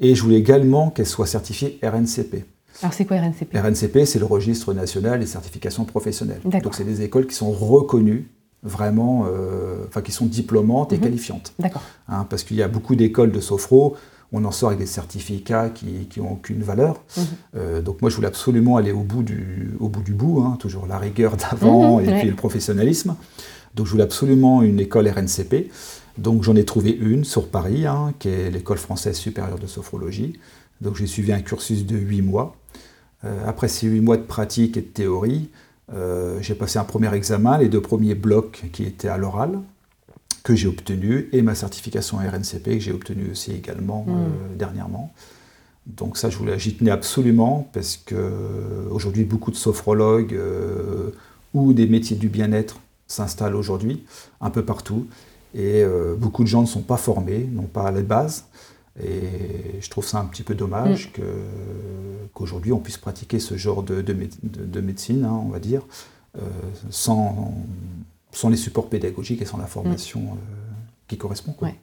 Et 0.00 0.14
je 0.16 0.22
voulais 0.22 0.36
également 0.38 0.90
qu'elle 0.90 1.06
soit 1.06 1.26
certifiée 1.26 1.78
RNCP. 1.82 2.44
Alors 2.82 2.92
c'est 2.92 3.04
quoi 3.06 3.18
RNCP 3.18 3.56
RNCP, 3.56 4.04
c'est 4.04 4.18
le 4.18 4.26
registre 4.26 4.74
national 4.74 5.20
des 5.20 5.26
certifications 5.26 5.84
professionnelles. 5.84 6.40
Donc 6.44 6.74
c'est 6.74 6.84
des 6.84 7.02
écoles 7.02 7.26
qui 7.28 7.34
sont 7.36 7.50
reconnues, 7.52 8.28
vraiment, 8.64 9.26
euh, 9.28 9.84
enfin 9.86 10.02
qui 10.02 10.12
sont 10.12 10.26
diplômantes 10.26 10.92
et 10.92 10.96
Mhm. 10.96 11.02
qualifiantes. 11.02 11.54
D'accord. 11.60 11.82
hein, 12.08 12.26
parce 12.28 12.42
qu'il 12.42 12.56
y 12.56 12.62
a 12.62 12.68
beaucoup 12.68 12.96
d'écoles 12.96 13.30
de 13.30 13.40
sophro, 13.40 13.96
on 14.32 14.44
en 14.44 14.50
sort 14.50 14.68
avec 14.70 14.80
des 14.80 14.86
certificats 14.86 15.70
qui 15.70 16.08
n'ont 16.18 16.32
aucune 16.32 16.62
valeur. 16.62 17.00
Mhm. 17.16 17.24
Euh, 17.56 17.82
donc 17.82 18.00
moi 18.02 18.10
je 18.10 18.16
voulais 18.16 18.28
absolument 18.28 18.76
aller 18.76 18.92
au 18.92 19.02
bout 19.02 19.22
du, 19.22 19.70
au 19.80 19.88
bout, 19.88 20.02
du 20.02 20.14
bout, 20.14 20.42
hein, 20.42 20.56
toujours 20.58 20.86
la 20.86 20.98
rigueur 20.98 21.36
d'avant 21.36 21.98
Mhm, 21.98 22.04
et 22.04 22.08
ouais. 22.12 22.18
puis 22.20 22.28
le 22.30 22.36
professionnalisme. 22.36 23.16
Donc 23.74 23.86
je 23.86 23.90
voulais 23.92 24.04
absolument 24.04 24.62
une 24.62 24.80
école 24.80 25.08
RNCP. 25.08 25.70
Donc 26.18 26.42
j'en 26.42 26.56
ai 26.56 26.64
trouvé 26.64 26.90
une 26.90 27.24
sur 27.24 27.48
Paris, 27.48 27.86
hein, 27.86 28.14
qui 28.18 28.28
est 28.28 28.50
l'école 28.50 28.78
française 28.78 29.16
supérieure 29.16 29.58
de 29.58 29.66
sophrologie. 29.66 30.38
Donc 30.80 30.96
j'ai 30.96 31.06
suivi 31.06 31.32
un 31.32 31.40
cursus 31.40 31.84
de 31.86 31.96
8 31.96 32.22
mois. 32.22 32.56
Euh, 33.24 33.44
après 33.46 33.68
ces 33.68 33.86
8 33.86 34.00
mois 34.00 34.16
de 34.16 34.22
pratique 34.22 34.76
et 34.76 34.80
de 34.80 34.86
théorie, 34.86 35.50
euh, 35.94 36.38
j'ai 36.40 36.54
passé 36.54 36.78
un 36.78 36.84
premier 36.84 37.14
examen, 37.14 37.58
les 37.58 37.68
deux 37.68 37.80
premiers 37.80 38.14
blocs 38.14 38.64
qui 38.72 38.82
étaient 38.84 39.08
à 39.08 39.18
l'oral, 39.18 39.58
que 40.46 40.54
j'ai 40.54 40.68
obtenu, 40.68 41.28
et 41.32 41.42
ma 41.42 41.54
certification 41.56 42.18
RNCP 42.18 42.64
que 42.78 42.84
j'ai 42.86 42.92
obtenue 42.92 43.28
aussi 43.32 43.50
également 43.52 44.04
Mm. 44.06 44.10
euh, 44.10 44.56
dernièrement. 44.56 45.06
Donc 45.86 46.16
ça, 46.16 46.30
je 46.30 46.36
voulais, 46.38 46.56
j'y 46.58 46.74
tenais 46.76 46.92
absolument 46.92 47.68
parce 47.72 47.96
que 47.96 48.14
euh, 48.14 48.88
aujourd'hui, 48.96 49.24
beaucoup 49.24 49.50
de 49.50 49.56
sophrologues 49.56 50.34
euh, 50.34 51.10
ou 51.52 51.72
des 51.72 51.86
métiers 51.88 52.16
du 52.16 52.28
bien-être 52.28 52.76
s'installent 53.08 53.56
aujourd'hui 53.56 54.04
un 54.40 54.50
peu 54.50 54.64
partout, 54.64 55.06
et 55.54 55.82
euh, 55.82 56.14
beaucoup 56.16 56.42
de 56.44 56.48
gens 56.48 56.62
ne 56.62 56.66
sont 56.76 56.82
pas 56.92 56.96
formés, 57.08 57.48
n'ont 57.52 57.72
pas 57.80 57.90
les 57.90 58.02
bases. 58.04 58.44
Et 59.02 59.80
je 59.80 59.90
trouve 59.90 60.06
ça 60.06 60.18
un 60.20 60.24
petit 60.26 60.42
peu 60.44 60.54
dommage 60.54 61.12
que, 61.12 61.22
qu'aujourd'hui 62.34 62.72
on 62.72 62.78
puisse 62.78 62.98
pratiquer 62.98 63.40
ce 63.40 63.56
genre 63.56 63.82
de, 63.82 64.00
de, 64.00 64.12
mé- 64.14 64.30
de- 64.42 64.64
de 64.64 64.80
médecine, 64.80 65.24
hein, 65.24 65.38
on 65.44 65.48
va 65.50 65.58
dire, 65.58 65.82
sans, 66.90 67.52
sans 68.36 68.50
les 68.50 68.58
supports 68.58 68.88
pédagogiques 68.88 69.40
et 69.40 69.46
sans 69.46 69.56
la 69.56 69.64
formation 69.64 70.20
euh, 70.20 70.34
qui 71.08 71.16
correspond. 71.16 71.52
quoi. 71.52 71.68
Ouais. 71.68 71.74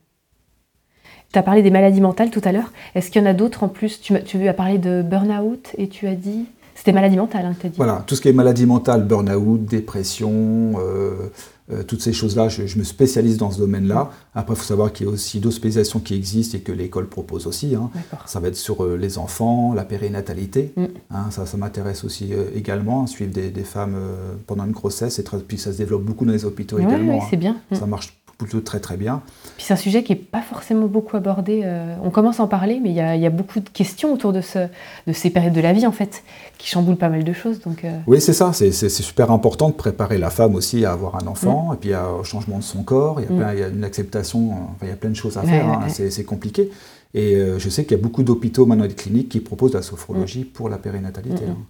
Tu 1.31 1.39
as 1.39 1.41
parlé 1.41 1.63
des 1.63 1.71
maladies 1.71 1.99
mentales 1.99 2.29
tout 2.29 2.41
à 2.43 2.51
l'heure. 2.51 2.71
Est-ce 2.93 3.09
qu'il 3.09 3.23
y 3.23 3.25
en 3.25 3.27
a 3.27 3.33
d'autres 3.33 3.63
en 3.63 3.69
plus? 3.69 3.99
Tu, 3.99 4.47
as 4.47 4.53
parlé 4.53 4.77
de 4.77 5.01
burn-out 5.01 5.71
et 5.79 5.89
tu 5.89 6.07
as 6.07 6.13
dit. 6.13 6.45
C'était 6.75 6.91
maladie 6.91 7.17
mentale 7.17 7.47
hein, 7.47 7.55
tu 7.59 7.65
as 7.65 7.69
dit. 7.69 7.77
Voilà, 7.77 8.03
tout 8.05 8.15
ce 8.15 8.21
qui 8.21 8.29
est 8.29 8.33
maladie 8.33 8.67
mentale, 8.67 9.03
burn-out, 9.03 9.65
dépression, 9.65 10.75
euh, 10.77 11.31
euh, 11.71 11.83
toutes 11.83 12.01
ces 12.01 12.11
choses-là, 12.13 12.49
je, 12.49 12.67
je 12.67 12.77
me 12.77 12.83
spécialise 12.83 13.37
dans 13.37 13.49
ce 13.51 13.57
domaine-là. 13.59 14.11
Après, 14.35 14.53
il 14.53 14.57
faut 14.57 14.65
savoir 14.65 14.91
qu'il 14.91 15.05
y 15.07 15.09
a 15.09 15.13
aussi 15.13 15.39
d'autres 15.39 15.55
spécialisations 15.55 15.99
qui 16.01 16.13
existent 16.13 16.57
et 16.57 16.61
que 16.61 16.71
l'école 16.73 17.07
propose 17.07 17.47
aussi. 17.47 17.73
hein. 17.75 17.89
Ça 18.25 18.39
va 18.41 18.49
être 18.49 18.55
sur 18.57 18.83
euh, 18.83 18.97
les 18.97 19.17
enfants, 19.17 19.73
la 19.73 19.85
périnatalité. 19.85 20.73
Mm. 20.75 20.85
Hein, 21.11 21.25
ça, 21.31 21.45
ça 21.45 21.55
m'intéresse 21.57 22.03
aussi 22.03 22.33
euh, 22.33 22.45
également, 22.55 23.07
suivre 23.07 23.31
des, 23.31 23.49
des 23.49 23.63
femmes 23.63 23.95
euh, 23.95 24.33
pendant 24.45 24.65
une 24.65 24.71
grossesse. 24.71 25.19
Et 25.19 25.23
très- 25.23 25.39
puis 25.39 25.57
ça 25.57 25.71
se 25.71 25.77
développe 25.77 26.03
beaucoup 26.03 26.25
dans 26.25 26.33
les 26.33 26.43
hôpitaux 26.45 26.75
Ouais, 26.77 26.83
également. 26.83 27.21
hein. 27.21 27.27
c'est 27.29 27.37
bien. 27.37 27.57
Mm. 27.71 27.75
Ça 27.75 27.85
marche 27.85 28.17
plutôt 28.43 28.61
très 28.61 28.79
très 28.79 28.97
bien. 28.97 29.21
Puis 29.57 29.65
c'est 29.65 29.73
un 29.73 29.77
sujet 29.77 30.03
qui 30.03 30.11
n'est 30.13 30.19
pas 30.19 30.41
forcément 30.41 30.87
beaucoup 30.87 31.15
abordé. 31.17 31.61
euh, 31.63 31.95
on 32.03 32.09
commence 32.09 32.39
à 32.39 32.43
en 32.43 32.47
parler, 32.47 32.79
mais 32.81 32.89
il 32.89 32.95
y, 32.95 32.99
a- 33.01 33.15
il 33.15 33.21
y 33.21 33.25
a 33.25 33.29
beaucoup 33.29 33.59
de 33.59 33.69
questions 33.69 34.13
autour 34.13 34.33
de, 34.33 34.41
ce, 34.41 34.67
de 35.07 35.13
ces 35.13 35.29
périodes 35.29 35.53
de 35.53 35.61
la 35.61 35.73
vie, 35.73 35.85
en 35.87 35.91
fait, 35.91 36.23
qui 36.57 36.67
chamboulent 36.67 36.97
pas 36.97 37.09
mal 37.09 37.23
de 37.23 37.33
choses. 37.33 37.59
Donc, 37.61 37.83
euh, 37.85 37.97
Oui, 38.07 38.21
c'est 38.21 38.33
ça. 38.33 38.51
C'est 38.53 38.71
super 38.89 39.31
important 39.31 39.69
de 39.69 39.73
préparer 39.75 40.17
la 40.17 40.29
femme 40.29 40.55
aussi 40.55 40.85
à 40.85 40.91
avoir 40.91 41.15
un 41.15 41.27
enfant, 41.27 41.73
et 41.73 41.77
puis 41.77 41.93
à- 41.93 42.11
au 42.11 42.23
changement 42.23 42.57
de 42.57 42.63
son 42.63 42.83
corps. 42.83 43.21
Il 43.21 43.25
y 43.35 43.41
a, 43.41 43.53
Mm. 43.53 43.57
y 43.57 43.63
a 43.63 43.67
une 43.69 43.83
acceptation, 43.83 44.51
enfin, 44.51 44.83
il 44.83 44.89
y 44.89 44.91
a 44.91 44.95
plein 44.95 45.09
de 45.09 45.15
choses 45.15 45.37
à 45.37 45.41
Ouais, 45.41 45.47
faire. 45.47 45.65
ouais, 45.67 45.71
hein. 45.75 45.87
ouais. 45.99 46.09
C'est 46.11 46.23
compliqué. 46.25 46.69
Et 47.13 47.35
euh, 47.35 47.59
je 47.59 47.69
sais 47.69 47.83
qu'il 47.85 47.95
y 47.95 47.99
a 47.99 48.03
beaucoup 48.03 48.23
d'hôpitaux 48.23 48.65
maintenant 48.65 48.85
et 48.85 48.87
de 48.87 48.93
cliniques 48.93 49.29
qui 49.29 49.39
proposent 49.39 49.73
la 49.75 49.81
sophrologie 49.83 50.45
pour 50.45 50.67
la 50.69 50.77
périnatalité. 50.77 51.45
Mm, 51.45 51.49
mm. 51.49 51.51
hein. 51.51 51.65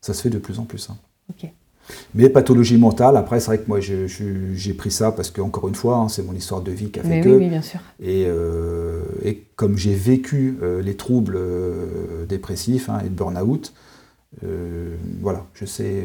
Ça 0.00 0.12
se 0.14 0.20
fait 0.22 0.30
de 0.30 0.38
plus 0.38 0.58
en 0.58 0.64
plus. 0.64 0.88
hein. 0.90 0.96
ok. 1.30 1.48
Mais 2.14 2.28
pathologie 2.30 2.78
mentale, 2.78 3.16
après, 3.16 3.40
c'est 3.40 3.46
vrai 3.46 3.58
que 3.58 3.68
moi, 3.68 3.78
j'ai 3.80 4.74
pris 4.74 4.90
ça 4.90 5.12
parce 5.12 5.30
que, 5.30 5.40
encore 5.40 5.68
une 5.68 5.74
fois, 5.74 5.96
hein, 5.98 6.08
c'est 6.08 6.22
mon 6.22 6.32
histoire 6.34 6.60
de 6.62 6.72
vie 6.72 6.90
qui 6.90 7.00
a 7.00 7.02
fait 7.02 7.20
que. 7.20 7.28
oui, 7.28 7.36
oui, 7.44 7.48
bien 7.48 7.62
sûr. 7.62 7.80
Et, 8.00 8.24
euh, 8.26 9.02
et 9.22 9.44
comme 9.56 9.76
j'ai 9.76 9.94
vécu 9.94 10.58
euh, 10.62 10.80
les 10.82 10.96
troubles 10.96 11.36
euh, 11.36 12.24
dépressifs 12.26 12.88
hein, 12.88 13.00
et 13.04 13.08
de 13.08 13.14
burn-out, 13.14 13.72
voilà, 15.20 15.46
je 15.54 15.64
sais, 15.64 16.04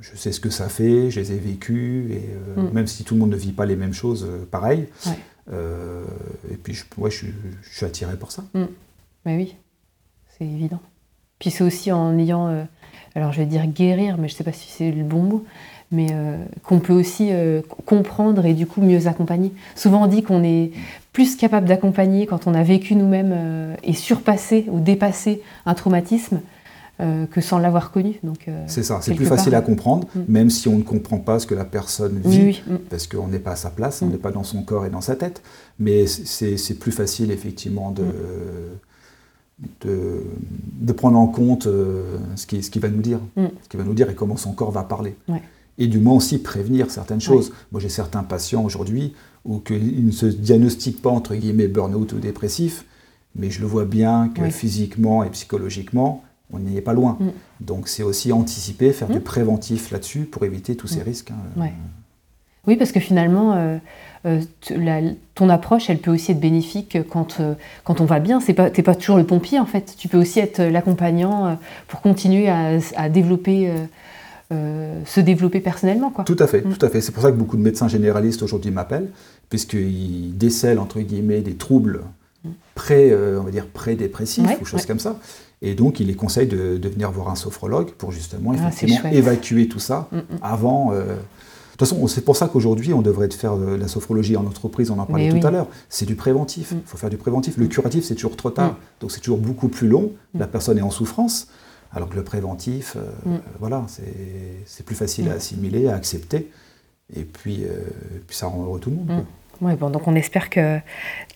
je 0.00 0.16
sais 0.16 0.32
ce 0.32 0.40
que 0.40 0.50
ça 0.50 0.68
fait, 0.68 1.10
je 1.10 1.20
les 1.20 1.32
ai 1.32 1.38
vécus, 1.38 2.10
et 2.10 2.20
Mm. 2.56 2.70
même 2.72 2.86
si 2.86 3.04
tout 3.04 3.14
le 3.14 3.20
monde 3.20 3.30
ne 3.30 3.36
vit 3.36 3.52
pas 3.52 3.66
les 3.66 3.76
mêmes 3.76 3.92
choses, 3.94 4.26
pareil. 4.50 4.86
Ouais. 5.06 5.18
Et 6.50 6.56
puis, 6.56 6.74
je, 6.74 6.84
ouais, 6.98 7.10
je, 7.10 7.16
suis- 7.16 7.34
je 7.62 7.76
suis 7.76 7.86
attiré 7.86 8.16
par 8.16 8.30
ça. 8.32 8.44
Mais 9.24 9.36
oui, 9.36 9.56
c'est 10.38 10.44
évident. 10.44 10.80
Puis 11.38 11.50
c'est 11.50 11.64
aussi 11.64 11.90
en 11.92 12.16
ayant, 12.18 12.66
alors 13.14 13.32
je 13.32 13.38
vais 13.40 13.46
dire 13.46 13.66
guérir, 13.66 14.16
mais 14.18 14.28
je 14.28 14.34
ne 14.34 14.36
sais 14.38 14.44
pas 14.44 14.52
si 14.52 14.68
c'est 14.68 14.90
le 14.90 15.04
bon 15.04 15.22
mot, 15.22 15.44
mais 15.92 16.08
euh, 16.12 16.36
qu'on 16.64 16.80
peut 16.80 16.92
aussi 16.92 17.28
euh, 17.30 17.60
comprendre 17.86 18.44
et 18.46 18.54
du 18.54 18.66
coup 18.66 18.80
mieux 18.80 19.06
accompagner. 19.06 19.52
Souvent 19.76 20.02
on 20.04 20.06
dit 20.06 20.22
qu'on 20.22 20.42
est 20.42 20.72
plus 21.12 21.36
capable 21.36 21.68
d'accompagner 21.68 22.26
quand 22.26 22.46
on 22.46 22.54
a 22.54 22.62
vécu 22.64 22.96
nous-mêmes 22.96 23.32
euh, 23.32 23.74
et 23.84 23.92
surpassé 23.92 24.66
ou 24.68 24.80
dépassé 24.80 25.42
un 25.66 25.74
traumatisme 25.74 26.40
que 27.32 27.40
sans 27.40 27.58
l'avoir 27.58 27.90
connu. 27.90 28.20
Donc, 28.22 28.46
C'est 28.68 28.84
ça, 28.84 29.00
c'est 29.02 29.14
plus 29.14 29.26
facile 29.26 29.56
à 29.56 29.60
comprendre, 29.62 30.06
Mm. 30.14 30.20
même 30.28 30.48
si 30.48 30.68
on 30.68 30.76
ne 30.78 30.84
comprend 30.84 31.18
pas 31.18 31.40
ce 31.40 31.46
que 31.46 31.54
la 31.56 31.64
personne 31.64 32.20
vit. 32.24 32.40
oui, 32.40 32.62
mm. 32.68 32.76
parce 32.88 33.08
qu'on 33.08 33.26
n'est 33.26 33.40
pas 33.40 33.50
à 33.50 33.56
sa 33.56 33.70
place, 33.70 34.00
on 34.00 34.06
Mm. 34.06 34.10
n'est 34.12 34.16
pas 34.18 34.30
dans 34.30 34.44
son 34.44 34.62
corps 34.62 34.86
et 34.86 34.90
dans 34.90 35.00
sa 35.00 35.16
tête. 35.16 35.42
Mais 35.80 36.06
c'est 36.06 36.78
plus 36.78 36.92
facile, 36.92 37.32
effectivement, 37.32 37.90
de. 37.90 38.04
De, 39.82 40.22
de 40.80 40.92
prendre 40.92 41.18
en 41.18 41.26
compte 41.26 41.66
euh, 41.66 42.18
ce 42.36 42.46
qu'il 42.46 42.62
ce 42.64 42.70
qu'il 42.70 42.82
va 42.82 42.88
nous 42.88 43.00
dire, 43.02 43.20
Mm. 43.36 43.46
ce 43.62 43.68
qu'il 43.68 43.78
va 43.78 43.84
nous 43.86 43.94
dire 43.94 44.10
et 44.10 44.14
comment 44.14 44.36
son 44.36 44.52
corps 44.52 44.70
va 44.72 44.82
parler. 44.82 45.16
Ouais. 45.28 45.42
Et 45.78 45.86
du 45.88 45.98
moins 45.98 46.14
aussi 46.14 46.38
prévenir 46.38 46.90
certaines 46.90 47.20
choses. 47.20 47.52
Moi, 47.72 47.80
j'ai 47.80 47.88
certains 47.88 48.22
patients 48.22 48.64
aujourd'hui 48.64 49.12
où 49.44 49.58
qu'ils 49.58 50.06
ne 50.06 50.12
se 50.12 50.26
diagnostiquent 50.26 51.02
pas, 51.02 51.10
entre 51.10 51.34
guillemets, 51.34 51.66
burn-out 51.68 52.12
ou 52.12 52.18
dépressif, 52.18 52.84
mais 53.36 53.50
je 53.50 53.60
le 53.60 53.66
vois 53.66 53.84
bien 53.84 54.28
que 54.34 54.48
physiquement 54.50 55.24
et 55.24 55.30
psychologiquement, 55.30 56.22
on 56.52 56.60
n'y 56.60 56.76
est 56.76 56.80
pas 56.80 56.92
loin. 56.92 57.16
Mm. 57.20 57.26
Donc 57.64 57.88
c'est 57.88 58.02
aussi 58.04 58.32
anticiper, 58.32 58.92
faire 58.92 59.08
du 59.08 59.18
Mm. 59.18 59.22
préventif 59.22 59.90
là-dessus 59.90 60.20
pour 60.24 60.44
éviter 60.44 60.76
tous 60.76 60.86
ces 60.88 61.02
risques. 61.02 61.30
hein. 61.32 61.68
Oui, 62.66 62.76
parce 62.76 62.92
que 62.92 63.00
finalement, 63.00 63.52
euh, 63.54 63.76
la- 64.24 65.00
ton 65.34 65.48
approche, 65.48 65.90
elle 65.90 65.98
peut 65.98 66.10
aussi 66.12 66.32
être 66.32 66.40
bénéfique 66.40 66.98
quand, 67.10 67.40
euh, 67.40 67.54
quand 67.84 68.00
on 68.00 68.04
va 68.04 68.20
bien. 68.20 68.38
Tu 68.40 68.52
n'es 68.52 68.82
pas 68.82 68.94
toujours 68.94 69.16
le 69.18 69.24
pompier, 69.24 69.58
en 69.58 69.66
fait. 69.66 69.94
Tu 69.98 70.08
peux 70.08 70.18
aussi 70.18 70.40
être 70.40 70.62
l'accompagnant 70.62 71.46
euh, 71.46 71.54
pour 71.88 72.00
continuer 72.00 72.48
à, 72.48 72.78
à 72.96 73.08
développer, 73.08 73.68
euh, 73.68 73.72
euh, 74.52 75.00
se 75.04 75.20
développer 75.20 75.60
personnellement. 75.60 76.10
Quoi. 76.10 76.24
Tout 76.24 76.36
à 76.38 76.46
fait, 76.46 76.64
Mm. 76.64 76.74
tout 76.76 76.86
à 76.86 76.88
fait. 76.88 77.00
C'est 77.00 77.12
pour 77.12 77.22
ça 77.22 77.30
que 77.30 77.36
beaucoup 77.36 77.56
de 77.56 77.62
médecins 77.62 77.88
généralistes 77.88 78.42
aujourd'hui 78.42 78.70
m'appellent, 78.70 79.10
puisqu'ils 79.50 80.36
décèlent 80.36 80.78
entre 80.78 81.00
guillemets 81.00 81.40
des 81.40 81.54
troubles 81.54 82.00
pré, 82.74 83.10
euh, 83.12 83.38
on 83.40 83.44
va 83.44 83.50
dire 83.50 83.66
pré-dépressifs 83.66 84.44
Ouais, 84.46 84.58
ou 84.60 84.64
choses 84.64 84.80
ouais. 84.80 84.86
comme 84.86 84.98
ça. 84.98 85.16
Et 85.62 85.74
donc, 85.74 86.00
il 86.00 86.08
les 86.08 86.14
conseille 86.14 86.46
de, 86.46 86.76
de 86.76 86.88
venir 86.88 87.10
voir 87.10 87.30
un 87.30 87.36
sophrologue 87.36 87.90
pour 87.92 88.12
justement 88.12 88.52
Ah, 88.52 88.68
effectivement 88.68 89.00
chouette. 89.00 89.14
évacuer 89.14 89.66
tout 89.68 89.78
ça 89.78 90.08
Mm, 90.12 90.16
mm. 90.16 90.22
avant. 90.42 90.92
euh, 90.92 91.04
De 91.74 91.78
toute 91.78 91.88
façon, 91.88 92.06
c'est 92.06 92.20
pour 92.24 92.36
ça 92.36 92.46
qu'aujourd'hui, 92.46 92.92
on 92.94 93.02
devrait 93.02 93.28
faire 93.30 93.56
de 93.56 93.74
la 93.74 93.88
sophrologie 93.88 94.36
en 94.36 94.46
entreprise, 94.46 94.92
on 94.92 94.98
en 95.00 95.06
parlait 95.06 95.24
Mais 95.24 95.30
tout 95.30 95.36
oui. 95.38 95.44
à 95.46 95.50
l'heure. 95.50 95.66
C'est 95.88 96.06
du 96.06 96.14
préventif, 96.14 96.68
il 96.70 96.76
Mm. 96.76 96.80
faut 96.86 96.96
faire 96.96 97.10
du 97.10 97.16
préventif. 97.16 97.56
Le 97.56 97.66
curatif, 97.66 98.04
c'est 98.04 98.14
toujours 98.14 98.36
trop 98.36 98.50
tard, 98.50 98.72
Mm. 98.72 98.76
donc 99.00 99.10
c'est 99.10 99.18
toujours 99.20 99.38
beaucoup 99.38 99.66
plus 99.68 99.88
long. 99.88 100.12
Mm. 100.34 100.38
La 100.38 100.46
personne 100.46 100.78
est 100.78 100.82
en 100.82 100.90
souffrance, 100.92 101.48
alors 101.92 102.08
que 102.08 102.14
le 102.14 102.22
préventif, 102.22 102.96
euh, 102.96 103.38
voilà, 103.58 103.84
c'est 104.66 104.86
plus 104.86 104.94
facile 104.94 105.28
à 105.30 105.32
assimiler, 105.32 105.88
à 105.88 105.96
accepter. 105.96 106.48
Et 107.14 107.24
puis, 107.24 107.64
euh, 107.64 107.80
puis 108.26 108.36
ça 108.36 108.46
rend 108.46 108.62
heureux 108.62 108.78
tout 108.78 108.90
le 108.90 108.96
monde. 108.96 109.06
quoi. 109.08 109.68
Ouais, 109.68 109.76
bon, 109.76 109.90
donc 109.90 110.06
on 110.06 110.14
espère 110.14 110.50
que 110.50 110.78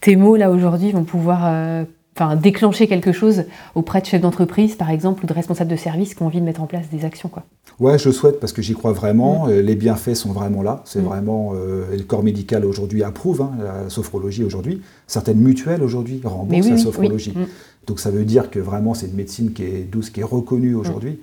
tes 0.00 0.14
mots, 0.14 0.36
là, 0.36 0.50
aujourd'hui, 0.52 0.92
vont 0.92 1.04
pouvoir 1.04 1.40
euh, 1.46 1.84
enfin, 2.20 2.36
déclencher 2.36 2.86
quelque 2.88 3.12
chose 3.12 3.44
auprès 3.74 4.00
de 4.00 4.06
chefs 4.06 4.20
d'entreprise, 4.20 4.74
par 4.74 4.90
exemple, 4.90 5.24
ou 5.24 5.26
de 5.28 5.32
responsables 5.32 5.70
de 5.70 5.76
service 5.76 6.14
qui 6.14 6.22
ont 6.22 6.26
envie 6.26 6.40
de 6.40 6.44
mettre 6.44 6.62
en 6.62 6.66
place 6.66 6.88
des 6.90 7.04
actions. 7.04 7.28
Quoi. 7.28 7.44
Ouais, 7.78 7.98
je 7.98 8.10
souhaite 8.10 8.40
parce 8.40 8.52
que 8.52 8.60
j'y 8.62 8.74
crois 8.74 8.92
vraiment. 8.92 9.46
Euh, 9.48 9.62
Les 9.62 9.76
bienfaits 9.76 10.14
sont 10.14 10.32
vraiment 10.32 10.62
là. 10.62 10.82
C'est 10.84 11.00
Mm. 11.00 11.04
vraiment. 11.04 11.52
euh, 11.54 11.84
le 11.96 12.02
corps 12.02 12.22
médical 12.24 12.64
aujourd'hui 12.64 13.02
approuve 13.04 13.42
hein, 13.42 13.52
la 13.62 13.88
sophrologie 13.90 14.42
aujourd'hui. 14.44 14.82
Certaines 15.06 15.38
mutuelles 15.38 15.82
aujourd'hui 15.82 16.20
remboursent 16.24 16.64
oui, 16.66 16.70
la 16.72 16.78
sophrologie. 16.78 17.32
oui. 17.36 17.42
Mm. 17.42 17.46
Donc 17.86 18.00
ça 18.00 18.10
veut 18.10 18.24
dire 18.24 18.50
que 18.50 18.58
vraiment 18.58 18.94
c'est 18.94 19.06
une 19.06 19.14
médecine 19.14 19.52
qui 19.52 19.62
est 19.64 19.82
douce, 19.90 20.10
qui 20.10 20.20
est 20.20 20.24
reconnue 20.24 20.74
aujourd'hui. 20.74 21.20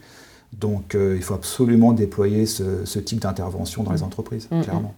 Donc 0.53 0.95
euh, 0.95 1.15
il 1.17 1.21
faut 1.21 1.33
absolument 1.33 1.91
déployer 1.93 2.45
ce, 2.45 2.85
ce 2.85 2.99
type 2.99 3.19
d'intervention 3.19 3.83
dans 3.83 3.91
les 3.91 4.03
entreprises, 4.03 4.47
Mm, 4.51 4.59
mm. 4.59 4.61
clairement. 4.63 4.93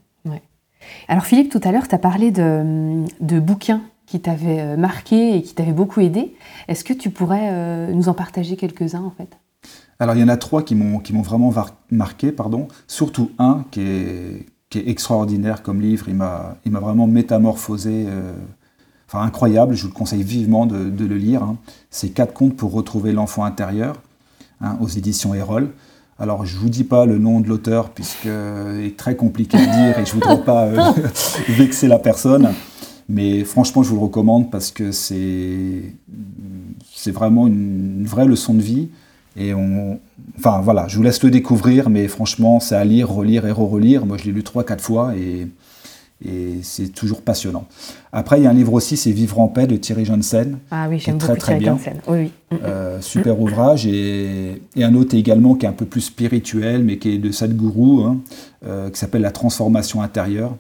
Alors 1.08 1.26
Philippe, 1.26 1.52
tout 1.52 1.60
à 1.64 1.72
l'heure, 1.72 1.88
tu 1.88 1.96
as 1.96 1.98
parlé 1.98 2.32
de, 2.32 3.04
de 3.20 3.40
bouquins 3.40 3.82
qui 4.08 4.20
t'avaient 4.20 4.62
euh, 4.62 4.78
marqué 4.78 5.36
et 5.38 5.44
qui 5.44 5.54
t'avaient 5.54 5.74
beaucoup 5.74 6.00
aidé. 6.00 6.34
Est-ce 6.68 6.84
que 6.84 6.94
tu 6.94 7.12
pourrais 7.12 7.50
euh, 7.52 7.92
nous 7.94 8.10
en 8.10 8.14
partager 8.14 8.56
quelques-uns 8.56 9.04
en 9.04 9.12
fait? 9.12 9.38
Alors 10.00 10.16
il 10.16 10.22
y 10.22 10.24
en 10.24 10.28
a 10.30 10.38
trois 10.38 10.64
qui 10.64 10.76
m'ont 10.76 11.02
vraiment 11.22 11.54
marqué, 11.92 12.32
pardon. 12.32 12.68
Surtout 12.88 13.32
un 13.38 13.66
qui 13.72 13.82
est 13.82 14.46
qui 14.70 14.80
est 14.80 14.90
extraordinaire 14.90 15.64
comme 15.64 15.80
livre. 15.82 16.10
Il 16.10 16.16
m'a 16.16 16.58
vraiment 16.66 17.08
métamorphosé. 17.08 18.06
euh, 18.08 18.34
Enfin 19.10 19.24
incroyable. 19.24 19.74
Je 19.74 19.84
vous 19.84 19.88
le 19.88 19.94
conseille 19.94 20.24
vivement 20.24 20.66
de, 20.66 20.90
de 20.90 21.06
le 21.06 21.16
lire. 21.16 21.42
hein. 21.44 21.56
C'est 21.90 22.10
quatre 22.10 22.34
contes 22.34 22.58
pour 22.58 22.74
retrouver 22.74 23.14
l'enfant 23.14 23.46
intérieur 23.46 24.02
hein, 24.60 24.78
aux 24.82 24.88
éditions 24.90 25.34
Erol. 25.34 25.70
Alors 26.20 26.46
je 26.46 26.58
vous 26.58 26.68
dis 26.68 26.84
pas 26.84 27.06
le 27.06 27.18
nom 27.18 27.40
de 27.40 27.48
l'auteur 27.48 27.92
puisque 27.92 28.26
est 28.26 28.98
très 28.98 29.16
compliqué 29.16 29.56
à 29.58 29.66
dire 29.66 29.98
et 30.00 30.06
je 30.06 30.12
voudrais 30.12 30.44
pas 30.44 30.66
euh, 30.66 30.92
vexer 31.48 31.88
la 31.88 32.00
personne. 32.00 32.54
Mais 33.10 33.44
franchement, 33.44 33.84
je 33.84 33.90
vous 33.90 33.96
le 33.96 34.02
recommande 34.02 34.52
parce 34.52 34.72
que 34.72 34.92
c'est 34.92 35.94
vraiment 37.08 37.48
une, 37.48 38.06
vraie 38.06 38.26
leçon 38.26 38.54
de 38.54 38.62
vie. 38.62 38.90
Et 39.38 39.54
on, 39.54 40.00
enfin 40.38 40.62
voilà, 40.62 40.88
je 40.88 40.98
vous 40.98 41.04
laisse 41.04 41.24
le 41.24 41.30
découvrir, 41.30 41.90
mais 41.90 42.08
franchement, 42.08 42.60
c'est 42.60 42.76
à 42.76 42.84
lire, 42.84 43.10
relire 43.10 43.46
et 43.46 43.52
re-relire. 43.52 44.06
Moi, 44.06 44.18
je 44.18 44.26
l'ai 44.26 44.32
lu 44.32 44.44
trois, 44.44 44.64
quatre 44.64 44.84
fois 44.84 45.16
et, 45.16 45.48
et 46.26 46.60
c'est 46.64 46.88
toujours 46.90 47.22
passionnant. 47.22 47.68
Après, 48.12 48.40
il 48.40 48.44
y 48.44 48.48
a 48.48 48.50
un 48.50 48.54
livre 48.54 48.74
aussi, 48.74 48.98
c'est 48.98 49.12
Vivre 49.12 49.40
en 49.40 49.48
paix 49.48 49.68
de 49.68 49.78
Thierry 49.78 50.06
Janssen. 50.06 50.58
Ah 50.72 50.88
oui, 50.90 50.98
j'aime 51.00 51.20
très, 51.20 51.36
très 51.36 51.60
Thierry 51.60 51.60
bien. 51.60 51.78
Janssen. 51.78 52.02
Oui, 52.08 52.18
oui. 52.18 52.32
Mm, 52.52 52.56
mm. 52.56 52.60
Euh, 52.66 53.02
super 53.02 53.40
ouvrage 53.40 53.86
et, 53.86 54.62
et 54.76 54.84
un 54.84 54.96
autre 54.96 55.16
également 55.16 55.54
qui 55.56 55.66
est 55.66 55.70
un 55.70 55.74
peu 55.74 55.86
plus 55.86 56.02
spirituel 56.02 56.84
mais 56.84 56.98
qui 56.98 57.14
est 57.14 57.18
de 57.20 57.32
Sadhguru 57.32 58.04
hein, 58.04 58.18
euh, 58.66 58.90
qui 58.90 59.00
s'appelle 59.00 59.22
La 59.22 59.32
transformation 59.32 60.02
intérieure. 60.02 60.56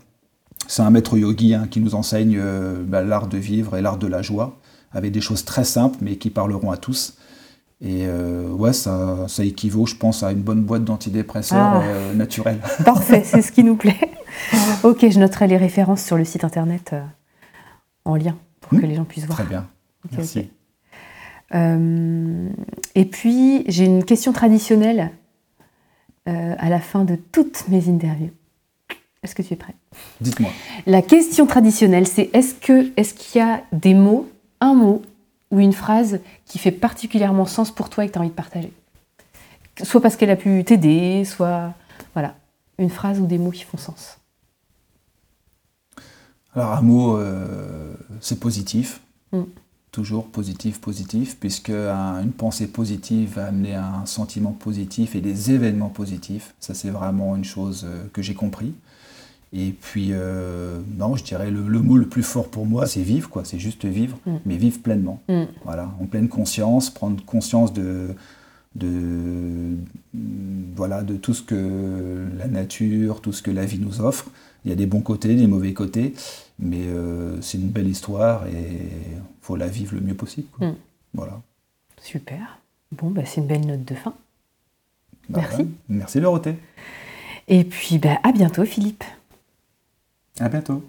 C'est 0.67 0.81
un 0.81 0.89
maître 0.89 1.17
yogi 1.17 1.53
hein, 1.53 1.67
qui 1.69 1.79
nous 1.79 1.95
enseigne 1.95 2.37
euh, 2.39 2.83
bah, 2.85 3.01
l'art 3.03 3.27
de 3.27 3.37
vivre 3.37 3.77
et 3.77 3.81
l'art 3.81 3.97
de 3.97 4.07
la 4.07 4.21
joie 4.21 4.57
avec 4.91 5.11
des 5.11 5.21
choses 5.21 5.45
très 5.45 5.63
simples 5.63 5.97
mais 6.01 6.15
qui 6.17 6.29
parleront 6.29 6.71
à 6.71 6.77
tous. 6.77 7.17
Et 7.79 8.05
euh, 8.07 8.49
ouais, 8.49 8.73
ça, 8.73 9.27
ça 9.27 9.43
équivaut, 9.43 9.85
je 9.85 9.95
pense, 9.95 10.23
à 10.23 10.31
une 10.31 10.41
bonne 10.41 10.63
boîte 10.63 10.83
d'antidépresseurs 10.83 11.59
Ah. 11.59 11.81
euh, 11.83 12.13
naturels. 12.15 12.59
Parfait, 12.85 13.21
c'est 13.23 13.41
ce 13.43 13.51
qui 13.51 13.63
nous 13.63 13.75
plaît. 13.75 13.99
ok, 14.83 15.07
je 15.09 15.19
noterai 15.19 15.47
les 15.47 15.57
références 15.57 16.03
sur 16.03 16.17
le 16.17 16.25
site 16.25 16.43
internet 16.43 16.95
en 18.03 18.15
lien 18.15 18.35
pour 18.61 18.73
Mm. 18.73 18.81
que 18.81 18.85
les 18.87 18.95
gens 18.95 19.03
puissent 19.05 19.25
voir. 19.25 19.37
Très 19.37 19.47
bien. 19.47 19.67
Merci. 20.11 20.49
et 22.95 23.05
puis, 23.05 23.63
j'ai 23.67 23.85
une 23.85 24.03
question 24.03 24.33
traditionnelle 24.33 25.11
à 26.25 26.69
la 26.69 26.79
fin 26.79 27.05
de 27.05 27.15
toutes 27.15 27.67
mes 27.69 27.87
interviews. 27.89 28.31
Est-ce 29.23 29.35
que 29.35 29.41
tu 29.41 29.53
es 29.53 29.57
prêt? 29.57 29.75
Dites-moi. 30.21 30.51
La 30.85 31.01
question 31.01 31.45
traditionnelle, 31.47 32.07
c'est 32.07 32.29
est-ce 32.33 32.53
que 32.53 32.91
est-ce 32.97 33.13
qu'il 33.13 33.39
y 33.41 33.43
a 33.43 33.63
des 33.71 33.93
mots, 33.93 34.29
un 34.61 34.73
mot 34.73 35.01
ou 35.51 35.59
une 35.59 35.73
phrase 35.73 36.19
qui 36.45 36.59
fait 36.59 36.71
particulièrement 36.71 37.45
sens 37.45 37.71
pour 37.71 37.89
toi 37.89 38.05
et 38.05 38.07
que 38.07 38.13
tu 38.13 38.17
as 38.19 38.21
envie 38.21 38.29
de 38.29 38.35
partager? 38.35 38.71
Soit 39.83 40.01
parce 40.01 40.15
qu'elle 40.15 40.29
a 40.29 40.35
pu 40.35 40.63
t'aider, 40.63 41.23
soit 41.25 41.73
voilà, 42.13 42.35
une 42.77 42.89
phrase 42.89 43.19
ou 43.19 43.25
des 43.25 43.37
mots 43.37 43.51
qui 43.51 43.63
font 43.63 43.77
sens. 43.77 44.17
Alors 46.55 46.73
un 46.73 46.81
mot, 46.81 47.17
euh, 47.17 47.93
c'est 48.21 48.39
positif. 48.39 49.01
Mm. 49.31 49.41
Toujours 49.91 50.27
positif, 50.27 50.79
positif, 50.79 51.37
puisque 51.39 51.69
un- 51.71 52.21
une 52.21 52.31
pensée 52.31 52.67
positive 52.67 53.33
va 53.35 53.47
amener 53.47 53.73
à 53.75 53.85
un 53.85 54.05
sentiment 54.05 54.51
positif 54.51 55.15
et 55.15 55.21
des 55.21 55.51
événements 55.51 55.89
positifs. 55.89 56.53
Ça, 56.59 56.73
c'est 56.75 56.89
vraiment 56.91 57.35
une 57.35 57.45
chose 57.45 57.83
euh, 57.87 58.05
que 58.13 58.21
j'ai 58.21 58.35
compris. 58.35 58.73
Et 59.53 59.71
puis, 59.71 60.09
euh, 60.11 60.79
non, 60.97 61.15
je 61.15 61.23
dirais 61.23 61.49
le, 61.51 61.67
le 61.67 61.79
mot 61.81 61.95
le 61.97 62.07
plus 62.07 62.23
fort 62.23 62.49
pour 62.49 62.65
moi, 62.65 62.85
c'est 62.85 63.01
vivre, 63.01 63.29
quoi. 63.29 63.45
C'est 63.45 63.59
juste 63.59 63.85
vivre, 63.85 64.17
Mm. 64.25 64.35
mais 64.45 64.57
vivre 64.57 64.79
pleinement. 64.81 65.21
Mm. 65.29 65.43
Voilà, 65.63 65.89
en 66.01 66.05
pleine 66.05 66.27
conscience, 66.27 66.89
prendre 66.89 67.23
conscience 67.23 67.71
de, 67.73 68.09
de, 68.75 69.77
voilà, 70.75 71.01
de 71.03 71.15
tout 71.15 71.33
ce 71.33 71.41
que 71.43 72.27
la 72.37 72.47
nature, 72.47 73.21
tout 73.21 73.31
ce 73.33 73.41
que 73.41 73.51
la 73.51 73.65
vie 73.65 73.79
nous 73.79 74.01
offre. 74.01 74.29
Il 74.65 74.69
y 74.69 74.73
a 74.73 74.75
des 74.75 74.85
bons 74.85 75.01
côtés, 75.01 75.35
des 75.35 75.47
mauvais 75.47 75.73
côtés, 75.73 76.13
mais 76.59 76.81
euh, 76.87 77.39
c'est 77.41 77.57
une 77.57 77.69
belle 77.69 77.87
histoire 77.87 78.47
et 78.47 78.51
il 78.51 79.21
faut 79.41 79.55
la 79.55 79.67
vivre 79.67 79.95
le 79.95 80.01
mieux 80.01 80.13
possible. 80.15 80.47
quoi. 80.57 80.67
Mm. 80.67 80.75
Voilà. 81.13 81.41
Super. 82.01 82.59
Bon, 82.91 83.09
bah, 83.09 83.21
c'est 83.25 83.39
une 83.41 83.47
belle 83.47 83.65
note 83.65 83.85
de 83.85 83.95
fin. 83.95 84.13
Bah, 85.29 85.39
Merci. 85.41 85.67
Merci 85.89 86.19
Dorothée. 86.21 86.55
Et 87.47 87.63
puis, 87.63 87.97
bah, 87.97 88.19
à 88.23 88.31
bientôt, 88.33 88.65
Philippe. 88.65 89.03
À 90.39 90.49
bientôt. 90.49 90.83